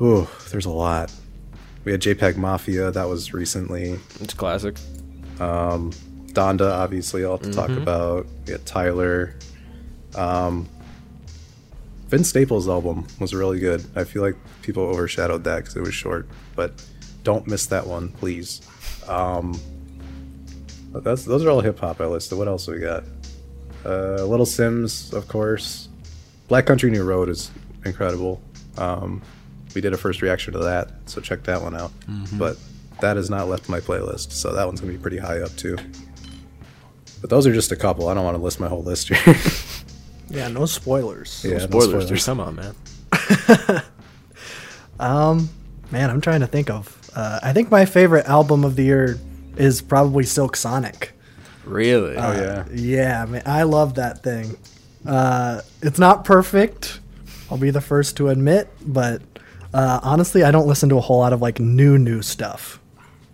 ooh, 0.00 0.28
there's 0.50 0.66
a 0.66 0.70
lot. 0.70 1.12
We 1.84 1.92
had 1.92 2.00
JPEG 2.02 2.36
Mafia. 2.36 2.90
That 2.90 3.08
was 3.08 3.32
recently. 3.32 3.98
It's 4.20 4.34
classic. 4.34 4.76
Donda, 5.38 6.70
obviously, 6.70 7.24
I'll 7.24 7.38
have 7.38 7.42
to 7.42 7.52
talk 7.52 7.70
about. 7.70 8.26
We 8.46 8.52
had 8.52 8.66
Tyler. 8.66 9.34
Um, 10.14 10.68
Vince 12.08 12.28
Staples' 12.28 12.68
album 12.68 13.06
was 13.20 13.34
really 13.34 13.58
good. 13.58 13.84
I 13.96 14.04
feel 14.04 14.22
like 14.22 14.36
people 14.62 14.82
overshadowed 14.82 15.44
that 15.44 15.58
because 15.58 15.76
it 15.76 15.82
was 15.82 15.94
short, 15.94 16.26
but 16.56 16.72
don't 17.28 17.46
miss 17.46 17.66
that 17.66 17.86
one, 17.86 18.08
please. 18.08 18.62
Um, 19.06 19.60
but 20.90 21.04
that's 21.04 21.26
those 21.26 21.44
are 21.44 21.50
all 21.50 21.60
hip 21.60 21.78
hop 21.78 22.00
I 22.00 22.06
listed. 22.06 22.38
What 22.38 22.48
else 22.48 22.66
we 22.66 22.78
got? 22.78 23.04
Uh, 23.84 24.24
Little 24.24 24.46
Simz, 24.46 25.12
of 25.12 25.28
course. 25.28 25.90
Black 26.48 26.64
Country 26.64 26.90
New 26.90 27.04
Road 27.04 27.28
is 27.28 27.50
incredible. 27.84 28.40
Um, 28.78 29.20
we 29.74 29.82
did 29.82 29.92
a 29.92 29.98
first 29.98 30.22
reaction 30.22 30.54
to 30.54 30.60
that, 30.60 30.90
so 31.04 31.20
check 31.20 31.42
that 31.42 31.60
one 31.60 31.76
out. 31.76 31.92
But 32.38 32.56
that 33.02 33.16
has 33.18 33.28
not 33.28 33.46
left 33.46 33.68
my 33.68 33.80
playlist, 33.80 34.32
so 34.32 34.54
that 34.54 34.66
one's 34.66 34.80
gonna 34.80 34.94
be 34.94 34.98
pretty 34.98 35.18
high 35.18 35.40
up 35.42 35.54
too. 35.56 35.76
But 37.20 37.28
those 37.28 37.46
are 37.46 37.52
just 37.52 37.72
a 37.72 37.76
couple. 37.76 38.08
I 38.08 38.14
don't 38.14 38.24
want 38.24 38.38
to 38.38 38.42
list 38.42 38.58
my 38.58 38.68
whole 38.68 38.82
list 38.82 39.08
here. 39.08 39.36
Yeah. 40.30 40.48
No 40.48 40.66
spoilers. 40.66 41.42
Yeah, 41.42 41.52
no 41.52 41.58
spoilers, 41.60 42.06
dude. 42.06 42.20
spoilers. 42.20 42.26
Come 42.26 42.40
on, 42.40 42.54
man. 42.56 43.82
Um, 45.00 45.48
man, 45.90 46.10
I'm 46.10 46.20
trying 46.20 46.40
to 46.40 46.46
think 46.46 46.68
of. 46.70 46.97
Uh, 47.18 47.40
I 47.42 47.52
think 47.52 47.68
my 47.68 47.84
favorite 47.84 48.26
album 48.26 48.62
of 48.62 48.76
the 48.76 48.84
year 48.84 49.18
is 49.56 49.82
probably 49.82 50.22
Silk 50.22 50.54
Sonic. 50.54 51.14
Really? 51.64 52.16
Oh 52.16 52.30
yeah. 52.30 52.64
Yeah, 52.72 53.24
man, 53.24 53.42
I 53.44 53.64
love 53.64 53.94
that 53.94 54.22
thing. 54.22 54.56
Uh, 55.04 55.62
it's 55.82 55.98
not 55.98 56.24
perfect. 56.24 57.00
I'll 57.50 57.58
be 57.58 57.70
the 57.70 57.80
first 57.80 58.16
to 58.18 58.28
admit, 58.28 58.68
but 58.86 59.20
uh, 59.74 59.98
honestly, 60.04 60.44
I 60.44 60.52
don't 60.52 60.68
listen 60.68 60.88
to 60.90 60.96
a 60.96 61.00
whole 61.00 61.18
lot 61.18 61.32
of 61.32 61.42
like 61.42 61.58
new 61.58 61.98
new 61.98 62.22
stuff. 62.22 62.78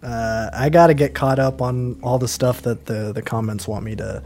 Uh, 0.02 0.48
I 0.54 0.70
got 0.70 0.86
to 0.86 0.94
get 0.94 1.14
caught 1.14 1.38
up 1.38 1.60
on 1.60 2.00
all 2.02 2.18
the 2.18 2.26
stuff 2.26 2.62
that 2.62 2.86
the 2.86 3.12
the 3.12 3.20
comments 3.20 3.68
want 3.68 3.84
me 3.84 3.96
to 3.96 4.22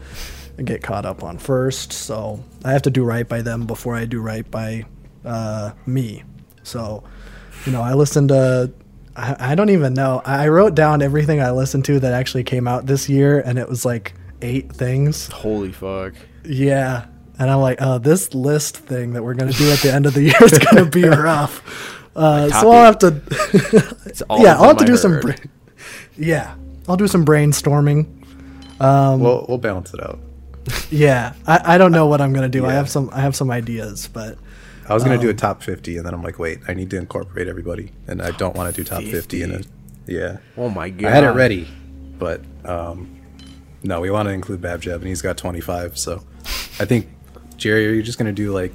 get 0.63 0.81
caught 0.83 1.05
up 1.05 1.21
on 1.21 1.37
first. 1.37 1.91
So 1.91 2.41
I 2.63 2.71
have 2.71 2.83
to 2.83 2.89
do 2.89 3.03
right 3.03 3.27
by 3.27 3.41
them 3.41 3.67
before 3.67 3.97
I 3.97 4.05
do 4.05 4.21
right 4.21 4.49
by 4.49 4.85
uh, 5.25 5.71
me. 5.85 6.23
So, 6.63 7.03
you 7.65 7.73
know, 7.73 7.81
I 7.81 7.93
listen 7.93 8.29
to. 8.29 8.71
I, 9.15 9.51
I 9.51 9.55
don't 9.55 9.69
even 9.69 9.93
know. 9.93 10.21
I 10.25 10.45
I 10.45 10.47
wrote 10.49 10.75
down 10.75 11.01
everything 11.01 11.41
I 11.41 11.51
listened 11.51 11.85
to 11.85 11.99
that 11.99 12.13
actually 12.13 12.43
came 12.43 12.67
out 12.67 12.85
this 12.85 13.09
year, 13.09 13.39
and 13.39 13.57
it 13.59 13.67
was 13.67 13.85
like 13.85 14.13
eight 14.41 14.71
things. 14.71 15.27
Holy 15.27 15.71
fuck. 15.71 16.13
Yeah. 16.43 17.05
And 17.37 17.49
I'm 17.49 17.59
like, 17.61 17.77
oh, 17.81 17.99
this 17.99 18.33
list 18.33 18.77
thing 18.77 19.13
that 19.13 19.23
we're 19.23 19.33
going 19.33 19.51
to 19.51 19.57
do 19.57 19.71
at 19.71 19.79
the 19.79 19.93
end 19.93 20.05
of 20.05 20.13
the 20.13 20.23
year 20.23 20.43
is 20.43 20.59
going 20.59 20.83
to 20.83 20.85
be 20.85 21.03
rough. 21.07 21.95
Uh, 22.15 22.49
so 22.49 22.69
I'll 22.69 22.85
have 22.85 22.97
to, 22.99 23.21
It's 24.05 24.21
all 24.23 24.41
yeah, 24.41 24.57
I'll 24.57 24.67
have 24.67 24.77
to 24.77 24.83
I 24.83 24.87
do 24.87 24.97
some, 24.97 25.21
bra- 25.21 25.35
yeah, 26.17 26.55
I'll 26.89 26.97
do 26.97 27.07
some 27.07 27.23
brainstorming. 27.25 28.07
Um, 28.81 29.21
we'll 29.21 29.45
we'll 29.47 29.57
balance 29.57 29.93
it 29.93 30.01
out. 30.01 30.19
Yeah, 30.89 31.33
I, 31.47 31.75
I 31.75 31.77
don't 31.77 31.93
know 31.93 32.07
what 32.07 32.19
I'm 32.19 32.33
going 32.33 32.49
to 32.49 32.57
do. 32.59 32.65
I 32.65 32.73
have 32.73 32.89
some, 32.89 33.09
I 33.13 33.21
have 33.21 33.35
some 33.37 33.51
ideas, 33.51 34.09
but 34.11 34.37
I 34.89 34.93
was 34.93 35.03
gonna 35.03 35.17
do 35.17 35.27
a 35.27 35.31
Um, 35.31 35.37
top 35.37 35.63
fifty, 35.63 35.97
and 35.97 36.05
then 36.05 36.13
I'm 36.13 36.23
like, 36.23 36.39
wait, 36.39 36.59
I 36.67 36.73
need 36.73 36.89
to 36.91 36.97
incorporate 36.97 37.47
everybody, 37.47 37.91
and 38.07 38.21
I 38.21 38.31
don't 38.31 38.55
want 38.55 38.73
to 38.73 38.81
do 38.81 38.83
top 38.87 39.03
fifty 39.03 39.41
in 39.43 39.51
it. 39.51 39.67
Yeah, 40.07 40.37
Oh 40.57 40.69
my 40.69 40.89
god. 40.89 41.07
I 41.07 41.11
had 41.13 41.23
it 41.23 41.31
ready, 41.31 41.67
but 42.17 42.41
um, 42.65 43.15
no, 43.83 44.01
we 44.01 44.09
want 44.09 44.27
to 44.27 44.33
include 44.33 44.61
Bab 44.61 44.81
Jeb, 44.81 44.99
and 45.01 45.07
he's 45.07 45.21
got 45.21 45.37
25. 45.37 45.97
So 45.97 46.23
I 46.79 46.85
think 46.85 47.07
Jerry, 47.57 47.87
are 47.87 47.93
you 47.93 48.01
just 48.01 48.17
gonna 48.17 48.31
do 48.33 48.51
like 48.51 48.73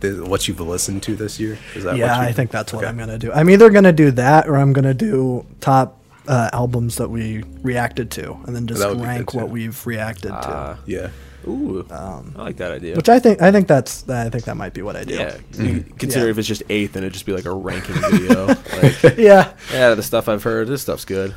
the, 0.00 0.24
what 0.26 0.46
you've 0.46 0.60
listened 0.60 1.02
to 1.04 1.16
this 1.16 1.40
year? 1.40 1.58
Is 1.74 1.84
that 1.84 1.96
yeah, 1.96 2.18
I 2.20 2.32
think 2.32 2.50
that's 2.50 2.72
what 2.72 2.84
I'm 2.84 2.96
going 2.96 3.08
to 3.08 3.18
do. 3.18 3.32
I'm 3.32 3.48
either 3.48 3.70
going 3.70 3.84
to 3.84 3.92
do 3.92 4.10
that 4.12 4.46
or 4.48 4.56
I'm 4.56 4.72
going 4.74 4.84
to 4.84 4.92
do 4.94 5.46
top 5.60 6.00
uh, 6.28 6.50
albums 6.52 6.96
that 6.96 7.08
we 7.08 7.42
reacted 7.62 8.10
to 8.12 8.32
and 8.46 8.54
then 8.54 8.66
just 8.66 8.80
That 8.80 8.90
would 8.90 8.98
be 8.98 9.04
rank 9.04 9.34
what 9.34 9.48
we've 9.48 9.86
reacted 9.86 10.30
to. 10.30 10.34
Ah. 10.42 10.78
Yeah, 10.86 11.10
Ooh. 11.46 11.86
Um, 11.90 12.34
I 12.36 12.42
like 12.42 12.56
that 12.56 12.72
idea. 12.72 12.96
Which 12.96 13.08
I 13.08 13.18
think 13.18 13.42
I 13.42 13.52
think 13.52 13.68
that's 13.68 14.08
I 14.08 14.30
think 14.30 14.44
that 14.44 14.56
might 14.56 14.72
be 14.74 14.82
what 14.82 14.96
I 14.96 15.04
do. 15.04 15.14
yeah. 15.14 15.34
you 15.52 15.64
mm-hmm. 15.82 15.96
Consider 15.96 16.24
Yeah. 16.26 16.30
if 16.30 16.38
it's 16.38 16.48
just 16.48 16.62
eighth, 16.70 16.92
then 16.94 17.02
it'd 17.02 17.12
just 17.12 17.26
be 17.26 17.32
like 17.32 17.44
a 17.44 17.52
ranking 17.54 17.94
video. 18.10 18.46
like, 18.46 19.02
Yeah. 19.18 19.52
yeah, 19.72 19.94
the 19.94 20.02
stuff 20.02 20.28
I've 20.28 20.42
heard, 20.42 20.68
this 20.68 20.82
stuff's 20.82 21.04
good. 21.04 21.34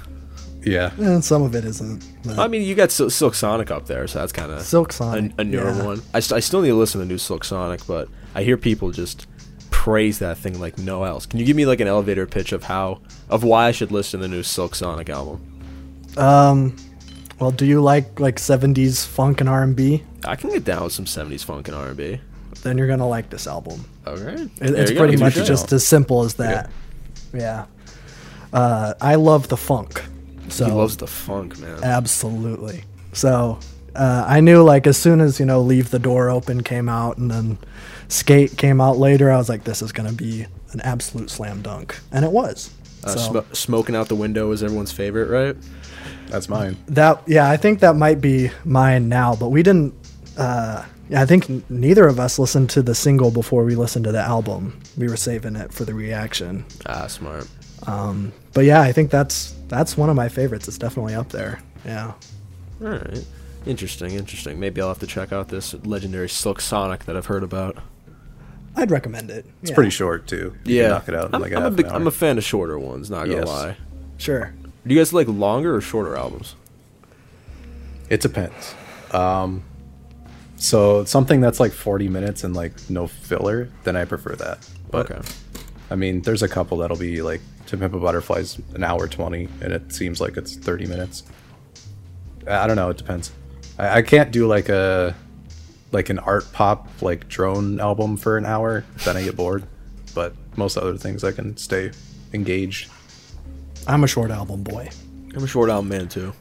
yeah. 0.64 0.92
And 0.98 1.24
some 1.24 1.42
of 1.44 1.56
it 1.56 1.66
isn't. 1.66 2.06
but- 2.24 2.40
I 2.40 2.48
mean, 2.48 2.62
you 2.64 2.76
got 2.76 2.92
Sil- 2.92 3.10
Silk 3.10 3.36
Sonic 3.36 3.72
up 3.72 3.86
there, 3.88 4.08
so 4.08 4.20
that's 4.20 4.32
kind 4.34 4.52
of 4.52 4.62
Silk 4.62 4.92
Sonic, 4.94 5.34
a, 5.38 5.42
a 5.42 5.44
newer 5.44 5.72
yeah. 5.72 5.84
one. 5.86 6.02
I, 6.14 6.20
st- 6.20 6.38
I 6.38 6.40
still 6.40 6.62
need 6.62 6.70
to 6.70 6.76
listen 6.76 7.00
to 7.00 7.06
the 7.06 7.12
new 7.12 7.18
Silk 7.18 7.44
Sonic, 7.44 7.86
but 7.88 8.10
I 8.36 8.44
hear 8.44 8.58
people 8.58 8.92
just 8.92 9.28
praise 9.70 10.20
that 10.20 10.38
thing 10.38 10.60
like 10.60 10.78
no 10.78 11.04
else. 11.04 11.26
Can 11.26 11.40
you 11.40 11.46
give 11.46 11.56
me 11.56 11.66
like 11.66 11.80
an 11.80 11.88
elevator 11.88 12.26
pitch 12.26 12.52
of 12.52 12.64
how 12.64 13.00
of 13.30 13.44
why 13.44 13.68
I 13.68 13.72
should 13.72 13.92
listen 13.92 14.20
to 14.20 14.28
the 14.28 14.34
new 14.34 14.44
Silk 14.44 14.76
Sonic 14.76 15.10
album? 15.10 15.42
um, 16.18 16.76
well, 17.40 17.52
do 17.52 17.66
you 17.66 17.82
like 17.82 18.20
like 18.20 18.38
'70s 18.38 19.06
funk 19.06 19.42
and 19.42 19.50
R&B? 19.50 20.04
I 20.26 20.36
can 20.36 20.50
get 20.52 20.64
down 20.64 20.84
with 20.84 20.94
some 20.94 21.06
'70s 21.06 21.44
funk 21.44 21.68
and 21.68 21.76
R&B. 21.78 22.20
Then 22.64 22.78
you're 22.78 22.88
gonna 22.88 23.08
like 23.08 23.30
this 23.30 23.48
album. 23.48 23.86
Okay, 24.06 24.44
It, 24.62 24.72
it's 24.74 24.92
go. 24.92 24.98
pretty 24.98 25.16
a 25.16 25.20
much 25.20 25.36
just 25.36 25.72
as 25.74 25.86
simple 25.86 26.24
as 26.24 26.36
that. 26.36 26.70
Yeah. 27.34 27.66
Uh, 28.54 28.94
I 29.02 29.16
love 29.16 29.50
the 29.50 29.58
funk. 29.58 30.04
So 30.50 30.66
he 30.66 30.72
loves 30.72 30.98
the 30.98 31.08
funk, 31.08 31.60
man. 31.60 31.84
Absolutely. 31.84 32.84
So 33.14 33.60
uh, 33.96 34.26
I 34.28 34.40
knew 34.40 34.64
like 34.64 34.88
as 34.88 34.98
soon 34.98 35.22
as 35.22 35.40
you 35.40 35.46
know 35.46 35.62
Leave 35.62 35.92
the 35.92 36.00
Door 36.00 36.30
Open 36.30 36.64
came 36.64 36.88
out 36.90 37.18
and 37.18 37.30
then 37.30 37.58
Skate 38.08 38.58
came 38.58 38.80
out 38.80 38.98
later, 38.98 39.30
I 39.32 39.38
was 39.38 39.50
like, 39.50 39.66
this 39.66 39.82
is 39.82 39.92
gonna 39.92 40.14
be 40.14 40.46
an 40.72 40.82
absolute 40.82 41.30
slam 41.30 41.62
dunk, 41.62 42.00
and 42.12 42.24
it 42.24 42.32
was. 42.32 42.72
Uh, 43.04 43.10
so 43.10 43.42
sm- 43.42 43.54
smoking 43.54 43.96
out 43.96 44.08
the 44.08 44.16
window 44.16 44.52
is 44.52 44.64
everyone's 44.64 44.92
favorite, 44.92 45.30
right? 45.30 45.56
That's 46.30 46.50
mine. 46.50 46.78
that 46.88 47.22
yeah, 47.28 47.50
I 47.50 47.58
think 47.58 47.80
that 47.80 47.96
might 47.96 48.22
be 48.22 48.52
mine 48.66 49.10
now, 49.10 49.36
but 49.36 49.50
we 49.50 49.64
didn't. 49.64 49.94
Uh, 50.38 50.86
yeah, 51.10 51.22
I 51.22 51.26
think 51.26 51.50
n- 51.50 51.64
neither 51.70 52.08
of 52.08 52.20
us 52.20 52.38
listened 52.38 52.70
to 52.72 52.82
the 52.82 52.94
single 52.94 53.32
before 53.32 53.64
we 53.64 53.76
listened 53.76 54.06
to 54.06 54.12
the 54.12 54.22
album. 54.22 54.80
We 54.98 55.08
were 55.08 55.16
saving 55.18 55.56
it 55.56 55.72
for 55.72 55.86
the 55.86 55.94
reaction. 55.94 56.66
Ah, 56.86 57.08
smart. 57.08 57.48
Um, 57.88 58.34
but 58.54 58.66
yeah, 58.66 58.82
I 58.82 58.92
think 58.92 59.10
that's 59.12 59.54
that's 59.68 59.98
one 59.98 60.10
of 60.10 60.16
my 60.16 60.28
favorites. 60.30 60.68
It's 60.68 60.78
definitely 60.78 61.16
up 61.16 61.30
there. 61.30 61.60
Yeah. 61.86 62.14
All 62.82 62.88
right. 62.90 63.26
Interesting, 63.66 64.12
interesting. 64.12 64.60
Maybe 64.60 64.82
I'll 64.82 64.88
have 64.90 65.00
to 65.00 65.08
check 65.08 65.32
out 65.34 65.50
this 65.50 65.74
legendary 65.86 66.30
Silk 66.30 66.62
Sonic 66.62 67.06
that 67.06 67.18
I've 67.18 67.26
heard 67.26 67.44
about. 67.44 67.78
I'd 68.76 68.92
recommend 68.92 69.30
it. 69.32 69.46
It's 74.90 75.02
pretty 75.02 75.16
short 75.18 75.28
too. 75.28 75.28
You 75.28 75.28
can 75.28 75.28
knock 75.28 75.28
it 75.28 75.28
out 75.28 75.28
in 75.28 75.28
I'm, 75.28 75.28
like 75.28 75.28
a 75.28 75.28
I'm, 75.28 75.28
a 75.28 75.28
half 75.28 75.28
big, 75.28 75.28
an 75.28 75.28
hour. 75.28 75.28
I'm 75.28 75.28
a 75.28 75.28
fan 75.28 75.28
of 75.28 75.28
shorter 75.28 75.28
ones, 75.28 75.28
not 75.28 75.28
gonna 75.28 75.28
Yes. 75.28 75.28
lie. 75.28 75.28
Sure. 75.28 75.28
Do 75.28 75.28
you 75.28 75.28
guys 75.28 75.28
like 75.28 75.28
longer 75.28 75.76
or 75.76 75.82
shorter 75.82 76.16
albums? 76.16 76.56
It 78.10 78.22
depends. 78.22 78.76
Um, 79.12 79.64
so 80.56 81.04
something 81.06 81.42
that's 81.42 81.60
like 81.60 81.72
40 81.72 82.10
minutes 82.10 82.44
and 82.44 82.56
like 82.56 82.74
no 82.90 83.08
filler, 83.08 83.70
then 83.84 83.96
I 83.96 84.06
prefer 84.06 84.36
that. 84.36 84.68
But 84.92 85.12
okay. 85.12 85.22
I 85.90 85.96
mean, 85.96 86.22
there's 86.22 86.44
a 86.44 86.48
couple 86.50 86.78
that'll 86.78 86.98
be 86.98 87.22
like 87.22 87.42
To 87.68 87.78
Pimp 87.78 87.94
a 87.94 88.00
Butterfly's 88.00 88.60
an 88.74 88.84
hour 88.84 89.08
20, 89.08 89.48
and 89.62 89.74
it 89.74 89.92
seems 89.94 90.20
like 90.20 90.38
it's 90.38 90.56
30 90.56 90.86
minutes. 90.88 91.24
I 92.48 92.64
I 92.64 92.68
don't 92.68 92.76
know. 92.76 92.90
It 92.90 92.98
depends. 92.98 93.32
I, 93.78 93.98
I 93.98 94.02
can't 94.02 94.32
do 94.32 94.48
like 94.48 94.70
a 94.70 95.16
like 95.92 96.10
an 96.10 96.20
art 96.20 96.52
pop 96.52 96.90
like 97.02 97.28
drone 97.30 97.80
album 97.80 98.18
for 98.18 98.38
an 98.38 98.46
hour. 98.46 98.84
Then 99.06 99.16
I 99.18 99.24
get 99.24 99.36
bored. 99.36 99.64
But 100.16 100.34
most 100.58 100.78
other 100.78 100.98
things 100.98 101.24
I 101.24 101.32
can 101.32 101.56
stay 101.58 101.92
engaged. 102.34 102.90
I'm 103.88 104.04
a 104.04 104.08
short 104.08 104.30
album 104.30 104.64
boy. 104.64 104.90
I'm 105.36 105.44
a 105.44 105.48
short 105.48 105.70
album 105.70 105.90
man 105.90 106.08
too. 106.10 106.34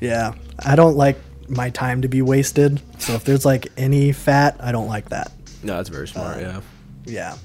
Yeah, 0.00 0.34
I 0.58 0.76
don't 0.76 0.96
like 0.96 1.18
my 1.48 1.70
time 1.70 2.02
to 2.02 2.08
be 2.08 2.22
wasted. 2.22 2.80
So 2.98 3.14
if 3.14 3.24
there's 3.24 3.44
like 3.44 3.68
any 3.76 4.12
fat, 4.12 4.56
I 4.60 4.72
don't 4.72 4.88
like 4.88 5.08
that. 5.10 5.32
No, 5.62 5.76
that's 5.76 5.88
very 5.88 6.08
smart. 6.08 6.36
Um, 6.36 6.42
yeah. 6.42 6.60
Yeah. 7.04 7.36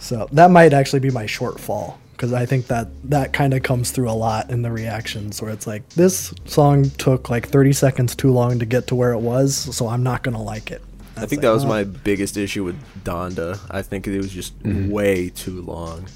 So 0.00 0.28
that 0.32 0.50
might 0.50 0.72
actually 0.72 1.00
be 1.00 1.10
my 1.10 1.24
shortfall 1.24 1.96
because 2.12 2.32
I 2.32 2.46
think 2.46 2.66
that 2.66 2.88
that 3.10 3.32
kind 3.32 3.54
of 3.54 3.62
comes 3.62 3.90
through 3.90 4.10
a 4.10 4.12
lot 4.12 4.50
in 4.50 4.62
the 4.62 4.70
reactions 4.70 5.40
where 5.40 5.50
it's 5.50 5.66
like 5.66 5.88
this 5.90 6.34
song 6.46 6.90
took 6.90 7.30
like 7.30 7.48
30 7.48 7.72
seconds 7.72 8.16
too 8.16 8.32
long 8.32 8.58
to 8.58 8.66
get 8.66 8.86
to 8.88 8.94
where 8.94 9.12
it 9.12 9.20
was, 9.20 9.54
so 9.54 9.88
I'm 9.88 10.02
not 10.02 10.22
gonna 10.22 10.42
like 10.42 10.70
it. 10.70 10.82
I 11.16 11.26
think 11.26 11.42
that 11.42 11.50
was 11.50 11.64
oh. 11.64 11.68
my 11.68 11.84
biggest 11.84 12.36
issue 12.36 12.64
with 12.64 12.76
Donda. 13.04 13.60
I 13.70 13.82
think 13.82 14.06
it 14.06 14.16
was 14.16 14.32
just 14.32 14.58
mm-hmm. 14.62 14.90
way 14.90 15.30
too 15.30 15.62
long. 15.62 16.06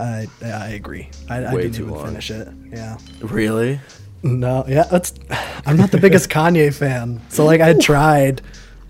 I 0.00 0.26
I 0.44 0.68
agree. 0.70 1.08
I, 1.28 1.44
I 1.44 1.54
Way 1.54 1.62
didn't 1.62 1.74
too 1.76 1.82
even 1.84 1.94
long. 1.94 2.06
finish 2.06 2.30
it. 2.30 2.48
Yeah. 2.72 2.98
Really? 3.20 3.80
No, 4.22 4.64
yeah, 4.68 4.84
that's. 4.84 5.14
I'm 5.66 5.76
not 5.76 5.90
the 5.92 5.98
biggest 5.98 6.28
Kanye 6.36 6.74
fan, 6.74 7.20
so 7.30 7.44
like 7.46 7.60
I 7.62 7.72
tried, 7.74 8.42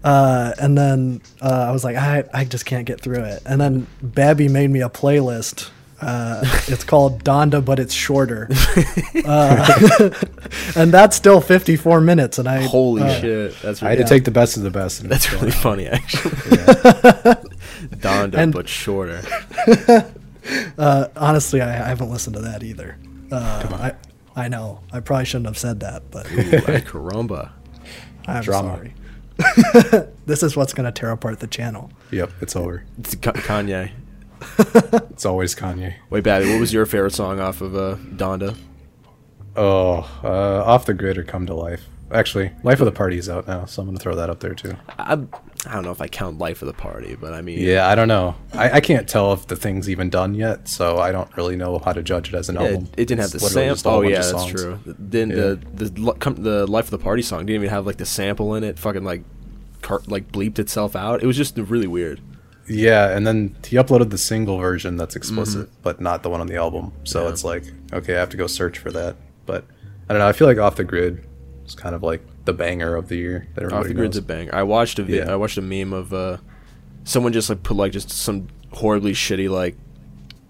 uh, 0.03 0.53
and 0.59 0.77
then 0.77 1.21
uh, 1.41 1.67
I 1.69 1.71
was 1.73 1.85
like, 1.85 1.97
I 1.97 2.25
I 2.35 2.45
just 2.45 2.67
can't 2.67 2.85
get 2.87 3.01
through 3.01 3.23
it. 3.25 3.43
And 3.47 3.61
then 3.61 3.87
Babby 4.03 4.49
made 4.49 4.71
me 4.71 4.81
a 4.83 4.89
playlist. 4.89 5.71
Uh, 6.03 6.41
it's 6.67 6.83
called 6.83 7.23
Donda, 7.25 7.63
but 7.63 7.79
it's 7.79 7.93
shorter, 7.93 8.49
uh, 9.27 10.11
and 10.75 10.91
that's 10.91 11.15
still 11.15 11.43
54 11.43 12.01
minutes. 12.01 12.39
And 12.39 12.49
I 12.49 12.63
Holy 12.63 13.03
uh, 13.03 13.21
shit! 13.21 13.55
That's 13.63 13.83
I 13.83 13.91
had 13.91 13.99
really, 13.99 14.05
to 14.05 14.09
take 14.09 14.25
the 14.25 14.31
best 14.31 14.57
of 14.57 14.63
the 14.63 14.71
best. 14.71 15.03
And 15.03 15.11
that's 15.11 15.31
really 15.33 15.51
funny 15.51 15.87
actually. 15.87 16.31
Donda, 18.01 18.35
And- 18.35 18.53
but 18.53 18.67
shorter. 18.69 19.21
Uh, 20.79 21.09
honestly, 21.17 21.61
I, 21.61 21.69
I 21.69 21.89
haven't 21.89 22.11
listened 22.11 22.37
to 22.37 22.43
that 22.43 22.63
either. 22.63 22.97
Uh, 23.31 23.93
I 24.37 24.45
I 24.45 24.49
know 24.49 24.81
I 24.93 25.01
probably 25.01 25.27
shouldn't 25.27 25.47
have 25.47 25.59
said 25.59 25.81
that, 25.81 26.11
but 26.11 26.31
Ooh, 26.33 26.37
caramba. 26.37 27.51
I'm 28.27 28.43
Drama. 28.43 28.77
sorry. 28.77 28.95
this 30.27 30.43
is 30.43 30.57
what's 30.57 30.73
gonna 30.73 30.93
tear 30.93 31.11
apart 31.11 31.41
the 31.41 31.47
channel. 31.47 31.91
Yep, 32.11 32.31
it's 32.41 32.57
over. 32.57 32.85
It's 32.99 33.15
Kanye. 33.15 33.91
It's 35.11 35.27
always 35.27 35.55
Kanye. 35.55 35.95
Wait, 36.09 36.25
Babby, 36.25 36.51
what 36.51 36.61
was 36.61 36.73
your 36.73 36.87
favorite 36.87 37.13
song 37.13 37.41
off 37.41 37.61
of 37.61 37.75
uh, 37.77 37.97
Donda? 38.17 38.57
Oh, 39.57 40.09
uh, 40.25 40.65
off 40.65 40.87
the 40.87 40.95
grid 40.95 41.19
or 41.19 41.25
come 41.25 41.45
to 41.47 41.55
life. 41.55 41.85
Actually, 42.11 42.51
Life 42.63 42.81
of 42.81 42.87
the 42.87 42.93
Party 42.93 43.19
is 43.19 43.29
out 43.29 43.47
now, 43.47 43.67
so 43.67 43.83
I'm 43.83 43.89
gonna 43.89 43.99
throw 43.99 44.17
that 44.17 44.31
up 44.31 44.41
there 44.41 44.55
too. 44.55 44.75
I, 44.99 45.19
I 45.67 45.75
don't 45.75 45.83
know 45.85 45.91
if 45.91 46.01
I 46.01 46.09
count 46.09 46.39
Life 46.39 46.63
of 46.63 46.67
the 46.69 46.73
Party, 46.75 47.17
but 47.17 47.35
I 47.35 47.43
mean, 47.43 47.59
Yeah, 47.59 47.87
I 47.87 47.95
don't 47.95 48.09
know. 48.09 48.35
I, 48.55 48.71
I 48.77 48.81
can't 48.81 49.07
tell 49.07 49.35
if 49.35 49.47
the 49.47 49.57
thing's 49.57 49.91
even 49.91 50.09
done 50.09 50.35
yet, 50.35 50.69
so 50.69 50.99
I 50.99 51.13
don't 51.13 51.35
really 51.37 51.55
know 51.57 51.79
how 51.85 51.93
to 51.93 52.03
judge 52.03 52.29
it 52.29 52.35
as 52.35 52.49
an 52.49 52.55
Yeah, 52.57 52.63
album. 52.63 52.89
it 52.97 53.05
didn't 53.07 53.19
have 53.21 53.35
It's 53.35 53.43
the 53.53 53.59
literally 53.61 53.67
sample. 53.69 53.75
just 53.75 53.87
a 53.87 53.91
whole 53.91 53.99
Oh 53.99 54.03
yeah, 54.03 54.23
that's 54.23 54.45
true. 54.47 54.81
Then 54.99 55.29
Yeah. 55.31 55.37
the 55.37 55.85
the 55.91 56.13
come- 56.15 56.37
the 56.43 56.67
Life 56.67 56.87
of 56.87 56.91
the 56.93 56.99
Party 56.99 57.21
song 57.23 57.41
didn't 57.41 57.57
even 57.63 57.69
have 57.69 57.85
like 57.85 57.99
the 57.99 58.07
sample 58.07 58.55
in 58.55 58.65
it. 58.65 58.79
Fucking 58.79 59.05
like, 59.05 59.23
car- 59.83 60.01
like 60.07 60.33
bleeped 60.33 60.59
itself 60.59 60.97
out. 60.97 61.23
It 61.23 61.27
was 61.27 61.37
just 61.37 61.59
really 61.59 61.87
weird. 61.87 62.21
Yeah, 62.67 63.11
and 63.15 63.27
then 63.27 63.57
he 63.67 63.77
uploaded 63.77 64.11
the 64.11 64.19
single 64.19 64.57
version 64.59 64.97
that's 64.97 65.15
explicit, 65.17 65.69
but 65.83 66.01
not 66.01 66.23
the 66.23 66.31
one 66.31 66.41
on 66.41 66.47
the 66.47 66.57
album. 66.57 66.93
So 67.05 67.19
Mm-hmm. 67.19 67.27
Yeah. 67.27 67.33
it's 67.33 67.45
like, 67.45 67.65
okay, 67.93 68.17
I 68.17 68.21
have 68.21 68.31
to 68.31 68.37
go 68.39 68.47
search 68.47 68.79
for 68.79 68.91
that. 68.93 69.17
But 69.45 69.65
I 70.09 70.15
don't 70.15 70.21
know. 70.21 70.29
I 70.29 70.33
feel 70.33 70.47
like 70.47 70.57
Off 70.59 70.77
the 70.77 70.85
Grid 70.85 71.27
is 71.67 71.75
kind 71.75 71.95
of 71.95 72.03
like 72.03 72.23
the 72.51 72.57
banger 72.57 72.97
of 72.97 73.09
the 73.09 73.17
year 73.17 73.47
that 73.55 73.73
Off 73.73 73.87
the 73.87 73.95
Grid's 73.95 74.17
a 74.17 74.23
banger. 74.23 74.55
I 74.55 74.63
watched 74.63 74.99
a 74.99 75.03
vi- 75.05 75.17
Yeah. 75.19 75.33
I 75.33 75.37
watched 75.37 75.59
a 75.59 75.63
meme 75.63 75.93
of 75.93 76.13
uh, 76.13 76.39
someone 77.05 77.33
just 77.33 77.49
like 77.49 77.63
put 77.63 77.77
like 77.77 77.93
just 77.93 78.11
some 78.11 78.49
horribly 78.73 79.13
shitty 79.13 79.49
like 79.51 79.77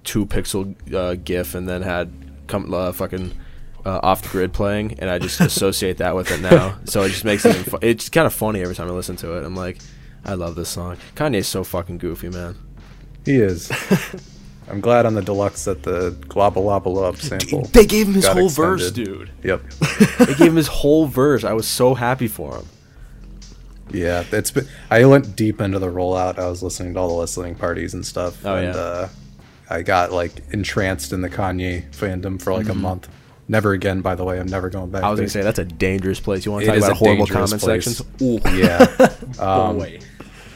two 0.05 0.24
pixel 0.26 0.74
uh, 0.94 1.14
GIF 1.14 1.55
and 1.55 1.68
then 1.68 1.82
had 1.82 2.11
come 2.46 2.72
uh, 2.72 2.92
fucking. 2.92 3.32
Uh, 3.82 3.98
off 4.03 4.20
the 4.20 4.28
grid 4.28 4.53
playing, 4.53 4.94
and 4.98 5.09
I 5.09 5.18
just 5.18 5.40
associate 5.51 5.96
that 5.96 6.14
with 6.14 6.30
it 6.30 6.42
now. 6.42 6.76
So 6.84 7.01
it 7.05 7.09
just 7.09 7.24
makes 7.24 7.46
it. 7.46 7.55
Fu- 7.55 7.78
it's 7.80 8.11
kind 8.11 8.26
of 8.26 8.34
funny 8.34 8.61
every 8.61 8.74
time 8.74 8.88
I 8.88 8.90
listen 8.90 9.16
to 9.16 9.38
it. 9.38 9.42
I'm 9.42 9.57
like, 9.57 9.78
I 10.22 10.34
love 10.34 10.55
this 10.55 10.68
song. 10.68 10.98
Kanye's 11.16 11.48
so 11.48 11.64
fucking 11.64 11.96
goofy, 11.96 12.28
man. 12.28 12.57
He 13.24 13.36
is. 13.36 13.72
I'm 14.71 14.81
glad 14.81 15.05
on 15.05 15.14
the 15.14 15.23
deluxe 15.23 15.64
that 15.64 15.83
the 15.83 16.16
up 16.37 17.16
sample. 17.16 17.62
They 17.64 17.87
gave 17.87 18.07
him 18.09 18.14
his 18.14 18.27
whole 18.27 18.49
verse, 18.49 18.91
dude. 18.91 19.31
Yep. 19.43 19.62
They 20.21 20.35
gave 20.35 20.49
him 20.49 20.57
his 20.57 20.68
whole 20.68 21.07
verse. 21.07 21.45
I 21.45 21.53
was 21.55 21.66
so 21.66 21.95
happy 21.95 22.29
for 22.29 22.57
him. 22.59 22.66
Yeah, 23.93 24.25
it's 24.31 24.51
been. 24.51 24.68
I 24.91 25.05
went 25.07 25.35
deep 25.35 25.61
into 25.61 25.79
the 25.79 25.89
rollout. 25.89 26.39
I 26.39 26.49
was 26.49 26.62
listening 26.62 26.95
to 26.95 27.01
all 27.01 27.09
the 27.09 27.14
listening 27.14 27.55
parties 27.57 27.95
and 27.95 28.07
stuff. 28.07 28.45
Oh, 28.45 28.55
and, 28.55 28.75
yeah. 28.75 28.81
Uh, 28.81 29.09
I 29.68 29.83
got 29.83 30.12
like 30.12 30.33
entranced 30.53 31.12
in 31.12 31.21
the 31.23 31.31
Kanye 31.31 31.91
fandom 31.91 32.41
for 32.41 32.53
like 32.53 32.68
a 32.68 32.75
month. 32.75 33.09
Never 33.49 33.73
again, 33.73 34.01
by 34.01 34.14
the 34.14 34.25
way. 34.25 34.39
I'm 34.39 34.47
never 34.47 34.71
going 34.71 34.91
back. 34.91 35.01
Mm-hmm. 35.01 35.07
I 35.07 35.11
was 35.11 35.21
gonna 35.21 35.29
say 35.31 35.43
that's 35.43 35.59
a 35.59 35.64
dangerous 35.64 36.21
place. 36.21 36.47
You 36.47 36.53
want 36.53 36.64
It 36.64 36.66
to 36.66 36.73
talk 36.81 36.85
about 36.91 36.97
horrible 36.99 37.27
comment 37.27 37.61
place. 37.61 37.97
sections? 37.97 38.23
Ooh, 38.23 38.41
Yeah. 38.57 38.87
Um, 39.41 39.79
boy. 39.79 40.01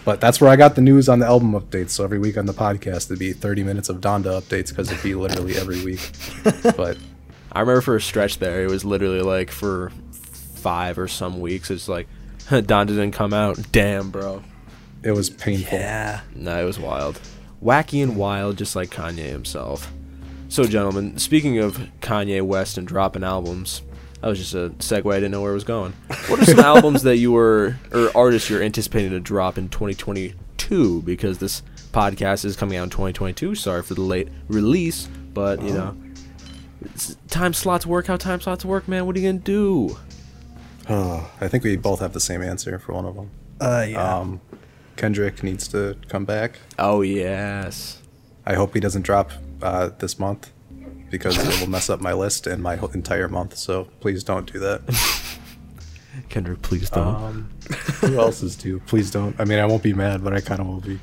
But 0.05 0.21
that's 0.21 0.41
where 0.41 0.51
I 0.51 0.57
got 0.57 0.75
the 0.75 0.83
news 0.83 1.09
on 1.09 1.19
the 1.19 1.27
album 1.27 1.53
updates. 1.53 1.91
So 1.91 2.05
every 2.05 2.19
week 2.19 2.37
on 2.37 2.47
the 2.47 2.53
podcast, 2.53 3.07
it'd 3.07 3.19
be 3.19 3.33
30 3.33 3.65
minutes 3.65 3.89
of 3.89 4.01
Donda 4.01 4.39
updates 4.41 4.69
because 4.69 4.91
it'd 4.91 5.03
be 5.03 5.15
literally 5.15 5.57
every 5.57 5.83
week. 5.85 6.11
But 6.77 6.99
I 7.53 7.61
remember 7.61 7.81
for 7.81 7.97
a 7.97 8.01
stretch 8.01 8.39
there, 8.39 8.63
it 8.65 8.71
was 8.71 8.85
literally 8.85 9.23
like 9.23 9.51
for 9.51 9.91
five 10.11 10.99
or 10.99 11.09
some 11.09 11.41
weeks. 11.41 11.71
It's 11.71 11.89
like 11.89 12.07
Don 12.67 12.87
didn't 12.87 13.13
come 13.13 13.33
out. 13.33 13.59
Damn, 13.73 14.11
bro. 14.11 14.43
it 15.03 15.13
was 15.13 15.31
painful. 15.31 15.79
Yeah. 15.79 16.21
No, 16.35 16.61
it 16.61 16.65
was 16.65 16.79
wild, 16.79 17.21
wacky 17.63 18.03
and 18.03 18.17
wild, 18.17 18.59
just 18.59 18.77
like 18.77 18.91
Kanye 18.91 19.31
himself. 19.31 19.91
So, 20.49 20.65
gentlemen, 20.65 21.19
speaking 21.19 21.59
of 21.59 21.79
Kanye 22.01 22.43
West 22.43 22.77
and 22.77 22.87
dropping 22.87 23.25
albums, 23.25 23.83
that 24.25 24.31
was 24.31 24.39
just 24.39 24.55
a 24.55 24.71
segue. 24.79 25.13
I 25.13 25.17
didn't 25.17 25.33
know 25.33 25.43
where 25.43 25.51
it 25.51 25.55
was 25.55 25.65
going. 25.65 25.93
What 26.29 26.41
are 26.41 26.45
some 26.47 26.61
albums 26.61 27.03
that 27.03 27.19
you 27.19 27.31
were, 27.31 27.77
or 27.93 28.11
artists 28.17 28.49
you're 28.49 28.63
anticipating 28.63 29.11
to 29.11 29.21
drop 29.21 29.59
in 29.59 29.69
2022? 29.69 31.03
Because 31.03 31.37
this 31.37 31.61
podcast 31.93 32.47
is 32.47 32.57
coming 32.57 32.79
out 32.79 32.85
in 32.85 32.89
2022. 32.89 33.55
Sorry 33.55 33.83
for 33.83 33.93
the 33.93 34.01
late 34.01 34.29
release, 34.49 35.09
but 35.35 35.61
you 35.61 35.75
know, 35.75 35.95
it's- 36.81 37.19
time 37.29 37.53
slots 37.53 37.85
work 37.85 38.07
how 38.07 38.17
time 38.17 38.41
slots 38.41 38.65
work, 38.65 38.89
man. 38.89 39.05
What 39.05 39.15
are 39.15 39.19
you 39.19 39.29
gonna 39.29 39.41
do? 39.41 39.99
Oh, 40.89 41.31
I 41.43 41.49
think 41.49 41.63
we 41.63 41.77
both 41.77 42.01
have 42.01 42.15
the 42.15 42.21
same 42.21 42.41
answer 42.41 42.79
for 42.79 42.95
one 42.95 43.05
of 43.05 43.17
them. 43.17 43.31
Uh, 43.61 43.85
yeah. 43.87 44.17
Um, 44.19 44.41
Kendrick 44.97 45.43
needs 45.43 45.69
to 45.69 45.99
come 46.09 46.25
back. 46.25 46.61
Oh 46.79 47.03
yes. 47.03 48.01
I 48.47 48.55
hope 48.55 48.73
he 48.73 48.81
doesn't 48.81 49.03
drop 49.03 49.33
uh, 49.61 49.91
this 49.99 50.19
month 50.19 50.51
because 51.19 51.39
it 51.39 51.61
will 51.61 51.71
mess 51.71 51.89
up 51.89 52.01
my 52.01 52.13
list 52.13 52.49
and 52.49 52.61
my 52.61 52.75
entire 52.93 53.29
month. 53.29 53.57
So 53.57 53.85
please 54.01 54.25
don't 54.25 54.53
do 54.53 54.59
that. 54.59 54.81
Kendrick, 56.29 56.61
please 56.63 56.91
don't. 56.91 57.15
Um, 57.15 57.51
who 58.01 58.19
else 58.19 58.43
is 58.43 58.57
due? 58.57 58.81
Please 58.81 59.13
don't. 59.13 59.39
I 59.39 59.45
mean, 59.45 59.61
I 59.61 59.67
won't 59.67 59.83
be 59.85 59.93
mad, 59.93 60.25
but 60.25 60.33
I 60.33 60.41
kind 60.41 60.61
of 60.61 60.67
will 60.67 60.81
be. 60.81 60.99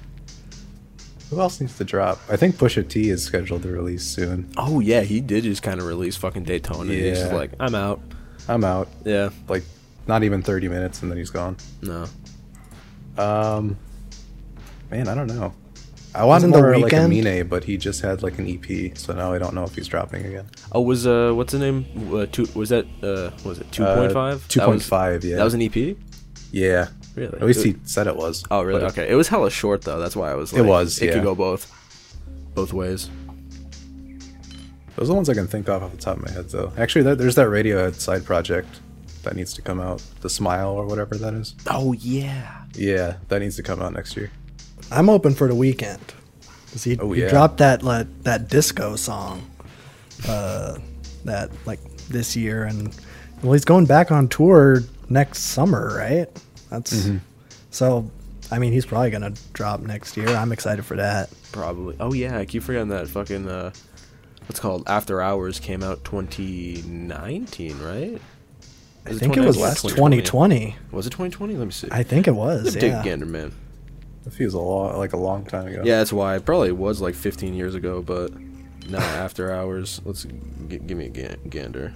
Who 1.30 1.40
else 1.40 1.62
needs 1.62 1.78
to 1.78 1.86
drop? 1.86 2.20
I 2.30 2.36
think 2.36 2.56
Pusha 2.58 2.88
T 2.88 3.10
is 3.10 3.24
scheduled 3.24 3.64
to 3.64 3.70
release 3.70 4.04
soon. 4.04 4.52
oh 4.58 4.82
yeah, 4.82 5.00
he 5.02 5.22
did 5.22 5.46
just 5.46 5.64
kind 5.64 5.80
of 5.80 5.86
release 5.86 6.18
fucking 6.18 6.44
Daytona. 6.44 6.92
Yeah. 6.92 7.10
He's 7.10 7.20
just 7.20 7.32
like, 7.34 7.52
I'm 7.60 7.74
out. 7.74 8.02
I'm 8.50 8.66
out. 8.66 8.90
Yeah. 9.06 9.30
Like, 9.48 9.64
not 10.08 10.24
even 10.24 10.42
30 10.42 10.68
minutes, 10.68 11.02
and 11.02 11.10
then 11.10 11.18
he's 11.18 11.30
gone. 11.30 11.56
No. 11.82 12.06
Um, 13.18 13.78
man, 14.90 15.08
I 15.08 15.16
don't 15.16 15.28
know. 15.28 15.54
I 16.14 16.26
wanted 16.26 16.52
Wasn't 16.52 16.54
The 16.54 16.62
more 16.62 16.78
like 16.80 16.92
a 16.94 16.96
Weeknd? 16.98 17.24
Mine, 17.24 17.48
but 17.48 17.64
he 17.64 17.78
just 17.78 18.02
had 18.02 18.22
like 18.22 18.38
an 18.38 18.48
EP, 18.48 18.98
so 18.98 19.14
now 19.14 19.32
I 19.32 19.38
don't 19.38 19.54
know 19.54 19.64
if 19.64 19.76
he's 19.76 19.88
dropping 19.88 20.26
again. 20.26 20.50
Oh, 20.74 20.82
was 20.82 21.08
uh, 21.08 21.32
what's 21.34 21.54
the 21.54 21.60
name? 21.60 21.86
Uh, 22.14 22.26
two 22.26 22.48
was 22.54 22.70
that 22.70 22.86
uh, 23.02 23.32
was 23.48 23.60
it 23.60 23.72
two 23.72 23.86
point 23.86 24.12
five? 24.12 24.46
Two 24.50 24.60
point 24.60 24.84
five, 24.84 25.24
yeah. 25.24 25.38
That 25.38 25.44
was 25.46 25.54
an 25.54 25.62
EP. 25.62 25.96
Yeah. 26.52 26.90
Really? 27.16 27.34
At 27.34 27.44
least 27.44 27.66
It- 27.66 27.76
he 27.76 27.76
said 27.86 28.08
it 28.08 28.16
was. 28.16 28.44
Oh, 28.52 28.62
really? 28.62 28.82
but 28.82 28.92
Okay. 28.92 29.10
It 29.10 29.16
was 29.16 29.30
hella 29.30 29.50
short 29.50 29.84
though. 29.84 30.00
That's 30.00 30.16
why 30.16 30.32
I 30.32 30.36
was. 30.36 30.52
Like, 30.52 30.64
it 30.64 30.66
was, 30.66 31.02
It 31.02 31.08
yeah. 31.08 31.14
could 31.14 31.24
go 31.24 31.34
both, 31.36 31.72
both 32.56 32.74
ways. 32.74 33.10
Those 34.98 35.08
are 35.08 35.12
the 35.12 35.16
ones 35.16 35.30
I 35.30 35.34
can 35.34 35.48
think 35.48 35.70
of 35.70 35.82
off 35.82 35.92
the 35.92 35.98
top 35.98 36.18
of 36.18 36.24
my 36.26 36.32
head, 36.32 36.50
though. 36.50 36.72
Actually, 36.78 37.04
that, 37.04 37.18
there's 37.18 37.36
that 37.36 37.48
Radiohead 37.48 37.96
side 37.96 38.26
project 38.26 38.82
that 39.24 39.36
needs 39.36 39.54
to 39.54 39.62
come 39.62 39.80
out. 39.80 40.04
The 40.22 40.30
Smile 40.30 40.72
or 40.72 40.86
whatever 40.86 41.16
that 41.16 41.34
is. 41.34 41.56
Oh 41.70 41.94
yeah. 41.94 42.64
Yeah, 42.76 43.18
that 43.30 43.40
needs 43.40 43.56
to 43.56 43.64
come 43.64 43.82
out 43.82 43.94
next 43.94 44.16
year. 44.18 44.32
I'm 44.92 45.10
open 45.10 45.34
for 45.34 45.48
the 45.48 45.54
Weeknd. 45.56 46.00
'Cause 46.72 46.84
he, 46.84 46.98
Oh, 47.00 47.12
he 47.12 47.28
dropped 47.28 47.58
that 47.58 47.84
like, 47.84 48.08
that 48.24 48.48
disco 48.50 48.96
song, 48.96 49.42
uh, 50.28 50.78
that 51.26 51.50
like 51.66 51.80
this 52.08 52.36
year, 52.36 52.64
and 52.64 52.96
well, 53.44 53.54
he's 53.54 53.66
going 53.66 53.86
back 53.86 54.12
on 54.12 54.28
tour 54.30 54.84
next 55.10 55.40
summer, 55.40 55.96
right? 55.98 56.28
That's 56.70 56.94
Mm-hmm. 56.94 57.18
so. 57.72 58.10
I 58.54 58.60
mean, 58.60 58.74
he's 58.74 58.86
probably 58.86 59.10
gonna 59.12 59.32
drop 59.54 59.80
next 59.80 60.18
year. 60.18 60.28
I'm 60.28 60.52
excited 60.52 60.84
for 60.86 60.98
that. 60.98 61.30
Probably. 61.54 61.96
Oh 62.02 62.12
yeah. 62.14 62.38
I 62.38 62.44
keep 62.46 62.64
forgetting 62.64 62.90
that 62.90 63.08
fucking 63.08 63.48
uh, 63.48 63.72
what's 64.48 64.60
it 64.60 64.62
called 64.62 64.84
After 64.88 65.22
Hours 65.22 65.58
came 65.58 65.84
out 65.84 66.04
2019, 66.04 67.80
right? 67.80 68.22
I 69.06 69.14
think 69.14 69.38
it 69.38 69.42
was 69.46 69.58
last 69.58 69.82
2020. 69.88 70.76
Was 70.92 71.08
it 71.08 71.12
2020? 71.12 71.56
Let 71.56 71.66
me 71.66 71.72
see. 71.72 71.88
I 71.92 72.04
think 72.04 72.28
it 72.28 72.36
was. 72.36 72.74
Dig 72.74 72.84
Yeah. 72.92 73.04
gander, 73.04 73.26
man. 73.26 73.52
It 74.26 74.34
feels 74.34 74.54
a 74.54 74.60
lot 74.60 74.98
like 74.98 75.14
a 75.14 75.18
long 75.18 75.46
time 75.46 75.68
ago. 75.68 75.82
Yeah, 75.84 75.98
that's 75.98 76.14
why. 76.14 76.36
It 76.36 76.46
probably 76.46 76.72
was 76.72 77.02
like 77.02 77.16
15 77.16 77.54
years 77.54 77.74
ago, 77.76 78.02
but 78.02 78.32
now 78.90 79.00
after 79.00 79.52
hours. 79.52 80.00
Let's 80.06 80.24
g- 80.68 80.78
give 80.80 80.98
me 80.98 81.06
a 81.06 81.10
gan- 81.10 81.40
gander. 81.50 81.94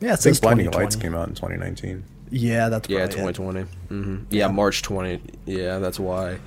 Yeah, 0.00 0.08
it 0.08 0.12
I 0.12 0.16
think 0.16 0.20
says 0.34 0.40
Blinding 0.40 0.70
Lights 0.70 0.96
came 0.96 1.14
out 1.14 1.28
in 1.28 1.34
2019. 1.34 2.04
Yeah, 2.30 2.68
that's 2.68 2.88
Yeah, 2.88 3.06
probably 3.06 3.30
it. 3.30 3.34
2020. 3.36 3.62
hmm 3.88 4.16
Yeah, 4.30 4.48
March 4.48 4.82
20. 4.82 5.20
Yeah, 5.46 5.78
that's 5.78 6.00
why. 6.00 6.38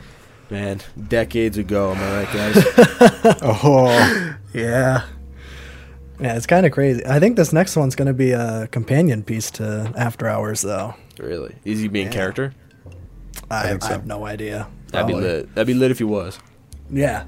Man, 0.50 0.80
decades 1.08 1.58
ago, 1.58 1.92
am 1.94 1.98
I 1.98 2.24
right, 2.24 2.34
guys? 2.34 3.38
Oh, 3.42 4.36
Yeah. 4.54 5.04
Yeah, 6.20 6.36
it's 6.38 6.46
kind 6.46 6.66
of 6.66 6.72
crazy. 6.72 7.06
I 7.06 7.20
think 7.20 7.36
this 7.38 7.52
next 7.52 7.76
one's 7.76 7.96
going 7.96 8.08
to 8.08 8.14
be 8.14 8.32
a 8.32 8.68
companion 8.68 9.24
piece 9.24 9.52
to 9.52 9.92
After 9.98 10.28
Hours, 10.28 10.62
though. 10.62 10.94
really? 11.18 11.56
Is 11.66 11.80
he 11.82 11.88
being 11.88 12.10
character? 12.10 12.54
I, 13.50 13.70
think 13.70 13.84
I 13.84 13.88
have 13.90 14.06
no 14.06 14.26
idea. 14.26 14.68
That'd 14.88 15.08
be 15.08 15.14
lit. 15.14 15.54
That'd 15.56 15.68
be 15.68 15.74
lit 15.74 15.92
if 15.92 15.98
he 15.98 16.04
was. 16.04 16.40
Yeah. 16.90 17.26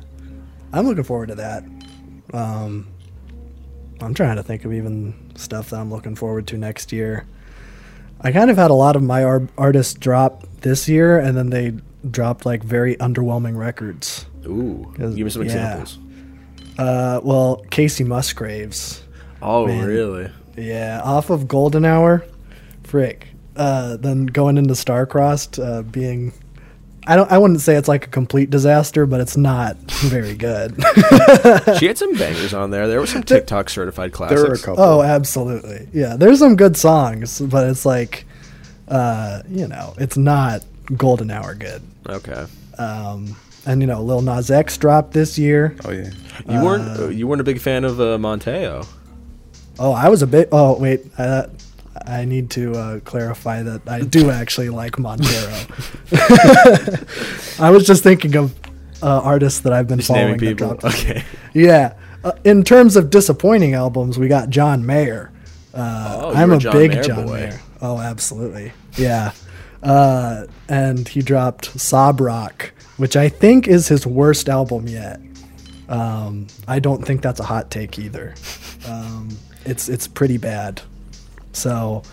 I'm 0.73 0.85
looking 0.85 1.03
forward 1.03 1.29
to 1.29 1.35
that. 1.35 1.63
Um, 2.33 2.87
I'm 4.01 4.13
trying 4.13 4.35
to 4.35 4.43
think 4.43 4.65
of 4.65 4.73
even 4.73 5.13
stuff 5.35 5.69
that 5.69 5.79
I'm 5.79 5.91
looking 5.91 6.15
forward 6.15 6.47
to 6.47 6.57
next 6.57 6.91
year. 6.91 7.25
I 8.21 8.31
kind 8.31 8.49
of 8.49 8.57
had 8.57 8.71
a 8.71 8.75
lot 8.75 8.95
of 8.95 9.03
my 9.03 9.23
ar- 9.23 9.47
artists 9.57 9.93
drop 9.93 10.43
this 10.61 10.89
year, 10.89 11.19
and 11.19 11.37
then 11.37 11.49
they 11.49 11.73
dropped 12.09 12.45
like 12.45 12.63
very 12.63 12.95
underwhelming 12.97 13.57
records. 13.57 14.25
Ooh, 14.45 14.93
give 14.97 15.15
me 15.15 15.29
some 15.29 15.43
yeah. 15.43 15.47
examples. 15.47 15.99
Uh, 16.77 17.19
well, 17.23 17.63
Kacey 17.69 18.05
Musgraves. 18.05 19.03
Oh, 19.41 19.67
Man. 19.67 19.85
really? 19.85 20.31
Yeah, 20.55 21.01
off 21.03 21.29
of 21.29 21.47
Golden 21.47 21.85
Hour, 21.85 22.25
frick. 22.83 23.27
Uh, 23.57 23.97
then 23.97 24.25
going 24.27 24.57
into 24.57 24.73
Starcrossed, 24.73 25.63
uh, 25.63 25.81
being, 25.81 26.31
I 27.07 27.15
don't, 27.15 27.31
I 27.31 27.37
wouldn't 27.37 27.61
say 27.61 27.75
it's 27.75 27.87
like 27.87 28.05
a 28.05 28.09
complete 28.09 28.49
disaster, 28.49 29.05
but 29.05 29.19
it's 29.19 29.35
not 29.35 29.75
very 29.91 30.35
good. 30.35 30.75
she 31.79 31.87
had 31.87 31.97
some 31.97 32.13
bangers 32.13 32.53
on 32.53 32.69
there. 32.71 32.87
There 32.87 32.99
were 32.99 33.07
some 33.07 33.23
TikTok 33.23 33.69
certified 33.69 34.11
classics. 34.13 34.41
there 34.41 34.49
were 34.49 34.55
a 34.55 34.59
couple. 34.59 34.83
oh, 34.83 35.01
absolutely. 35.01 35.87
Yeah, 35.91 36.15
there's 36.15 36.39
some 36.39 36.55
good 36.55 36.77
songs, 36.77 37.41
but 37.41 37.67
it's 37.67 37.85
like, 37.85 38.25
uh, 38.87 39.41
you 39.49 39.67
know, 39.67 39.93
it's 39.97 40.17
not 40.17 40.63
Golden 40.95 41.31
Hour 41.31 41.55
good. 41.55 41.81
Okay. 42.07 42.45
Um, 42.77 43.35
and 43.65 43.81
you 43.81 43.87
know, 43.87 44.01
Lil 44.01 44.21
Nas 44.21 44.49
X 44.49 44.77
dropped 44.77 45.13
this 45.13 45.37
year. 45.37 45.75
oh 45.83 45.91
yeah. 45.91 46.11
You 46.49 46.63
weren't 46.63 46.99
uh, 46.99 47.07
you 47.09 47.27
weren't 47.27 47.41
a 47.41 47.43
big 47.43 47.59
fan 47.59 47.83
of 47.83 47.99
uh, 47.99 48.17
Montero. 48.17 48.85
Oh, 49.79 49.91
I 49.91 50.09
was 50.09 50.21
a 50.21 50.27
bit. 50.27 50.49
Oh, 50.51 50.77
wait. 50.79 51.05
I, 51.19 51.47
I 52.07 52.25
need 52.25 52.49
to 52.51 52.71
uh, 52.73 52.99
clarify 53.01 53.63
that 53.63 53.81
I 53.87 54.01
do 54.01 54.29
actually 54.31 54.69
like 54.69 54.97
Montero. 54.97 55.53
I 57.59 57.69
was 57.71 57.85
just 57.85 58.03
thinking 58.03 58.35
of 58.35 58.55
uh, 59.01 59.21
artists 59.23 59.59
that 59.61 59.73
I've 59.73 59.87
been 59.87 59.99
Just 59.99 60.07
following. 60.09 60.37
people. 60.39 60.79
Okay. 60.83 61.23
Yeah. 61.53 61.95
Uh, 62.23 62.31
in 62.43 62.63
terms 62.63 62.95
of 62.95 63.09
disappointing 63.09 63.73
albums, 63.73 64.17
we 64.17 64.27
got 64.27 64.49
John 64.49 64.85
Mayer. 64.85 65.31
Uh, 65.73 66.19
Oh, 66.23 66.33
I'm 66.33 66.51
a 66.51 66.57
John 66.57 66.73
big 66.73 66.91
Mayer 66.91 67.03
John 67.03 67.25
boy. 67.25 67.33
Mayer. 67.33 67.59
Oh, 67.81 67.99
absolutely. 67.99 68.71
Yeah. 68.97 69.33
Uh, 69.83 70.45
and 70.67 71.07
he 71.07 71.21
dropped 71.21 71.79
Sob 71.79 72.19
Rock, 72.19 72.71
which 72.97 73.15
I 73.15 73.29
think 73.29 73.67
is 73.67 73.87
his 73.87 74.07
worst 74.07 74.49
album 74.49 74.87
yet. 74.87 75.19
Um, 75.87 76.47
I 76.67 76.79
don't 76.79 77.05
think 77.05 77.21
that's 77.21 77.39
a 77.39 77.43
hot 77.43 77.69
take 77.69 77.99
either. 77.99 78.33
Um, 78.87 79.29
it's 79.65 79.87
it's 79.87 80.07
pretty 80.07 80.37
bad. 80.37 80.81
So, 81.57 82.03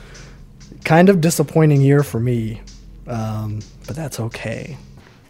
kind 0.84 1.08
of 1.08 1.20
disappointing 1.20 1.80
year 1.82 2.02
for 2.02 2.18
me, 2.18 2.62
um, 3.06 3.60
but 3.86 3.94
that's 3.94 4.18
okay. 4.18 4.76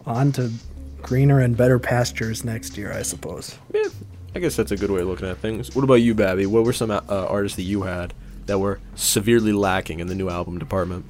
On 0.05 0.31
to 0.33 0.51
greener 1.01 1.39
and 1.41 1.55
better 1.57 1.79
pastures 1.79 2.43
next 2.45 2.77
year, 2.77 2.93
I 2.93 3.01
suppose. 3.01 3.57
Yeah, 3.73 3.83
I 4.33 4.39
guess 4.39 4.55
that's 4.55 4.71
a 4.71 4.77
good 4.77 4.89
way 4.89 5.01
of 5.01 5.07
looking 5.07 5.27
at 5.27 5.37
things. 5.37 5.75
What 5.75 5.83
about 5.83 5.95
you, 5.95 6.13
Babby? 6.15 6.45
What 6.45 6.63
were 6.63 6.73
some 6.73 6.91
uh, 6.91 7.01
artists 7.09 7.57
that 7.57 7.63
you 7.63 7.83
had 7.83 8.13
that 8.45 8.59
were 8.59 8.79
severely 8.95 9.51
lacking 9.51 9.99
in 9.99 10.07
the 10.07 10.15
new 10.15 10.29
album 10.29 10.59
department? 10.59 11.05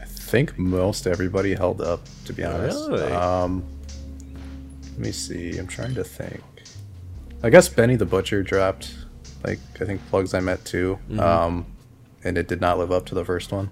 I 0.00 0.04
think 0.04 0.58
most 0.58 1.06
everybody 1.06 1.54
held 1.54 1.80
up, 1.80 2.00
to 2.26 2.32
be 2.34 2.44
honest. 2.44 2.88
Really? 2.90 3.12
Um, 3.12 3.64
let 4.92 4.98
me 4.98 5.12
see. 5.12 5.56
I'm 5.58 5.66
trying 5.66 5.94
to 5.94 6.04
think. 6.04 6.42
I 7.42 7.48
guess 7.48 7.68
Benny 7.70 7.96
the 7.96 8.04
Butcher 8.04 8.42
dropped, 8.42 8.94
like 9.44 9.58
I 9.80 9.86
think 9.86 10.06
Plugs 10.10 10.34
I 10.34 10.40
Met 10.40 10.62
too, 10.66 10.98
Mm-hmm. 11.08 11.20
um, 11.20 11.66
and 12.24 12.36
it 12.38 12.48
did 12.48 12.60
not 12.60 12.78
live 12.78 12.90
up 12.92 13.06
to 13.06 13.14
the 13.14 13.24
first 13.24 13.52
one, 13.52 13.70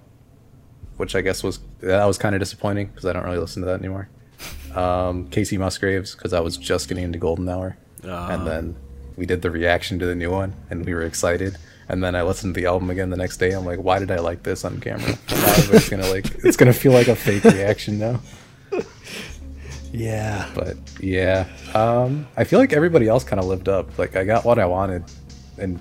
which 0.97 1.15
I 1.15 1.21
guess 1.21 1.43
was 1.43 1.59
that 1.81 2.05
was 2.05 2.17
kind 2.17 2.35
of 2.35 2.39
disappointing 2.39 2.87
because 2.87 3.05
I 3.05 3.13
don't 3.13 3.23
really 3.25 3.37
listen 3.37 3.61
to 3.63 3.67
that 3.67 3.79
anymore. 3.79 4.09
Um, 4.73 5.27
Kacey 5.29 5.57
Musgraves 5.57 6.15
because 6.15 6.33
I 6.33 6.39
was 6.39 6.55
just 6.57 6.87
getting 6.87 7.03
into 7.03 7.17
Golden 7.19 7.47
Hour, 7.49 7.77
Ah. 8.07 8.29
and 8.31 8.47
then 8.47 8.75
we 9.17 9.25
did 9.25 9.41
the 9.41 9.51
reaction 9.51 9.99
to 9.99 10.05
the 10.05 10.15
new 10.15 10.31
one, 10.31 10.53
and 10.69 10.85
we 10.85 10.93
were 10.93 11.03
excited. 11.03 11.57
And 11.91 12.03
then 12.03 12.13
I 12.15 12.21
listened 12.21 12.53
to 12.53 12.61
the 12.61 12.67
album 12.67 12.91
again 12.91 13.09
the 13.09 13.17
next 13.17 13.37
day. 13.37 13.51
I'm 13.51 13.65
like, 13.65 13.79
why 13.79 13.97
did 13.97 14.11
I 14.11 14.17
like 14.19 14.43
this 14.43 14.63
on 14.63 14.79
camera? 14.79 15.17
It's 15.73 15.89
gonna 15.89 16.07
like, 16.07 16.25
it's 16.45 16.55
gonna 16.55 16.71
feel 16.73 16.91
like 16.91 17.07
a 17.07 17.15
fake 17.15 17.43
reaction 17.43 17.97
now. 17.99 18.21
Yeah. 19.91 20.47
But 20.53 20.77
yeah, 20.99 21.47
um, 21.73 22.27
I 22.37 22.43
feel 22.43 22.59
like 22.59 22.73
everybody 22.73 23.07
else 23.07 23.23
kind 23.23 23.39
of 23.39 23.47
lived 23.47 23.67
up. 23.67 23.97
Like 23.97 24.15
I 24.15 24.23
got 24.23 24.45
what 24.45 24.59
I 24.59 24.65
wanted 24.65 25.03
in 25.57 25.79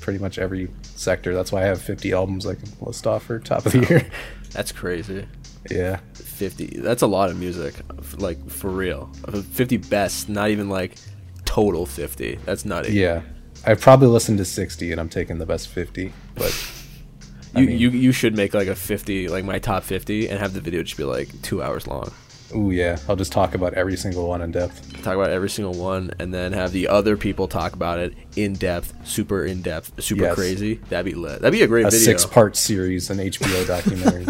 pretty 0.00 0.18
much 0.18 0.38
every 0.38 0.68
sector. 0.82 1.34
That's 1.34 1.52
why 1.52 1.62
I 1.62 1.66
have 1.66 1.80
50 1.80 2.12
albums 2.12 2.46
I 2.46 2.54
can 2.54 2.68
list 2.80 3.06
off 3.06 3.24
for 3.24 3.38
top 3.38 3.66
of 3.66 3.72
the 3.72 3.86
year. 3.90 4.10
That's 4.50 4.72
crazy. 4.72 5.26
yeah, 5.70 6.00
50. 6.14 6.78
That's 6.80 7.02
a 7.02 7.06
lot 7.06 7.30
of 7.30 7.38
music. 7.38 7.74
Like, 8.18 8.48
for 8.50 8.70
real. 8.70 9.10
Uh, 9.26 9.42
50 9.42 9.76
best, 9.76 10.28
not 10.28 10.50
even 10.50 10.68
like 10.68 10.96
total 11.44 11.86
50. 11.86 12.36
That's 12.44 12.64
nutty. 12.64 12.92
yeah. 12.94 13.22
I've 13.66 13.80
probably 13.80 14.08
listened 14.08 14.38
to 14.38 14.44
60, 14.46 14.90
and 14.90 14.98
I'm 15.00 15.10
taking 15.10 15.36
the 15.36 15.44
best 15.44 15.68
50. 15.68 16.12
But 16.34 16.72
I 17.54 17.60
You, 17.60 17.66
mean- 17.66 17.78
you 17.78 17.90
you 17.90 18.12
should 18.12 18.34
make 18.34 18.54
like 18.54 18.68
a 18.68 18.74
50, 18.74 19.28
like 19.28 19.44
my 19.44 19.58
top 19.58 19.82
50, 19.84 20.28
and 20.30 20.38
have 20.40 20.54
the 20.54 20.60
video 20.62 20.82
just 20.82 20.96
be 20.96 21.04
like 21.04 21.28
two 21.42 21.62
hours 21.62 21.86
long. 21.86 22.10
Ooh 22.54 22.70
yeah, 22.70 22.98
I'll 23.08 23.16
just 23.16 23.32
talk 23.32 23.54
about 23.54 23.74
every 23.74 23.96
single 23.96 24.26
one 24.28 24.42
in 24.42 24.50
depth. 24.52 25.02
Talk 25.02 25.14
about 25.16 25.30
every 25.30 25.50
single 25.50 25.74
one, 25.74 26.10
and 26.18 26.32
then 26.34 26.52
have 26.52 26.72
the 26.72 26.88
other 26.88 27.16
people 27.16 27.48
talk 27.48 27.72
about 27.72 27.98
it 27.98 28.14
in 28.36 28.54
depth, 28.54 28.92
super 29.06 29.44
in 29.44 29.62
depth, 29.62 30.02
super 30.02 30.22
Yes. 30.22 30.34
crazy. 30.34 30.74
That'd 30.88 31.06
be 31.06 31.14
lit. 31.18 31.40
That'd 31.40 31.52
be 31.52 31.62
a 31.62 31.66
great 31.66 31.86
A 31.86 31.90
video. 31.90 32.04
six-part 32.04 32.56
series, 32.56 33.10
an 33.10 33.18
HBO 33.18 33.66
documentary. 33.66 34.26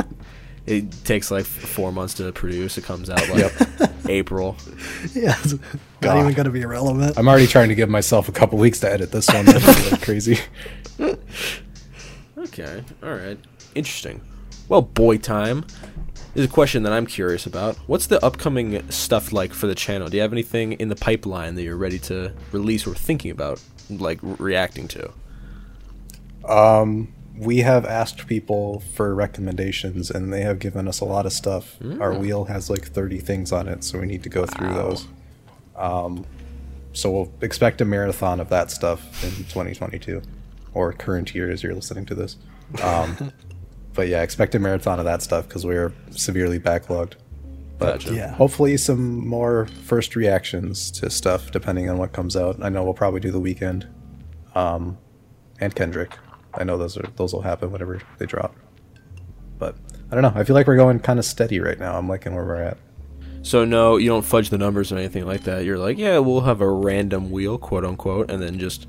It 0.67 0.93
takes 1.05 1.31
like 1.31 1.47
four 1.47 1.91
months 1.93 2.15
to 2.15 2.31
produce. 2.33 2.77
It 2.79 2.85
comes 2.85 3.11
out 3.11 3.27
like 3.31 3.39
Yep. 3.81 3.93
April. 4.09 4.57
Yeah. 5.15 5.35
It's 5.43 5.53
not 5.55 5.61
God. 6.01 6.21
even 6.21 6.33
going 6.35 6.45
to 6.45 6.51
be 6.51 6.65
relevant. 6.67 7.19
I'm 7.19 7.27
already 7.29 7.47
trying 7.47 7.71
to 7.71 7.75
give 7.75 7.89
myself 7.89 8.29
a 8.29 8.33
couple 8.33 8.59
weeks 8.59 8.81
to 8.81 8.91
edit 8.93 9.11
this 9.13 9.29
one. 9.29 9.45
That's 9.47 9.91
like 9.93 10.03
crazy. 10.03 10.39
Okay. 12.39 12.85
All 13.03 13.11
right. 13.15 13.39
Interesting. 13.75 14.21
Well, 14.69 14.83
boy 14.83 15.19
time. 15.19 15.65
There's 16.35 16.47
a 16.47 16.53
question 16.53 16.85
that 16.85 16.93
I'm 16.93 17.07
curious 17.07 17.45
about. 17.47 17.77
What's 17.87 18.07
the 18.07 18.25
upcoming 18.25 18.89
stuff 18.91 19.33
like 19.33 19.53
for 19.53 19.67
the 19.67 19.75
channel? 19.75 20.09
Do 20.09 20.17
you 20.17 20.23
have 20.23 20.33
anything 20.33 20.73
in 20.75 20.89
the 20.89 20.97
pipeline 20.97 21.57
that 21.57 21.63
you're 21.63 21.77
ready 21.77 21.99
to 22.01 22.33
release 22.53 22.87
or 22.87 22.95
thinking 22.95 23.33
about, 23.33 23.61
like 23.89 24.21
re- 24.23 24.37
reacting 24.39 24.87
to? 24.89 25.11
Um, 26.47 27.13
we 27.37 27.59
have 27.59 27.85
asked 27.85 28.27
people 28.27 28.81
for 28.95 29.15
recommendations, 29.15 30.11
and 30.11 30.33
they 30.33 30.43
have 30.43 30.59
given 30.61 30.87
us 30.87 31.01
a 31.01 31.05
lot 31.05 31.27
of 31.27 31.33
stuff. 31.33 31.77
Our 32.01 32.13
wheel 32.15 32.45
has 32.45 32.71
like 32.71 32.85
30 32.87 33.19
things 33.19 33.51
on 33.51 33.67
it, 33.67 33.83
so 33.83 33.99
we 33.99 34.07
need 34.07 34.23
to 34.23 34.29
go 34.29 34.47
through 34.47 34.75
those. 34.75 35.09
Um, 35.77 36.27
so 36.93 37.11
we'll 37.11 37.33
expect 37.41 37.81
a 37.81 37.85
marathon 37.85 38.41
of 38.41 38.51
that 38.51 38.71
stuff 38.71 39.25
in 39.25 39.31
2022, 39.31 40.23
or 40.75 40.93
current 40.93 41.35
year 41.35 41.51
as 41.51 41.63
you're 41.63 41.75
listening 41.75 42.05
to 42.07 42.15
this. 42.15 42.37
Um, 42.83 43.33
but 43.95 44.09
yeah, 44.09 44.23
expect 44.23 44.55
a 44.55 44.59
marathon 44.59 44.99
of 44.99 45.05
that 45.05 45.23
stuff 45.23 45.49
because 45.49 45.65
we're 45.67 45.93
severely 46.11 46.59
backlogged. 46.59 47.15
But 47.79 48.01
Gotcha. 48.01 48.15
Yeah. 48.15 48.33
hopefully, 48.35 48.77
some 48.77 49.27
more 49.27 49.67
first 49.85 50.15
reactions 50.15 50.91
to 50.93 51.09
stuff 51.09 51.51
depending 51.51 51.89
on 51.89 51.97
what 51.97 52.13
comes 52.13 52.37
out. 52.37 52.63
I 52.63 52.69
know 52.69 52.85
we'll 52.85 52.93
probably 52.95 53.21
do 53.21 53.31
the 53.31 53.41
Weeknd, 53.41 53.89
um, 54.55 54.99
and 55.61 55.75
Kendrick. 55.75 56.13
I 56.55 56.65
know 56.65 56.77
those 56.77 56.97
are 56.99 57.07
those 57.17 57.33
will 57.33 57.43
happen 57.43 57.71
whenever 57.73 58.01
they 58.19 58.27
drop. 58.27 58.55
But 59.59 59.77
I 60.11 60.15
don't 60.15 60.23
know. 60.23 60.33
I 60.35 60.45
feel 60.45 60.55
like 60.55 60.67
we're 60.67 60.77
going 60.77 61.01
kind 61.01 61.19
of 61.19 61.25
steady 61.25 61.59
right 61.61 61.79
now. 61.79 61.97
I'm 61.97 62.09
liking 62.09 62.35
where 62.35 62.45
we're 62.45 62.63
at. 62.63 62.77
So 63.43 63.65
no, 63.65 63.97
you 63.97 64.09
don't 64.09 64.25
fudge 64.25 64.51
the 64.51 64.59
numbers 64.59 64.93
or 64.93 64.99
anything 64.99 65.25
like 65.25 65.45
that. 65.45 65.65
You're 65.65 65.79
like, 65.79 65.97
yeah, 65.97 66.19
we'll 66.19 66.43
have 66.43 66.61
a 66.61 66.69
random 66.69 67.31
wheel, 67.31 67.57
quote 67.57 67.85
unquote, 67.87 68.31
and 68.31 68.43
then 68.43 68.59
just 68.59 68.87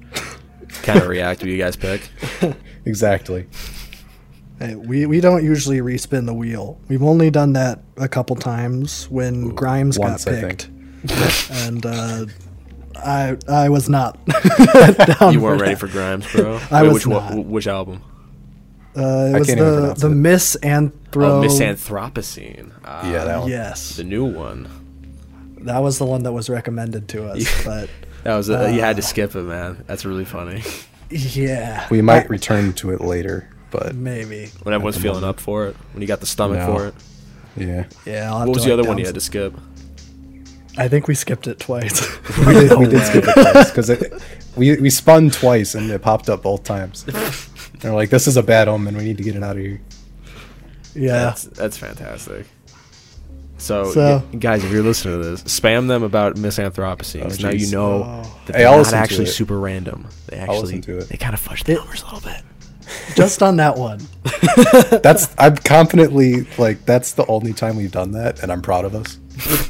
kind 0.83 0.99
of 0.99 1.07
react 1.07 1.39
to 1.41 1.45
what 1.45 1.51
you 1.51 1.57
guys 1.57 1.75
pick. 1.77 2.09
Exactly. 2.85 3.47
Hey, 4.61 4.75
we, 4.75 5.05
we 5.05 5.21
don't 5.21 5.43
usually 5.43 5.79
respin 5.79 6.25
the 6.25 6.33
wheel. 6.33 6.79
We've 6.87 7.01
only 7.03 7.29
done 7.31 7.53
that 7.53 7.79
a 7.97 8.07
couple 8.07 8.35
times 8.35 9.09
when 9.09 9.49
Grimes 9.55 9.97
once, 9.97 10.23
got 10.25 10.39
picked. 10.39 10.69
and 11.51 11.85
uh, 11.85 12.25
I 12.95 13.37
I 13.49 13.69
was 13.69 13.89
not. 13.89 14.23
down 15.19 15.33
You 15.33 15.41
weren't 15.41 15.59
ready 15.61 15.73
that. 15.73 15.79
for 15.79 15.87
Grimes, 15.87 16.31
bro. 16.31 16.59
I 16.71 16.83
Wait, 16.83 16.87
was 16.89 16.93
which 16.93 17.07
one- 17.07 17.37
not. 17.37 17.45
which 17.45 17.67
album? 17.67 18.03
Uh, 18.95 19.01
it 19.01 19.35
I 19.35 19.39
was 19.39 19.47
can't 19.47 19.59
even 19.61 19.71
the 19.71 19.77
pronounce 19.79 20.01
the 20.01 20.07
it. 20.07 20.15
Misanthro. 20.15 21.25
Oh, 21.25 21.41
Misanthropocene. 21.43 22.71
Ah, 22.83 23.09
Yeah, 23.09 23.23
that 23.23 23.39
one. 23.39 23.49
Yes, 23.49 23.95
the 23.95 24.03
new 24.03 24.25
one. 24.25 24.67
that 25.61 25.79
was 25.79 25.97
the 25.97 26.05
one 26.05 26.23
that 26.23 26.33
was 26.33 26.49
recommended 26.49 27.07
to 27.09 27.25
us. 27.29 27.65
But 27.65 27.89
That 28.23 28.35
was 28.35 28.49
a, 28.49 28.71
you 28.71 28.81
had 28.81 28.97
to 28.97 29.01
skip 29.01 29.33
it, 29.35 29.41
man. 29.43 29.83
That's 29.87 30.05
really 30.05 30.25
funny. 30.25 30.61
yeah, 31.09 31.87
We 31.89 32.01
might 32.03 32.25
I- 32.25 32.27
return 32.27 32.73
to 32.73 32.91
it 32.91 33.01
later. 33.01 33.49
But 33.71 33.95
Maybe. 33.95 34.49
When 34.63 34.73
everyone's 34.75 34.97
feeling 34.97 35.23
up 35.23 35.39
for 35.39 35.67
it, 35.67 35.75
when 35.93 36.01
you 36.01 36.07
got 36.07 36.19
the 36.19 36.25
stomach 36.25 36.59
No. 36.59 36.75
for 36.75 36.87
it. 36.87 36.93
yeah, 37.57 37.85
Yeah. 38.05 38.31
I'll 38.33 38.39
What 38.45 38.49
was 38.55 38.63
the 38.65 38.69
like, 38.71 38.79
other 38.79 38.87
one 38.87 38.97
you 38.97 39.05
had 39.05 39.15
to 39.15 39.21
skip? 39.21 39.53
I 40.77 40.87
think 40.87 41.07
we 41.07 41.15
skipped 41.15 41.47
it 41.47 41.59
twice. 41.59 42.01
we 42.45 42.53
did, 42.53 42.77
we 42.77 42.85
did 42.87 43.01
skip 43.03 43.25
it 43.27 43.33
twice 43.33 43.71
because 43.71 43.89
we 44.55 44.77
we 44.77 44.89
spun 44.89 45.29
twice 45.29 45.75
and 45.75 45.89
it 45.91 46.01
popped 46.01 46.29
up 46.29 46.43
both 46.43 46.63
times. 46.63 47.03
They're 47.79 47.93
like, 47.93 48.09
"This 48.09 48.27
is 48.27 48.37
a 48.37 48.43
bad 48.43 48.67
omen. 48.67 48.95
We 48.95 49.03
need 49.03 49.17
to 49.17 49.23
get 49.23 49.35
it 49.35 49.43
out 49.43 49.57
of 49.57 49.61
here." 49.63 49.81
yeah. 50.95 51.23
That's 51.25 51.43
that's 51.43 51.77
fantastic. 51.77 52.45
So, 53.57 53.91
So- 53.91 54.23
y- 54.31 54.37
guys, 54.39 54.63
if 54.63 54.71
you're 54.71 54.81
listening 54.83 55.21
to 55.21 55.29
this, 55.29 55.43
spam 55.43 55.87
them 55.87 56.03
about 56.03 56.35
Misanthropocene. 56.35 57.23
Oh, 57.25 57.43
now 57.43 57.53
you 57.53 57.69
know 57.71 58.03
Oh. 58.05 58.37
that 58.47 58.53
they're 58.53 58.67
I'll 58.67 58.77
not 58.83 58.93
actually 58.93 59.25
super 59.27 59.59
random. 59.59 60.07
They 60.27 60.37
actually 60.37 60.77
listen 60.77 60.97
it. 60.99 61.09
they 61.09 61.17
kind 61.17 61.33
of 61.33 61.39
fudge 61.39 61.63
the 61.65 61.73
numbers 61.75 62.01
a 62.01 62.05
little 62.05 62.21
bit. 62.21 62.41
Just 63.15 63.41
on 63.43 63.57
that 63.57 63.77
one. 63.77 63.99
That's 65.03 65.33
I'm 65.37 65.57
confidently 65.57 66.45
like 66.57 66.85
that's 66.85 67.13
the 67.13 67.25
only 67.27 67.53
time 67.53 67.75
we've 67.77 67.91
done 67.91 68.11
that, 68.11 68.41
and 68.43 68.51
I'm 68.51 68.61
proud 68.61 68.85
of 68.85 68.95
us. 68.95 69.17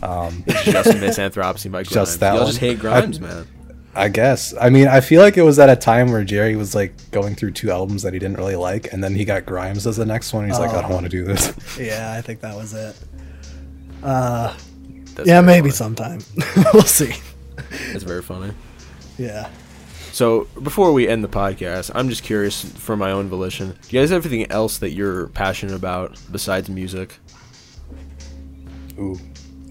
Um, 0.04 0.44
just 0.64 0.90
Misanthropocene 0.92 1.72
by 1.72 1.84
Grimes. 1.84 1.90
Just 1.90 2.20
that 2.20 2.36
Y'all 2.36 2.46
just 2.46 2.60
hate 2.60 2.80
Grimes, 2.80 3.18
I- 3.20 3.22
man. 3.22 3.48
I 3.94 4.08
guess. 4.08 4.54
I 4.60 4.70
mean, 4.70 4.88
I 4.88 5.02
feel 5.02 5.22
like 5.22 5.36
it 5.36 5.42
was 5.42 5.60
at 5.60 5.70
a 5.70 5.76
time 5.76 6.12
where 6.14 6.24
Jerry 6.24 6.56
was 6.56 6.74
like 6.74 6.94
going 7.12 7.36
through 7.36 7.52
two 7.52 7.72
albums 7.72 8.04
that 8.04 8.14
he 8.14 8.20
didn't 8.20 8.38
really 8.38 8.56
like, 8.56 8.94
and 8.94 9.04
then 9.04 9.14
he 9.16 9.26
got 9.26 9.46
Grimes 9.46 9.86
as 9.86 9.98
the 9.98 10.06
next 10.06 10.32
one. 10.34 10.48
He's 10.48 10.58
like, 10.60 10.70
I 10.72 10.82
don't 10.82 10.92
Oh. 10.92 10.94
want 10.94 11.04
to 11.06 11.10
do 11.10 11.26
this. 11.26 11.54
Yeah, 11.78 12.14
I 12.18 12.22
think 12.22 12.40
that 12.40 12.56
was 12.56 12.74
it. 12.74 12.96
Uh, 14.02 14.56
That's 15.16 15.28
yeah, 15.28 15.42
maybe 15.42 15.72
funny. 15.72 15.96
sometime. 15.96 16.20
we'll 16.74 16.84
see. 16.84 17.14
That's 17.92 18.04
very 18.04 18.22
funny. 18.22 18.54
Yeah. 19.18 19.50
So 20.12 20.48
before 20.62 20.92
we 20.92 21.08
end 21.08 21.24
the 21.24 21.30
podcast, 21.30 21.92
I'm 21.96 22.10
just 22.10 22.24
curious 22.24 22.64
for 22.64 22.98
my 22.98 23.12
own 23.12 23.30
volition. 23.30 23.70
Do 23.70 23.96
you 23.96 24.02
guys 24.02 24.10
have 24.10 24.26
anything 24.26 24.52
else 24.52 24.78
that 24.80 24.92
you're 24.92 25.28
passionate 25.30 25.74
about 25.76 26.20
besides 26.32 26.70
music? 26.70 27.18
Ooh. 29.00 29.18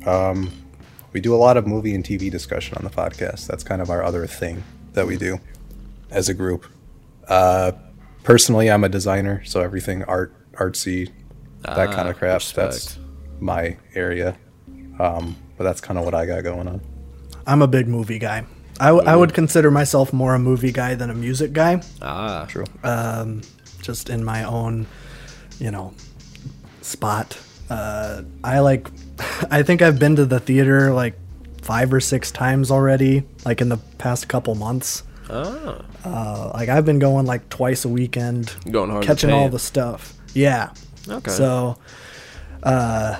Um, 0.06 0.50
we 1.12 1.20
do 1.20 1.34
a 1.34 1.36
lot 1.36 1.56
of 1.56 1.66
movie 1.66 1.94
and 1.94 2.02
TV 2.04 2.30
discussion 2.30 2.76
on 2.78 2.84
the 2.84 2.90
podcast. 2.90 3.46
That's 3.46 3.62
kind 3.62 3.82
of 3.82 3.90
our 3.90 4.02
other 4.02 4.26
thing 4.26 4.62
that 4.94 5.06
we 5.06 5.16
do 5.18 5.38
as 6.10 6.28
a 6.28 6.34
group. 6.34 6.66
Uh, 7.28 7.72
personally, 8.24 8.70
I'm 8.70 8.82
a 8.82 8.88
designer, 8.88 9.44
so 9.44 9.60
everything 9.60 10.04
art, 10.04 10.32
artsy, 10.54 11.10
that 11.62 11.88
Ah, 11.90 11.92
kind 11.94 12.08
of 12.08 12.16
crap. 12.16 12.42
That's 12.42 12.98
my 13.40 13.76
area. 13.94 14.36
Um, 14.98 15.36
but 15.58 15.64
that's 15.64 15.80
kind 15.82 15.98
of 15.98 16.04
what 16.06 16.14
I 16.14 16.24
got 16.24 16.42
going 16.44 16.66
on. 16.66 16.80
I'm 17.46 17.60
a 17.60 17.68
big 17.68 17.86
movie 17.88 18.18
guy. 18.18 18.46
I, 18.80 18.86
w- 18.86 19.06
I 19.06 19.14
would 19.14 19.34
consider 19.34 19.70
myself 19.70 20.12
more 20.12 20.34
a 20.34 20.38
movie 20.38 20.72
guy 20.72 20.94
than 20.94 21.10
a 21.10 21.14
music 21.14 21.52
guy. 21.52 21.82
Ah, 22.02 22.46
True. 22.48 22.64
Um, 22.82 23.42
just 23.82 24.08
in 24.10 24.24
my 24.24 24.42
own, 24.44 24.86
you 25.58 25.70
know, 25.70 25.92
spot. 26.82 27.38
Uh, 27.68 28.22
I 28.42 28.60
like, 28.60 28.88
I 29.50 29.62
think 29.62 29.82
I've 29.82 29.98
been 29.98 30.16
to 30.16 30.24
the 30.26 30.40
theater 30.40 30.92
like 30.92 31.14
five 31.62 31.92
or 31.92 32.00
six 32.00 32.30
times 32.30 32.70
already, 32.70 33.22
like 33.44 33.60
in 33.60 33.68
the 33.68 33.76
past 33.98 34.28
couple 34.28 34.54
months. 34.54 35.02
Ah, 35.28 35.84
Uh, 36.04 36.50
like 36.54 36.68
I've 36.70 36.84
been 36.86 36.98
going 36.98 37.26
like 37.26 37.48
twice 37.50 37.84
a 37.84 37.88
weekend, 37.88 38.52
Going 38.70 38.90
hard 38.90 39.04
catching 39.04 39.30
all 39.30 39.48
the 39.50 39.58
stuff. 39.58 40.14
Yeah. 40.34 40.70
okay. 41.08 41.30
So, 41.30 41.76
uh, 42.62 43.16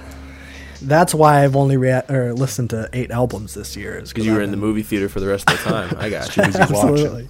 that's 0.83 1.15
why 1.15 1.45
I've 1.45 1.57
only 1.57 1.77
rea- 1.77 2.03
or 2.09 2.33
listened 2.33 2.71
to 2.71 2.89
eight 2.93 3.11
albums 3.11 3.55
this 3.55 3.77
year. 3.77 4.01
Because 4.07 4.25
you 4.27 4.33
were 4.35 4.41
in 4.43 4.51
the 4.51 4.57
movie 4.57 4.83
theater 4.83 5.09
for 5.09 5.21
the 5.21 5.27
rest 5.29 5.51
of 5.51 5.63
the 5.63 5.65
time. 5.71 5.95
I 5.99 6.09
got 6.11 6.37
you. 6.37 6.43
Absolutely. 6.55 7.29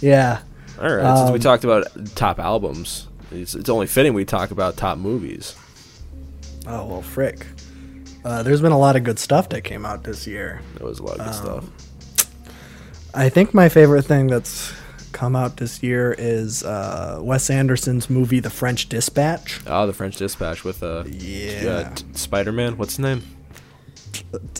Yeah. 0.00 0.40
All 0.80 0.94
right. 0.94 1.16
since 1.18 1.30
we 1.30 1.36
Um, 1.36 1.40
talked 1.40 1.64
about 1.64 1.86
top 2.14 2.38
albums, 2.38 3.08
it's, 3.32 3.54
it's 3.54 3.68
only 3.68 3.86
fitting 3.86 4.14
we 4.14 4.24
talk 4.24 4.50
about 4.50 4.76
top 4.76 4.98
movies. 4.98 5.56
Oh 6.66 6.84
well, 6.86 7.02
frick. 7.02 7.46
Uh, 8.24 8.42
there's 8.42 8.60
been 8.60 8.72
a 8.72 8.78
lot 8.78 8.96
of 8.96 9.04
good 9.04 9.18
stuff 9.18 9.48
that 9.50 9.62
came 9.62 9.86
out 9.86 10.02
this 10.04 10.26
year. 10.26 10.60
There 10.76 10.86
was 10.86 10.98
a 10.98 11.02
lot 11.04 11.18
of 11.20 11.26
good 11.26 11.34
stuff. 11.34 11.64
I 13.14 13.28
think 13.28 13.54
my 13.54 13.68
favorite 13.68 14.02
thing 14.02 14.26
that's 14.26 14.72
come 15.16 15.34
out 15.34 15.56
this 15.56 15.82
year 15.82 16.14
is 16.18 16.62
uh, 16.62 17.18
Wes 17.22 17.48
Anderson's 17.48 18.10
movie 18.10 18.38
The 18.38 18.50
French 18.50 18.88
Dispatch. 18.90 19.60
Oh, 19.66 19.86
the 19.86 19.94
French 19.94 20.16
Dispatch 20.16 20.62
with 20.62 20.82
uh, 20.82 21.04
Yeah. 21.06 21.68
uh, 21.90 21.94
t- 21.94 22.04
Spider-Man. 22.12 22.76
What's 22.76 22.92
his 22.96 22.98
name? 23.00 23.22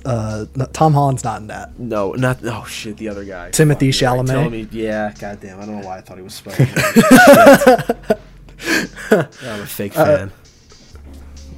Uh, 0.05 0.47
no, 0.55 0.65
Tom 0.67 0.95
Holland's 0.95 1.25
not 1.25 1.41
in 1.43 1.49
that. 1.49 1.79
No, 1.79 2.13
not. 2.13 2.39
Oh 2.45 2.65
shit, 2.67 2.97
the 2.97 3.09
other 3.09 3.25
guy. 3.25 3.51
Timothée 3.51 3.93
Fuck, 3.93 4.01
you're 4.01 4.13
right. 4.13 4.27
Chalamet. 4.27 4.51
Me, 4.51 4.69
yeah, 4.71 5.13
goddamn. 5.19 5.61
I 5.61 5.67
don't 5.67 5.81
know 5.81 5.87
why 5.87 5.99
I 5.99 6.01
thought 6.01 6.17
he 6.17 6.23
was 6.23 6.35
Spider-Man. 6.35 6.75
I'm 9.43 9.61
a 9.61 9.67
fake 9.67 9.97
Uh, 9.99 10.05
fan. 10.05 10.33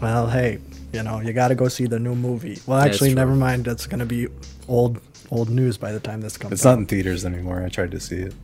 Well, 0.01 0.28
hey, 0.28 0.59
you 0.92 1.03
know 1.03 1.20
you 1.20 1.32
got 1.32 1.49
to 1.49 1.55
go 1.55 1.68
see 1.68 1.86
the 1.86 1.99
new 1.99 2.14
movie. 2.14 2.59
Well, 2.66 2.78
actually, 2.78 3.11
true. 3.11 3.16
never 3.16 3.34
mind. 3.34 3.64
That's 3.64 3.86
gonna 3.86 4.07
be 4.07 4.28
old 4.68 5.01
old 5.30 5.51
news 5.51 5.76
by 5.76 5.92
the 5.92 6.01
time 6.01 6.20
this 6.20 6.36
comes. 6.36 6.53
Out. 6.53 6.55
It's 6.55 6.66
out. 6.66 6.70
not 6.74 6.78
in 6.80 6.86
theaters 6.86 7.24
anymore. 7.24 7.62
I 7.64 7.68
tried 7.68 7.90
to 7.92 8.01
see 8.01 8.16
it. 8.16 8.34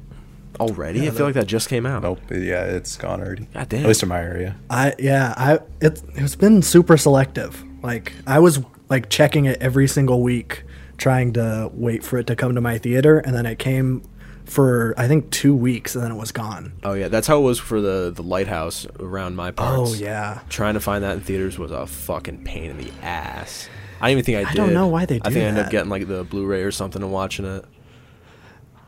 Already? 0.60 1.00
yeah, 1.00 1.08
I 1.08 1.10
feel 1.10 1.26
like 1.26 1.34
that 1.34 1.46
just 1.46 1.68
came 1.68 1.86
out. 1.86 2.02
Nope. 2.02 2.20
Yeah, 2.30 2.64
it's 2.64 2.96
gone 2.96 3.20
already. 3.20 3.48
God 3.52 3.68
damn. 3.68 3.80
At 3.82 3.88
least 3.88 4.02
in 4.02 4.08
my 4.08 4.20
area. 4.20 4.56
I 4.70 4.94
yeah, 4.98 5.34
I 5.36 5.58
it 5.80 6.02
it's 6.14 6.36
been 6.36 6.62
super 6.62 6.96
selective. 6.96 7.62
Like 7.82 8.12
I 8.26 8.38
was 8.38 8.60
like 8.88 9.08
checking 9.08 9.46
it 9.46 9.60
every 9.60 9.88
single 9.88 10.22
week, 10.22 10.64
trying 10.96 11.32
to 11.34 11.70
wait 11.74 12.04
for 12.04 12.18
it 12.18 12.26
to 12.28 12.36
come 12.36 12.54
to 12.54 12.60
my 12.60 12.78
theater, 12.78 13.18
and 13.18 13.34
then 13.34 13.46
it 13.46 13.58
came 13.58 14.02
for 14.44 14.94
I 14.96 15.08
think 15.08 15.30
two 15.30 15.54
weeks, 15.54 15.94
and 15.94 16.04
then 16.04 16.12
it 16.12 16.16
was 16.16 16.30
gone. 16.32 16.72
Oh 16.84 16.92
yeah, 16.92 17.08
that's 17.08 17.26
how 17.26 17.38
it 17.38 17.42
was 17.42 17.58
for 17.58 17.80
the 17.80 18.12
the 18.14 18.22
lighthouse 18.22 18.86
around 19.00 19.36
my 19.36 19.50
parts. 19.50 19.90
Oh 19.90 19.94
yeah, 19.94 20.40
Trying 20.48 20.74
to 20.74 20.80
find 20.80 21.02
that 21.02 21.14
in 21.14 21.20
theaters 21.20 21.58
was 21.58 21.70
a 21.70 21.86
fucking 21.86 22.44
pain 22.44 22.70
in 22.70 22.78
the 22.78 22.92
ass. 23.02 23.68
I 24.00 24.08
didn't 24.08 24.18
even 24.18 24.24
think 24.24 24.48
I, 24.48 24.50
I 24.50 24.54
don't 24.54 24.74
know 24.74 24.88
why 24.88 25.06
they 25.06 25.16
I 25.16 25.28
do 25.28 25.34
think 25.34 25.44
I 25.44 25.48
ended 25.48 25.64
up 25.64 25.70
getting 25.70 25.88
like 25.88 26.06
the 26.06 26.24
Blu-ray 26.24 26.62
or 26.62 26.70
something 26.70 27.02
and 27.02 27.10
watching 27.10 27.46
it. 27.46 27.64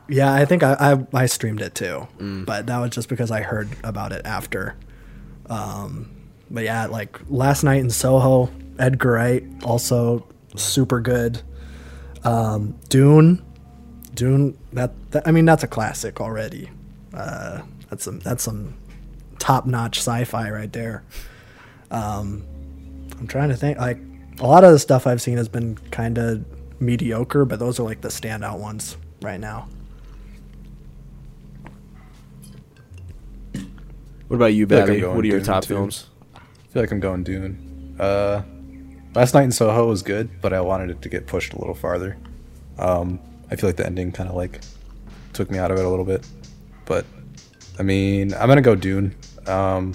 Yeah. 0.09 0.33
I 0.33 0.45
think 0.45 0.63
I 0.63 0.75
I, 1.13 1.23
I 1.23 1.27
streamed 1.27 1.61
it 1.61 1.75
too, 1.75 2.07
Mm. 2.19 2.45
but 2.47 2.67
that 2.67 2.79
was 2.79 2.91
just 2.91 3.09
because 3.09 3.31
I 3.31 3.43
heard 3.43 3.69
about 3.85 4.13
it 4.13 4.25
after. 4.25 4.77
Um, 5.49 6.11
but 6.51 6.65
yeah, 6.65 6.87
like 6.87 7.19
last 7.29 7.63
night 7.63 7.81
in 7.81 7.91
Soho, 7.91 8.51
Edgar 8.79 9.13
Wright 9.13 9.45
also 9.65 10.27
super 10.57 11.01
good. 11.01 11.43
Um, 12.25 12.77
Dune, 12.89 13.45
Dune. 14.15 14.57
That, 14.73 14.93
that 15.13 15.27
I 15.29 15.31
mean 15.33 15.45
that's 15.45 15.63
a 15.63 15.69
classic 15.69 16.21
already. 16.21 16.71
Uh, 17.15 17.63
that's 17.89 18.05
some 18.05 18.19
that's 18.21 18.43
some 18.43 18.75
top 19.39 19.67
notch 19.67 19.99
sci-fi 19.99 20.51
right 20.51 20.73
there. 20.73 21.05
Um, 21.91 22.45
I'm 23.19 23.27
trying 23.27 23.49
to 23.51 23.57
think. 23.57 23.79
Like 23.79 23.99
a 24.41 24.47
lot 24.47 24.65
of 24.65 24.73
the 24.73 24.79
stuff 24.79 25.07
I've 25.07 25.23
seen 25.23 25.37
has 25.37 25.49
been 25.49 25.77
kind 25.91 26.19
of 26.19 26.45
mediocre, 26.81 27.45
but 27.45 27.59
those 27.59 27.79
are 27.81 27.85
like 27.85 28.01
the 28.01 28.09
standout 28.09 28.59
ones 28.59 28.97
right 29.23 29.41
now. 29.41 29.69
What 34.29 34.37
about 34.37 34.55
you, 34.55 34.67
feel 34.67 34.79
like 34.79 34.83
I'm 34.85 34.89
Babby? 34.89 35.01
going 35.03 35.17
what 35.17 35.25
are 35.25 35.29
your 35.29 35.39
Dune, 35.39 35.47
top 35.47 35.63
too. 35.65 35.75
films? 35.75 36.07
I 36.35 36.39
feel 36.73 36.83
like 36.83 36.91
I'm 36.91 37.01
going 37.01 37.23
Dune. 37.25 37.97
Uh, 37.99 38.43
last 39.15 39.35
night 39.35 39.45
in 39.45 39.53
Soho 39.53 39.87
was 39.89 40.03
good, 40.03 40.41
but 40.41 40.53
I 40.53 40.61
wanted 40.61 40.91
it 40.91 41.03
to 41.03 41.09
get 41.09 41.27
pushed 41.27 41.53
a 41.53 41.59
little 41.59 41.75
farther. 41.75 42.17
Um, 42.79 43.21
I 43.51 43.57
feel 43.57 43.69
like 43.69 43.77
the 43.77 43.87
ending 43.87 44.13
kind 44.13 44.29
of 44.29 44.35
like 44.35 44.61
took 45.33 45.51
me 45.51 45.59
out 45.59 45.71
of 45.71 45.79
it 45.79 45.85
a 45.85 45.89
little 45.89 46.05
bit. 46.05 46.27
But 46.85 47.07
I 47.79 47.83
mean, 47.83 48.35
I'm 48.35 48.49
gonna 48.49 48.61
go 48.63 48.75
Dune. 48.75 49.15
Um, 49.47 49.93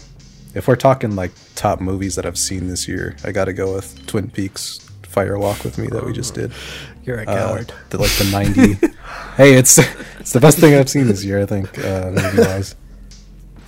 if 0.56 0.68
we're 0.68 0.76
talking 0.76 1.16
like 1.16 1.32
top 1.56 1.80
movies 1.82 2.16
that 2.16 2.26
I've 2.26 2.38
seen 2.38 2.68
this 2.68 2.88
year, 2.88 3.16
I 3.24 3.32
gotta 3.32 3.54
go 3.54 3.74
with 3.76 4.06
Twin 4.08 4.30
Peaks 4.30 4.80
Fire 5.04 5.38
Walk 5.38 5.64
with 5.64 5.78
Me 5.78 5.88
that 5.88 6.06
we 6.06 6.14
just 6.14 6.34
did. 6.34 6.52
You're 7.04 7.20
a 7.22 7.26
Uh, 7.26 7.64
the, 7.90 7.98
like 7.98 8.12
the 8.12 8.30
90. 8.32 8.74
hey, 9.36 9.56
it's 9.56 9.78
it's 10.20 10.34
the 10.34 10.40
best 10.40 10.60
thing 10.60 10.76
I've 10.76 10.90
seen 10.90 11.08
this 11.08 11.24
year, 11.26 11.42
I 11.42 11.46
think, 11.48 11.78
uh, 11.80 12.12
movie 12.16 12.38
wise. 12.38 12.76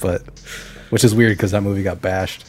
But 0.04 0.22
which 0.92 1.04
is 1.04 1.16
weird 1.16 1.36
because 1.36 1.52
that 1.52 1.62
movie 1.62 1.82
got 1.82 2.02
bashed. 2.02 2.46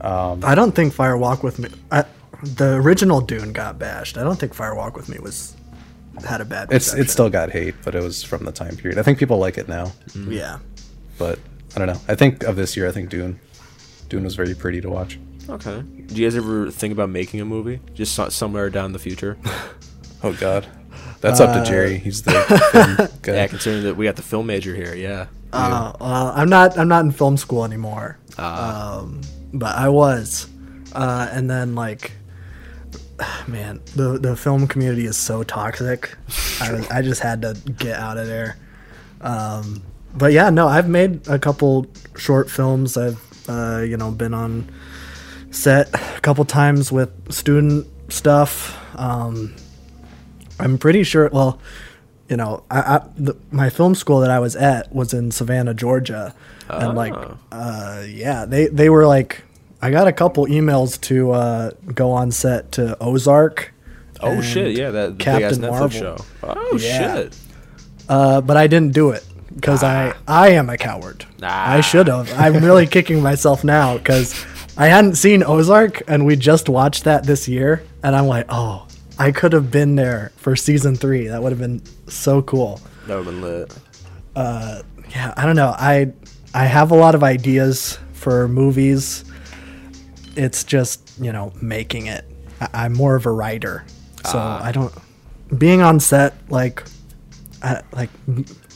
Um, 0.00 0.44
I 0.44 0.54
don't 0.54 0.72
think 0.72 0.92
Fire 0.92 1.16
Walk 1.16 1.42
with 1.42 1.58
Me. 1.58 1.68
I, 1.90 2.04
the 2.42 2.74
original 2.74 3.20
Dune 3.20 3.52
got 3.52 3.78
bashed. 3.78 4.16
I 4.16 4.22
don't 4.22 4.38
think 4.38 4.54
Fire 4.54 4.74
Walk 4.74 4.96
with 4.96 5.08
Me 5.08 5.18
was 5.18 5.54
had 6.26 6.40
a 6.40 6.44
bad. 6.44 6.68
it's 6.70 6.94
it 6.94 7.10
still 7.10 7.28
got 7.30 7.50
hate, 7.50 7.74
but 7.84 7.94
it 7.94 8.02
was 8.02 8.22
from 8.22 8.44
the 8.44 8.52
time 8.52 8.76
period. 8.76 8.98
I 8.98 9.02
think 9.02 9.18
people 9.18 9.38
like 9.38 9.58
it 9.58 9.68
now, 9.68 9.92
yeah. 10.14 10.58
but 11.18 11.38
I 11.74 11.78
don't 11.78 11.88
know. 11.88 12.00
I 12.08 12.14
think 12.14 12.44
of 12.44 12.56
this 12.56 12.76
year, 12.76 12.86
I 12.88 12.92
think 12.92 13.08
Dune. 13.10 13.40
Dune 14.08 14.24
was 14.24 14.34
very 14.34 14.54
pretty 14.54 14.80
to 14.82 14.90
watch. 14.90 15.18
Okay. 15.48 15.82
Do 15.82 16.14
you 16.14 16.26
guys 16.26 16.36
ever 16.36 16.70
think 16.70 16.92
about 16.92 17.08
making 17.10 17.40
a 17.40 17.44
movie? 17.44 17.80
Just 17.94 18.14
somewhere 18.32 18.70
down 18.70 18.92
the 18.92 18.98
future? 18.98 19.36
Oh 20.22 20.34
God, 20.34 20.66
that's 21.22 21.40
up 21.40 21.48
Uh, 21.56 21.64
to 21.64 21.70
Jerry. 21.70 21.96
He's 21.96 22.20
the 22.24 23.08
guy. 23.22 23.32
yeah, 23.32 23.46
considering 23.46 23.84
that 23.84 23.96
we 23.96 24.04
got 24.04 24.16
the 24.16 24.22
film 24.22 24.46
major 24.46 24.74
here. 24.76 24.94
Yeah. 24.94 25.28
Uh, 25.52 25.92
well, 26.00 26.32
I'm 26.34 26.48
not. 26.48 26.78
I'm 26.78 26.88
not 26.88 27.04
in 27.04 27.10
film 27.10 27.36
school 27.36 27.64
anymore. 27.64 28.18
Ah. 28.38 28.98
Um, 28.98 29.20
but 29.52 29.74
I 29.76 29.88
was, 29.88 30.48
uh, 30.94 31.28
and 31.32 31.50
then 31.50 31.74
like, 31.74 32.12
man, 33.48 33.80
the 33.96 34.18
the 34.18 34.36
film 34.36 34.68
community 34.68 35.06
is 35.06 35.16
so 35.16 35.42
toxic. 35.42 36.16
I, 36.60 36.86
I 36.90 37.02
just 37.02 37.20
had 37.20 37.42
to 37.42 37.56
get 37.78 37.98
out 37.98 38.16
of 38.16 38.26
there. 38.26 38.56
Um, 39.20 39.82
but 40.14 40.32
yeah, 40.32 40.50
no, 40.50 40.68
I've 40.68 40.88
made 40.88 41.26
a 41.28 41.38
couple 41.38 41.86
short 42.16 42.50
films. 42.50 42.96
I've 42.96 43.20
uh, 43.48 43.82
you 43.86 43.96
know 43.96 44.10
been 44.10 44.34
on 44.34 44.70
set 45.50 45.92
a 45.94 46.20
couple 46.20 46.44
times 46.44 46.92
with 46.92 47.10
student 47.32 47.86
stuff. 48.12 48.76
Um, 48.96 49.54
I'm 50.58 50.78
pretty 50.78 51.02
sure. 51.02 51.28
Well, 51.32 51.60
you 52.30 52.36
know, 52.36 52.62
I, 52.70 52.78
I 52.80 53.00
the, 53.18 53.36
my 53.50 53.68
film 53.68 53.94
school 53.94 54.20
that 54.20 54.30
I 54.30 54.38
was 54.38 54.56
at 54.56 54.94
was 54.94 55.12
in 55.12 55.30
Savannah, 55.32 55.74
Georgia, 55.74 56.34
and 56.68 56.96
like, 56.96 57.12
Oh. 57.12 57.36
uh, 57.52 58.04
yeah, 58.08 58.44
they 58.46 58.68
they 58.68 58.88
were 58.88 59.06
like, 59.06 59.42
I 59.82 59.90
got 59.90 60.06
a 60.06 60.12
couple 60.12 60.46
emails 60.46 60.98
to 61.02 61.32
uh, 61.32 61.70
go 61.94 62.12
on 62.12 62.30
set 62.30 62.72
to 62.72 62.96
Ozark. 63.00 63.74
Oh 64.22 64.40
shit! 64.40 64.76
Yeah, 64.78 64.90
that 64.90 65.06
the 65.06 65.12
big 65.24 65.26
ass 65.28 65.40
Captain 65.40 65.60
Marvel. 65.62 65.88
show. 65.90 66.16
Oh 66.42 66.78
Yeah. 66.80 67.14
shit! 67.16 67.36
Uh, 68.08 68.40
but 68.40 68.56
I 68.56 68.66
didn't 68.66 68.92
do 68.94 69.10
it 69.10 69.24
because 69.54 69.82
I 69.82 70.14
I 70.28 70.50
am 70.50 70.70
a 70.70 70.76
coward. 70.78 71.24
Ah. 71.42 71.72
I 71.74 71.80
should 71.80 72.06
have. 72.06 72.32
I'm 72.38 72.62
really 72.64 72.86
kicking 72.96 73.22
myself 73.22 73.64
now 73.64 73.98
because 73.98 74.34
I 74.76 74.86
hadn't 74.88 75.16
seen 75.16 75.42
Ozark 75.42 76.02
and 76.06 76.26
we 76.26 76.36
just 76.36 76.68
watched 76.68 77.04
that 77.04 77.24
this 77.24 77.48
year, 77.48 77.82
and 78.02 78.14
I'm 78.14 78.26
like, 78.26 78.46
oh, 78.50 78.86
I 79.20 79.32
could 79.32 79.52
have 79.52 79.70
been 79.70 79.96
there 79.96 80.32
for 80.36 80.56
season 80.56 80.96
three. 80.96 81.28
That 81.28 81.42
would 81.42 81.52
have 81.52 81.58
been 81.60 81.82
so 82.08 82.40
cool. 82.42 82.80
That 83.06 83.16
would 83.18 83.26
have 83.26 83.34
been 83.34 83.42
lit. 83.42 83.78
Yeah, 85.10 85.34
I 85.36 85.46
don't 85.46 85.56
know. 85.56 85.74
I 85.76 86.12
I 86.54 86.64
have 86.64 86.90
a 86.90 86.94
lot 86.94 87.14
of 87.14 87.22
ideas 87.22 87.98
for 88.12 88.48
movies. 88.48 89.24
It's 90.36 90.64
just 90.64 91.18
you 91.20 91.32
know 91.32 91.52
making 91.60 92.06
it. 92.06 92.24
I, 92.60 92.68
I'm 92.84 92.92
more 92.92 93.16
of 93.16 93.26
a 93.26 93.30
writer, 93.30 93.84
so 94.24 94.38
I 94.38 94.72
don't. 94.72 94.92
Being 95.56 95.82
on 95.82 96.00
set 96.00 96.34
like, 96.48 96.84
I, 97.62 97.82
like 97.92 98.10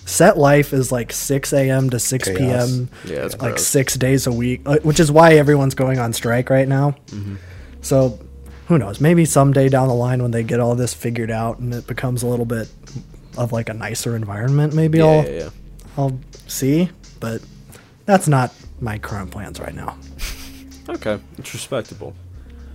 set 0.07 0.37
life 0.37 0.73
is 0.73 0.91
like 0.91 1.13
6 1.13 1.53
a.m. 1.53 1.89
to 1.91 2.01
6 2.01 2.29
Chaos. 2.29 2.37
p.m. 2.39 2.91
Yeah, 3.05 3.23
like 3.23 3.39
gross. 3.39 3.67
six 3.67 3.95
days 3.95 4.27
a 4.27 4.33
week, 4.33 4.63
uh, 4.67 4.79
which 4.83 4.99
is 4.99 5.11
why 5.11 5.35
everyone's 5.35 5.75
going 5.75 5.99
on 5.99 6.13
strike 6.13 6.51
right 6.51 6.67
now. 6.67 6.97
Mm-hmm. 7.07 7.37
So 7.81 8.19
who 8.69 8.79
knows? 8.79 9.01
Maybe 9.01 9.25
someday 9.25 9.69
down 9.69 9.89
the 9.89 9.95
line 9.95 10.23
when 10.23 10.31
they 10.31 10.43
get 10.43 10.61
all 10.61 10.75
this 10.75 10.95
figured 10.95 11.31
out 11.31 11.59
and 11.59 11.75
it 11.75 11.87
becomes 11.87 12.23
a 12.23 12.27
little 12.27 12.47
bit 12.47 12.69
of 13.37 13.53
like 13.53 13.69
a 13.69 13.75
nicer 13.75 14.17
environment, 14.17 14.75
maybe 14.75 14.99
Yeah, 14.99 15.05
I'll 15.05 15.25
yeah, 15.25 15.31
yeah. 15.31 15.51
I'll 15.97 16.19
see, 16.47 16.91
but 17.21 17.43
that's 18.07 18.29
not 18.29 18.53
my 18.81 18.99
current 18.99 19.31
plans 19.31 19.61
right 19.61 19.75
now. 19.75 19.97
Okay, 20.89 21.19
it's 21.39 21.55
respectable. 21.55 22.15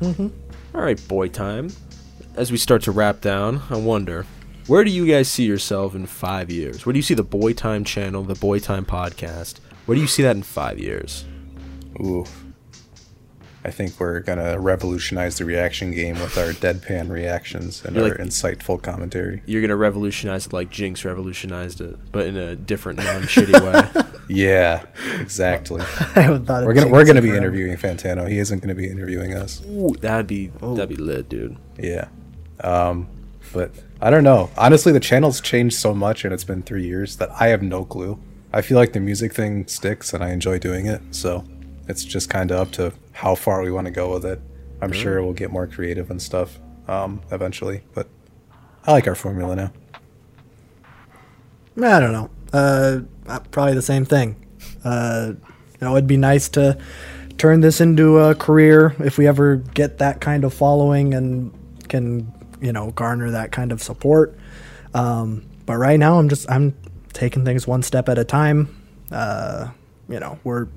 Mm-hmm. 0.01 0.27
right, 0.73 1.07
boy 1.07 1.27
time. 1.27 1.69
As 2.35 2.51
we 2.51 2.57
start 2.57 2.81
to 2.83 2.91
wrap 2.91 3.21
down, 3.21 3.61
I 3.69 3.77
wonder, 3.77 4.25
where 4.65 4.83
do 4.83 4.91
you 4.91 5.05
guys 5.05 5.27
see 5.27 5.45
yourself 5.45 5.93
in 5.93 6.05
five 6.05 6.49
years? 6.49 6.85
Where 6.85 6.93
do 6.93 6.99
you 6.99 7.03
see 7.03 7.13
the 7.13 7.23
Boy 7.23 7.53
Time 7.53 7.83
channel, 7.83 8.23
the 8.23 8.35
Boy 8.35 8.59
Time 8.59 8.85
podcast? 8.85 9.59
Where 9.85 9.95
do 9.95 10.01
you 10.01 10.07
see 10.07 10.23
that 10.23 10.35
in 10.35 10.43
five 10.43 10.79
years? 10.79 11.25
Ooh. 11.99 12.25
I 13.65 13.71
think 13.71 13.99
we're 13.99 14.21
gonna 14.21 14.57
revolutionize 14.59 15.37
the 15.37 15.45
reaction 15.45 15.91
game 15.91 16.15
with 16.19 16.37
our 16.37 16.51
deadpan 16.53 17.09
reactions 17.09 17.83
and 17.83 17.95
You're 17.95 18.05
our 18.05 18.09
like- 18.11 18.19
insightful 18.19 18.81
commentary. 18.81 19.41
You're 19.45 19.61
gonna 19.61 19.75
revolutionize 19.75 20.47
it 20.47 20.53
like 20.53 20.69
Jinx 20.69 21.03
revolutionized 21.03 21.81
it, 21.81 21.97
but 22.11 22.25
in 22.27 22.37
a 22.37 22.55
different, 22.55 22.99
non-shitty 22.99 23.61
way. 23.95 24.03
Yeah, 24.31 24.83
exactly. 25.19 25.81
I 26.15 26.21
haven't 26.21 26.45
thought 26.45 26.63
we're 26.63 26.75
gonna 26.75 26.87
we're 26.87 27.03
gonna 27.03 27.19
be 27.19 27.29
forever. 27.29 27.45
interviewing 27.47 27.77
Fantano. 27.77 28.29
He 28.29 28.37
isn't 28.37 28.59
gonna 28.59 28.75
be 28.75 28.87
interviewing 28.87 29.33
us. 29.33 29.63
Ooh, 29.67 29.95
that'd 30.01 30.27
be 30.27 30.51
that'd 30.61 30.87
be 30.87 30.97
lit, 30.97 31.29
dude. 31.29 31.57
Yeah. 31.79 32.09
Um, 32.63 33.07
but 33.51 33.71
I 33.99 34.11
don't 34.11 34.23
know. 34.23 34.51
Honestly, 34.55 34.91
the 34.91 34.99
channel's 34.99 35.41
changed 35.41 35.77
so 35.77 35.95
much 35.95 36.25
and 36.25 36.31
it's 36.33 36.43
been 36.43 36.61
three 36.61 36.85
years 36.85 37.15
that 37.15 37.29
I 37.41 37.47
have 37.47 37.63
no 37.63 37.83
clue. 37.83 38.19
I 38.53 38.61
feel 38.61 38.77
like 38.77 38.93
the 38.93 38.99
music 38.99 39.33
thing 39.33 39.65
sticks 39.65 40.13
and 40.13 40.23
I 40.23 40.29
enjoy 40.29 40.59
doing 40.59 40.85
it. 40.85 41.01
So 41.09 41.43
it's 41.89 42.05
just 42.05 42.29
kind 42.29 42.51
of 42.51 42.59
up 42.59 42.71
to 42.73 42.93
how 43.11 43.35
far 43.35 43.61
we 43.63 43.71
want 43.71 43.85
to 43.85 43.91
go 43.91 44.13
with 44.13 44.25
it. 44.25 44.39
I'm 44.81 44.93
sure 44.93 45.21
we'll 45.21 45.33
get 45.33 45.51
more 45.51 45.67
creative 45.67 46.09
and 46.09 46.21
stuff 46.21 46.57
um, 46.87 47.21
eventually. 47.31 47.81
But 47.93 48.07
I 48.85 48.93
like 48.93 49.07
our 49.07 49.15
formula 49.15 49.55
now. 49.55 49.71
I 51.81 51.99
don't 51.99 52.13
know. 52.13 52.29
Uh, 52.53 52.99
uh, 53.27 53.39
probably 53.51 53.73
the 53.73 53.81
same 53.81 54.05
thing. 54.05 54.35
Uh, 54.83 55.33
you 55.33 55.77
know, 55.81 55.91
it'd 55.95 56.07
be 56.07 56.17
nice 56.17 56.47
to 56.49 56.77
turn 57.37 57.61
this 57.61 57.81
into 57.81 58.19
a 58.19 58.35
career 58.35 58.95
if 58.99 59.17
we 59.17 59.27
ever 59.27 59.57
get 59.57 59.97
that 59.97 60.21
kind 60.21 60.43
of 60.43 60.53
following 60.53 61.13
and 61.13 61.53
can, 61.87 62.31
you 62.61 62.71
know, 62.71 62.91
garner 62.91 63.31
that 63.31 63.51
kind 63.51 63.71
of 63.71 63.81
support. 63.81 64.37
Um, 64.93 65.43
but 65.65 65.77
right 65.77 65.99
now, 65.99 66.19
I'm 66.19 66.29
just 66.29 66.49
I'm 66.51 66.75
taking 67.13 67.45
things 67.45 67.65
one 67.65 67.83
step 67.83 68.09
at 68.09 68.17
a 68.17 68.23
time. 68.23 68.75
Uh, 69.11 69.69
you 70.07 70.19
know, 70.19 70.39
we're 70.43 70.67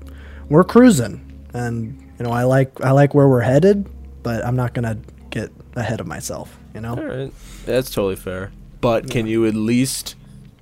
we're 0.49 0.63
cruising, 0.63 1.21
and 1.53 1.99
you 2.19 2.25
know, 2.25 2.31
I 2.31 2.43
like 2.43 2.81
I 2.81 2.91
like 2.91 3.13
where 3.13 3.27
we're 3.27 3.41
headed, 3.41 3.87
but 4.23 4.45
I'm 4.45 4.55
not 4.55 4.73
gonna 4.73 4.97
get 5.29 5.51
ahead 5.75 5.99
of 5.99 6.07
myself. 6.07 6.57
You 6.73 6.81
know. 6.81 6.95
All 6.95 7.03
right, 7.03 7.33
that's 7.65 7.89
totally 7.89 8.15
fair. 8.15 8.51
But 8.81 9.09
can 9.09 9.27
you 9.27 9.45
at 9.45 9.53
least 9.55 10.15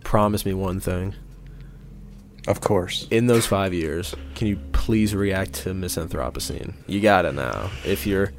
promise 0.04 0.46
me 0.46 0.54
one 0.54 0.80
thing? 0.80 1.16
Of 2.48 2.60
course. 2.62 3.08
In 3.12 3.28
those 3.28 3.46
five 3.46 3.74
years, 3.74 4.16
can 4.36 4.48
you 4.48 4.58
please 4.74 5.14
react 5.14 5.54
to 5.64 5.70
misanthropocene? 5.74 6.74
You 6.88 7.00
got 7.00 7.26
it 7.26 7.34
now. 7.36 7.70
If 7.86 8.08
you're 8.08 8.32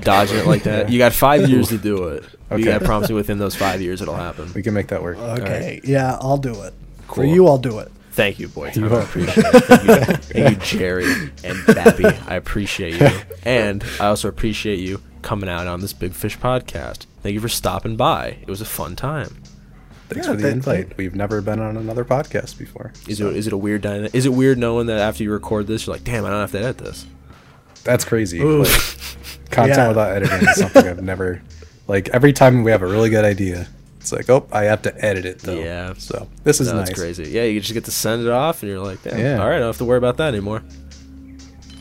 dodging 0.00 0.36
it 0.38 0.46
like 0.46 0.64
that, 0.64 0.88
you 0.90 0.98
got 0.98 1.12
five 1.14 1.48
years 1.48 1.68
to 1.70 1.78
do 1.90 2.08
it. 2.08 2.22
You 2.50 2.56
Okay. 2.56 2.64
got 2.64 2.78
to 2.80 2.84
promise 2.84 3.08
me 3.08 3.14
within 3.14 3.38
those 3.38 3.54
five 3.56 3.80
years 3.80 4.02
it'll 4.02 4.14
happen. 4.16 4.50
We 4.54 4.62
can 4.62 4.74
make 4.74 4.88
that 4.88 5.02
work. 5.02 5.16
Okay. 5.18 5.80
Yeah, 5.84 6.18
I'll 6.20 6.36
do 6.36 6.50
it. 6.62 6.74
For 7.06 7.14
Cool. 7.22 7.24
you, 7.26 7.46
I'll 7.46 7.58
do 7.58 7.78
it. 7.78 7.90
Thank 8.12 8.38
you, 8.40 8.48
boy. 8.48 8.72
You 8.74 8.88
I 8.94 9.02
appreciate 9.02 9.38
it. 9.38 9.52
Thank 9.62 9.84
you, 9.84 10.14
thank 10.16 10.72
you, 10.72 10.78
Jerry 10.78 11.04
and 11.44 11.66
Babby. 11.66 12.04
I 12.26 12.34
appreciate 12.34 13.00
you, 13.00 13.08
and 13.44 13.84
I 14.00 14.06
also 14.06 14.28
appreciate 14.28 14.78
you 14.80 15.00
coming 15.22 15.48
out 15.48 15.66
on 15.66 15.80
this 15.80 15.92
Big 15.92 16.12
Fish 16.12 16.38
podcast. 16.38 17.06
Thank 17.22 17.34
you 17.34 17.40
for 17.40 17.48
stopping 17.48 17.96
by. 17.96 18.38
It 18.42 18.48
was 18.48 18.60
a 18.60 18.64
fun 18.64 18.96
time. 18.96 19.36
Thanks 20.08 20.26
Yeah, 20.26 20.32
for 20.32 20.36
the 20.38 20.42
that- 20.48 20.52
invite. 20.52 20.96
We've 20.96 21.14
never 21.14 21.40
been 21.40 21.60
on 21.60 21.76
another 21.76 22.04
podcast 22.04 22.58
before. 22.58 22.92
Is 23.06 23.18
so 23.18 23.28
it 23.28 23.36
is 23.36 23.46
it 23.46 23.52
a 23.52 23.56
weird 23.56 23.82
dyna- 23.82 24.10
Is 24.12 24.26
it 24.26 24.32
weird 24.32 24.58
knowing 24.58 24.86
that 24.88 24.98
after 24.98 25.22
you 25.22 25.30
record 25.30 25.66
this, 25.68 25.86
you're 25.86 25.94
like, 25.94 26.02
damn, 26.04 26.24
I 26.24 26.30
don't 26.30 26.40
have 26.40 26.50
to 26.52 26.58
edit 26.58 26.78
this. 26.78 27.06
That's 27.84 28.04
crazy. 28.04 28.42
Like, 28.42 28.68
content 29.50 29.78
Yeah. 29.78 29.88
without 29.88 30.10
editing 30.16 30.48
is 30.48 30.56
something 30.56 30.86
I've 30.86 31.02
never 31.02 31.42
like 31.86 32.08
every 32.10 32.32
time 32.32 32.62
we 32.64 32.70
have 32.72 32.82
a 32.82 32.86
really 32.86 33.10
good 33.10 33.24
idea, 33.24 33.68
it's 34.00 34.12
like, 34.12 34.28
oh, 34.30 34.46
I 34.50 34.64
have 34.64 34.82
to 34.82 35.04
edit 35.04 35.24
it 35.26 35.38
though. 35.40 35.58
Yeah. 35.60 35.94
So 35.98 36.26
this 36.42 36.60
is 36.60 36.68
No, 36.68 36.78
nice. 36.78 36.88
That's 36.88 36.98
crazy. 36.98 37.30
Yeah, 37.30 37.44
you 37.44 37.60
just 37.60 37.74
get 37.74 37.84
to 37.84 37.90
send 37.90 38.22
it 38.22 38.30
off, 38.32 38.62
and 38.62 38.70
you're 38.70 38.80
like, 38.80 39.02
damn, 39.02 39.18
Yeah. 39.18 39.38
all 39.40 39.48
right, 39.48 39.56
I 39.56 39.58
don't 39.60 39.68
have 39.68 39.78
to 39.78 39.84
worry 39.84 39.98
about 39.98 40.16
that 40.16 40.28
anymore. 40.28 40.62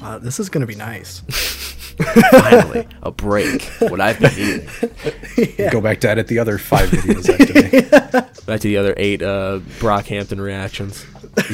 Uh, 0.02 0.18
this 0.20 0.40
is 0.40 0.50
gonna 0.50 0.66
be 0.68 0.76
nice. 0.76 1.20
Finally, 2.32 2.88
a 3.04 3.12
break. 3.12 3.62
What 3.80 4.00
I've 4.00 4.20
been 4.20 4.34
needing. 4.36 5.70
Go 5.72 5.82
back 5.82 6.00
to 6.02 6.10
edit 6.10 6.28
the 6.28 6.40
other 6.40 6.58
five 6.58 6.90
videos 6.90 7.30
I 7.30 7.36
have 7.36 8.12
to. 8.12 8.30
Back 8.46 8.62
to 8.62 8.68
the 8.70 8.78
other 8.78 8.94
eight 8.98 9.22
uh, 9.22 9.60
Brockhampton 9.80 10.40
reactions. 10.40 11.06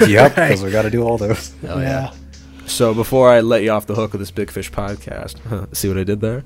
yep, 0.08 0.36
because 0.36 0.64
we 0.64 0.70
got 0.72 0.84
to 0.84 0.92
do 0.92 1.02
all 1.04 1.18
those. 1.18 1.54
Hell 1.62 1.82
yeah. 1.82 2.14
So 2.68 2.94
before 2.94 3.30
I 3.30 3.42
let 3.42 3.64
you 3.64 3.72
off 3.72 3.86
the 3.88 3.96
hook 3.96 4.14
of 4.14 4.20
this 4.20 4.30
Big 4.32 4.50
Fish 4.52 4.72
podcast, 4.72 5.76
see 5.76 5.88
what 5.88 5.98
I 5.98 6.04
did 6.04 6.22
there? 6.22 6.44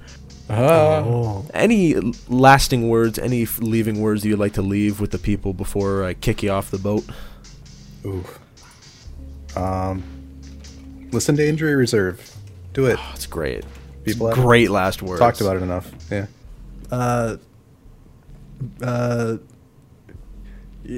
Uh, 0.49 1.03
Oh, 1.05 1.45
Any 1.53 1.95
lasting 2.27 2.89
words, 2.89 3.19
any 3.19 3.43
f- 3.43 3.59
leaving 3.59 4.01
words 4.01 4.25
you'd 4.25 4.39
like 4.39 4.53
to 4.53 4.61
leave 4.61 4.99
with 4.99 5.11
the 5.11 5.19
people 5.19 5.53
before 5.53 6.03
I 6.03 6.13
kick 6.15 6.41
you 6.43 6.49
off 6.51 6.71
the 6.71 6.77
boat? 6.79 7.03
ooh. 8.05 8.23
Um, 9.55 10.03
listen 11.11 11.35
to 11.37 11.47
Injury 11.47 11.75
Reserve. 11.75 12.35
Do 12.73 12.85
it. 12.85 12.99
It's 13.13 13.25
great. 13.25 13.63
People 14.03 14.27
It's 14.27 14.37
have 14.37 14.45
great 14.45 14.69
last 14.71 15.01
words. 15.01 15.19
talked 15.19 15.41
about 15.41 15.57
it 15.57 15.63
enough. 15.63 15.91
Yeah. 16.11 16.27
uh, 16.91 17.37
uh, 18.81 19.37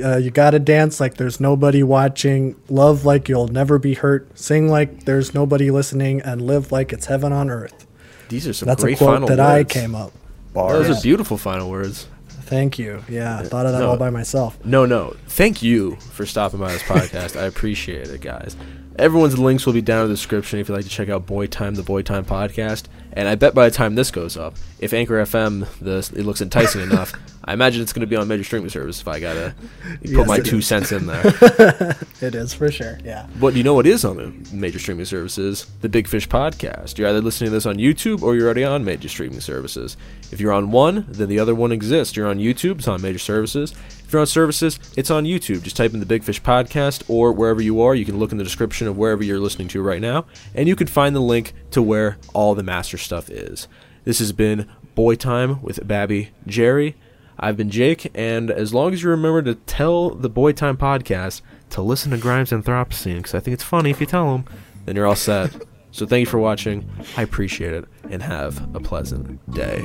uh, 0.03 0.17
you 0.17 0.31
gotta 0.31 0.59
dance 0.59 0.99
like 0.99 1.15
there's 1.15 1.39
nobody 1.39 1.83
watching, 1.83 2.55
love 2.69 3.03
like 3.05 3.27
you'll 3.27 3.47
never 3.49 3.77
be 3.79 3.93
hurt, 3.95 4.37
sing 4.39 4.69
like 4.69 5.03
there's 5.05 5.33
nobody 5.33 5.69
listening, 5.71 6.21
and 6.21 6.41
live 6.41 6.71
like 6.71 6.93
it's 6.93 7.07
heaven 7.07 7.33
on 7.33 7.49
earth. 7.49 7.85
These 8.31 8.47
are 8.47 8.53
some 8.53 8.65
That's 8.67 8.81
a 8.81 8.87
great 8.87 8.97
quote 8.97 9.09
final 9.13 9.27
that 9.27 9.37
words. 9.37 9.75
I 9.75 9.79
came 9.79 9.93
up. 9.93 10.11
Bars. 10.53 10.87
Those 10.87 10.97
are 10.97 11.01
beautiful 11.01 11.37
final 11.37 11.69
words. 11.69 12.07
Thank 12.29 12.79
you. 12.79 13.03
Yeah, 13.07 13.39
I 13.39 13.43
thought 13.43 13.65
of 13.65 13.71
that 13.73 13.79
No. 13.79 13.89
all 13.91 13.97
by 13.97 14.09
myself. 14.09 14.57
No, 14.65 14.85
no. 14.85 15.15
Thank 15.27 15.61
you 15.61 15.95
for 15.97 16.25
stopping 16.25 16.59
by 16.59 16.71
this 16.73 16.83
podcast. 16.83 17.39
I 17.39 17.43
appreciate 17.45 18.07
it, 18.09 18.19
guys. 18.21 18.57
Everyone's 18.97 19.39
links 19.39 19.65
will 19.65 19.71
be 19.73 19.81
down 19.81 20.03
in 20.03 20.07
the 20.09 20.15
description 20.15 20.59
if 20.59 20.67
you'd 20.67 20.75
like 20.75 20.83
to 20.83 20.89
check 20.89 21.07
out 21.07 21.25
Boy 21.25 21.47
Time, 21.47 21.75
the 21.75 21.83
Boy 21.83 22.01
Time 22.01 22.25
podcast. 22.25 22.83
And 23.13 23.27
I 23.29 23.35
bet 23.35 23.53
by 23.55 23.69
the 23.69 23.75
time 23.75 23.95
this 23.95 24.11
goes 24.11 24.35
up, 24.35 24.55
if 24.79 24.93
Anchor 24.93 25.21
FM, 25.23 25.65
the, 25.79 25.97
it 26.19 26.25
looks 26.25 26.41
enticing 26.41 26.81
enough, 26.89 27.13
I 27.43 27.53
imagine 27.53 27.81
it's 27.81 27.91
going 27.93 28.01
to 28.01 28.07
be 28.07 28.15
on 28.15 28.27
major 28.27 28.43
streaming 28.43 28.69
service 28.69 29.01
if 29.01 29.07
I 29.07 29.19
gotta 29.19 29.55
put 30.01 30.09
Yes, 30.09 30.27
my 30.27 30.39
two 30.39 30.57
is. 30.59 30.67
cents 30.67 30.91
in 30.91 31.07
there. 31.07 31.97
It 32.21 32.35
is 32.35 32.53
for 32.53 32.69
sure. 32.69 32.99
Yeah. 33.03 33.25
But 33.39 33.55
you 33.55 33.63
know 33.63 33.73
what 33.73 33.87
is 33.87 34.05
on 34.05 34.17
the 34.17 34.55
major 34.55 34.77
streaming 34.77 35.05
services? 35.05 35.65
The 35.81 35.89
Big 35.89 36.07
Fish 36.07 36.29
Podcast. 36.29 36.99
You're 36.99 37.09
either 37.09 37.19
listening 37.19 37.47
to 37.49 37.51
this 37.51 37.65
on 37.65 37.77
YouTube 37.77 38.21
or 38.21 38.35
you're 38.35 38.45
already 38.45 38.63
on 38.63 38.85
major 38.85 39.09
streaming 39.09 39.39
services. 39.39 39.97
If 40.31 40.39
you're 40.39 40.51
on 40.51 40.69
one, 40.69 41.07
then 41.09 41.29
the 41.29 41.39
other 41.39 41.55
one 41.55 41.71
exists. 41.71 42.15
You're 42.15 42.27
on 42.27 42.37
YouTube, 42.37 42.77
it's 42.77 42.87
on 42.87 43.01
major 43.01 43.17
services. 43.17 43.71
If 44.05 44.13
you're 44.13 44.19
on 44.21 44.27
services, 44.27 44.77
it's 44.95 45.09
on 45.09 45.23
YouTube. 45.25 45.63
Just 45.63 45.75
type 45.77 45.95
in 45.95 45.99
the 45.99 46.05
Big 46.05 46.23
Fish 46.23 46.39
Podcast 46.43 47.01
or 47.07 47.31
wherever 47.33 47.59
you 47.61 47.81
are. 47.81 47.95
You 47.95 48.05
can 48.05 48.19
look 48.19 48.31
in 48.31 48.37
the 48.37 48.43
description 48.43 48.87
of 48.87 48.97
wherever 48.99 49.23
you're 49.23 49.39
listening 49.39 49.67
to 49.69 49.81
right 49.81 50.01
now, 50.01 50.25
and 50.53 50.67
you 50.67 50.75
can 50.75 50.85
find 50.85 51.15
the 51.15 51.21
link 51.21 51.53
to 51.71 51.81
where 51.81 52.17
all 52.35 52.53
the 52.53 52.61
master 52.61 52.99
stuff 52.99 53.31
is. 53.31 53.67
This 54.03 54.19
has 54.19 54.31
been 54.31 54.69
Boy 54.93 55.15
Time 55.15 55.59
with 55.63 55.87
Babby 55.87 56.29
Jerry. 56.45 56.95
I've 57.43 57.57
been 57.57 57.71
Jake, 57.71 58.11
and 58.13 58.51
as 58.51 58.71
long 58.71 58.93
as 58.93 59.01
you 59.01 59.09
remember 59.09 59.41
to 59.41 59.55
tell 59.55 60.11
the 60.11 60.29
Boy 60.29 60.51
Time 60.51 60.77
podcast 60.77 61.41
to 61.71 61.81
listen 61.81 62.11
to 62.11 62.17
Grimes 62.19 62.51
Anthropocene, 62.51 63.17
because 63.17 63.33
I 63.33 63.39
think 63.39 63.55
it's 63.55 63.63
funny 63.63 63.89
if 63.89 63.99
you 63.99 64.05
tell 64.05 64.31
them, 64.31 64.45
then 64.85 64.95
you're 64.95 65.07
all 65.07 65.15
set. 65.15 65.51
so 65.91 66.05
thank 66.05 66.19
you 66.19 66.29
for 66.29 66.37
watching. 66.37 66.87
I 67.17 67.23
appreciate 67.23 67.73
it, 67.73 67.85
and 68.11 68.21
have 68.21 68.75
a 68.75 68.79
pleasant 68.79 69.39
day. 69.55 69.83